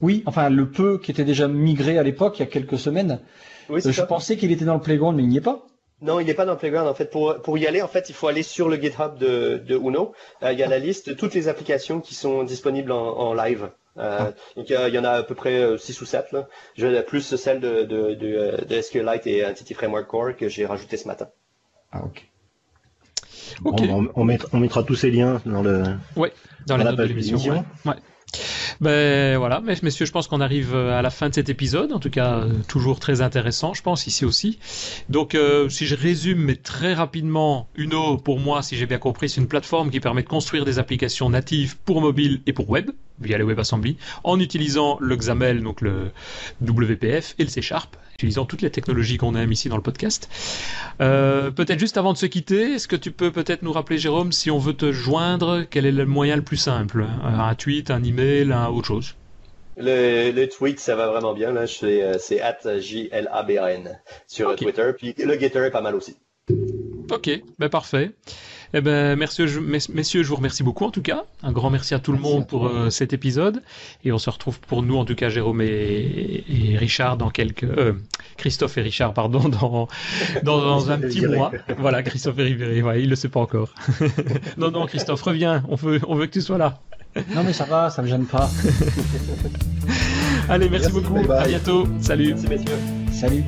Oui, 0.00 0.24
enfin 0.26 0.50
le 0.50 0.68
peu 0.68 0.98
qui 0.98 1.12
était 1.12 1.24
déjà 1.24 1.46
migré 1.46 1.96
à 1.96 2.02
l'époque, 2.02 2.38
il 2.38 2.40
y 2.40 2.42
a 2.42 2.46
quelques 2.46 2.78
semaines. 2.78 3.20
Oui, 3.70 3.80
euh, 3.86 3.92
je 3.92 4.02
pensais 4.02 4.36
qu'il 4.36 4.50
était 4.50 4.64
dans 4.64 4.74
le 4.74 4.80
Playground, 4.80 5.16
mais 5.16 5.22
il 5.22 5.28
n'y 5.28 5.36
est 5.38 5.40
pas. 5.40 5.64
Non, 6.00 6.20
il 6.20 6.26
n'est 6.26 6.34
pas 6.34 6.44
dans 6.44 6.52
le 6.52 6.58
Playground. 6.58 6.88
En 6.88 6.94
fait, 6.94 7.10
pour, 7.10 7.42
pour 7.42 7.58
y 7.58 7.66
aller, 7.66 7.82
en 7.82 7.88
fait, 7.88 8.08
il 8.08 8.14
faut 8.14 8.28
aller 8.28 8.42
sur 8.42 8.68
le 8.68 8.76
GitHub 8.76 9.18
de, 9.18 9.60
de 9.66 9.76
Uno. 9.76 10.12
Euh, 10.42 10.52
il 10.52 10.58
y 10.58 10.62
a 10.62 10.68
la 10.68 10.78
liste 10.78 11.08
de 11.08 11.14
toutes 11.14 11.34
les 11.34 11.48
applications 11.48 12.00
qui 12.00 12.14
sont 12.14 12.44
disponibles 12.44 12.92
en, 12.92 13.16
en 13.16 13.34
live. 13.34 13.70
Euh, 13.98 14.18
ah. 14.20 14.32
Donc 14.56 14.70
il 14.70 14.94
y, 14.94 14.98
en 14.98 15.04
a 15.04 15.10
à 15.10 15.22
peu 15.24 15.34
près 15.34 15.76
6 15.76 16.00
ou 16.00 16.04
7 16.04 16.30
là. 16.30 16.46
Je, 16.76 17.00
plus 17.02 17.34
celle 17.34 17.58
de, 17.58 17.82
de, 17.82 18.14
de, 18.14 18.64
de 18.64 18.80
SQLite 18.80 19.26
et 19.26 19.44
Entity 19.44 19.74
Framework 19.74 20.06
Core 20.06 20.36
que 20.36 20.48
j'ai 20.48 20.66
rajouté 20.66 20.96
ce 20.96 21.08
matin. 21.08 21.28
Ah, 21.90 22.04
ok. 22.04 22.28
On, 23.64 24.08
on, 24.14 24.58
mettra, 24.60 24.82
tous 24.84 24.94
ces 24.94 25.10
liens 25.10 25.40
dans 25.46 25.62
le. 25.62 25.82
Ouais, 26.16 26.32
dans, 26.66 26.76
la, 26.76 26.84
note 26.84 26.96
de 26.96 27.04
l'émission. 27.04 27.64
Ouais. 27.84 27.94
Ben 28.80 29.36
voilà, 29.38 29.60
messieurs, 29.60 30.06
je 30.06 30.12
pense 30.12 30.28
qu'on 30.28 30.40
arrive 30.40 30.74
à 30.76 31.02
la 31.02 31.10
fin 31.10 31.28
de 31.28 31.34
cet 31.34 31.48
épisode. 31.48 31.92
En 31.92 31.98
tout 31.98 32.10
cas, 32.10 32.38
euh, 32.38 32.52
toujours 32.68 33.00
très 33.00 33.22
intéressant, 33.22 33.74
je 33.74 33.82
pense, 33.82 34.06
ici 34.06 34.24
aussi. 34.24 34.60
Donc, 35.08 35.34
euh, 35.34 35.68
si 35.68 35.86
je 35.86 35.96
résume, 35.96 36.38
mais 36.38 36.54
très 36.54 36.94
rapidement, 36.94 37.68
Uno, 37.74 38.18
pour 38.18 38.38
moi, 38.38 38.62
si 38.62 38.76
j'ai 38.76 38.86
bien 38.86 38.98
compris, 38.98 39.28
c'est 39.28 39.40
une 39.40 39.48
plateforme 39.48 39.90
qui 39.90 39.98
permet 39.98 40.22
de 40.22 40.28
construire 40.28 40.64
des 40.64 40.78
applications 40.78 41.28
natives 41.28 41.76
pour 41.76 42.00
mobile 42.00 42.40
et 42.46 42.52
pour 42.52 42.70
web, 42.70 42.90
via 43.20 43.36
le 43.36 43.44
WebAssembly, 43.44 43.96
en 44.22 44.38
utilisant 44.38 44.96
le 45.00 45.16
XAML, 45.16 45.62
donc 45.62 45.80
le 45.80 46.12
WPF, 46.60 47.34
et 47.38 47.42
le 47.42 47.50
C 47.50 47.62
Sharp, 47.62 47.96
utilisant 48.18 48.46
toutes 48.46 48.62
les 48.62 48.70
technologies 48.70 49.16
qu'on 49.16 49.36
aime 49.36 49.52
ici 49.52 49.68
dans 49.68 49.76
le 49.76 49.82
podcast. 49.82 50.28
Euh, 51.00 51.52
peut-être 51.52 51.78
juste 51.78 51.96
avant 51.96 52.12
de 52.12 52.18
se 52.18 52.26
quitter, 52.26 52.72
est-ce 52.72 52.88
que 52.88 52.96
tu 52.96 53.12
peux 53.12 53.30
peut-être 53.30 53.62
nous 53.62 53.70
rappeler, 53.70 53.96
Jérôme, 53.96 54.32
si 54.32 54.50
on 54.50 54.58
veut 54.58 54.74
te 54.74 54.90
joindre, 54.90 55.64
quel 55.70 55.86
est 55.86 55.92
le 55.92 56.04
moyen 56.04 56.34
le 56.34 56.42
plus 56.42 56.56
simple? 56.56 57.06
Un 57.22 57.54
tweet, 57.54 57.92
un 57.92 58.02
email, 58.02 58.50
un 58.50 58.66
autre 58.66 58.88
chose? 58.88 59.14
Le, 59.76 60.46
tweet, 60.46 60.80
ça 60.80 60.96
va 60.96 61.06
vraiment 61.06 61.32
bien. 61.32 61.52
Là, 61.52 61.68
c'est 61.68 62.02
euh, 62.02 62.42
at 62.42 62.80
J-L-A-B-A-N 62.80 64.00
sur 64.26 64.56
Twitter. 64.56 64.90
Puis 64.98 65.14
le 65.16 65.38
Getter 65.38 65.60
est 65.60 65.70
pas 65.70 65.80
mal 65.80 65.94
aussi. 65.94 66.16
Ok, 67.12 67.30
ben 67.60 67.68
parfait. 67.68 68.10
Eh 68.74 68.80
ben, 68.82 69.16
merci, 69.16 69.42
messieurs, 69.94 70.22
je 70.22 70.28
vous 70.28 70.36
remercie 70.36 70.62
beaucoup 70.62 70.84
en 70.84 70.90
tout 70.90 71.00
cas. 71.00 71.24
Un 71.42 71.52
grand 71.52 71.70
merci 71.70 71.94
à 71.94 71.98
tout 71.98 72.12
le 72.12 72.18
monde 72.18 72.46
pour 72.46 72.66
euh, 72.66 72.90
cet 72.90 73.12
épisode. 73.12 73.62
Et 74.04 74.12
on 74.12 74.18
se 74.18 74.28
retrouve 74.28 74.60
pour 74.60 74.82
nous, 74.82 74.96
en 74.96 75.04
tout 75.04 75.14
cas, 75.14 75.30
Jérôme 75.30 75.62
et, 75.62 76.44
Richard, 76.78 77.16
dans 77.16 77.30
quelques. 77.30 77.64
Euh, 77.64 77.94
Christophe 78.36 78.76
et 78.78 78.82
Richard, 78.82 79.14
pardon, 79.14 79.48
dans, 79.48 79.88
dans, 80.42 80.90
un 80.90 80.98
petit 80.98 81.26
mois. 81.26 81.50
Voilà, 81.78 82.02
Christophe 82.02 82.38
et 82.38 82.44
Ribéry, 82.44 82.82
ouais, 82.82 83.02
il 83.02 83.08
le 83.08 83.16
sait 83.16 83.28
pas 83.28 83.40
encore. 83.40 83.70
non, 84.58 84.70
non, 84.70 84.86
Christophe, 84.86 85.22
reviens, 85.22 85.62
on 85.68 85.74
veut, 85.74 86.00
on 86.06 86.14
veut 86.14 86.26
que 86.26 86.32
tu 86.32 86.42
sois 86.42 86.58
là. 86.58 86.78
Non, 87.34 87.42
mais 87.42 87.52
ça 87.52 87.64
va, 87.64 87.90
ça 87.90 88.02
me 88.02 88.06
gêne 88.06 88.26
pas. 88.26 88.50
Allez, 90.48 90.68
merci, 90.68 90.92
beaucoup. 90.92 91.18
À 91.30 91.46
bientôt. 91.46 91.86
Salut. 92.00 92.34
Merci, 92.34 92.48
messieurs. 92.48 92.78
Salut. 93.12 93.44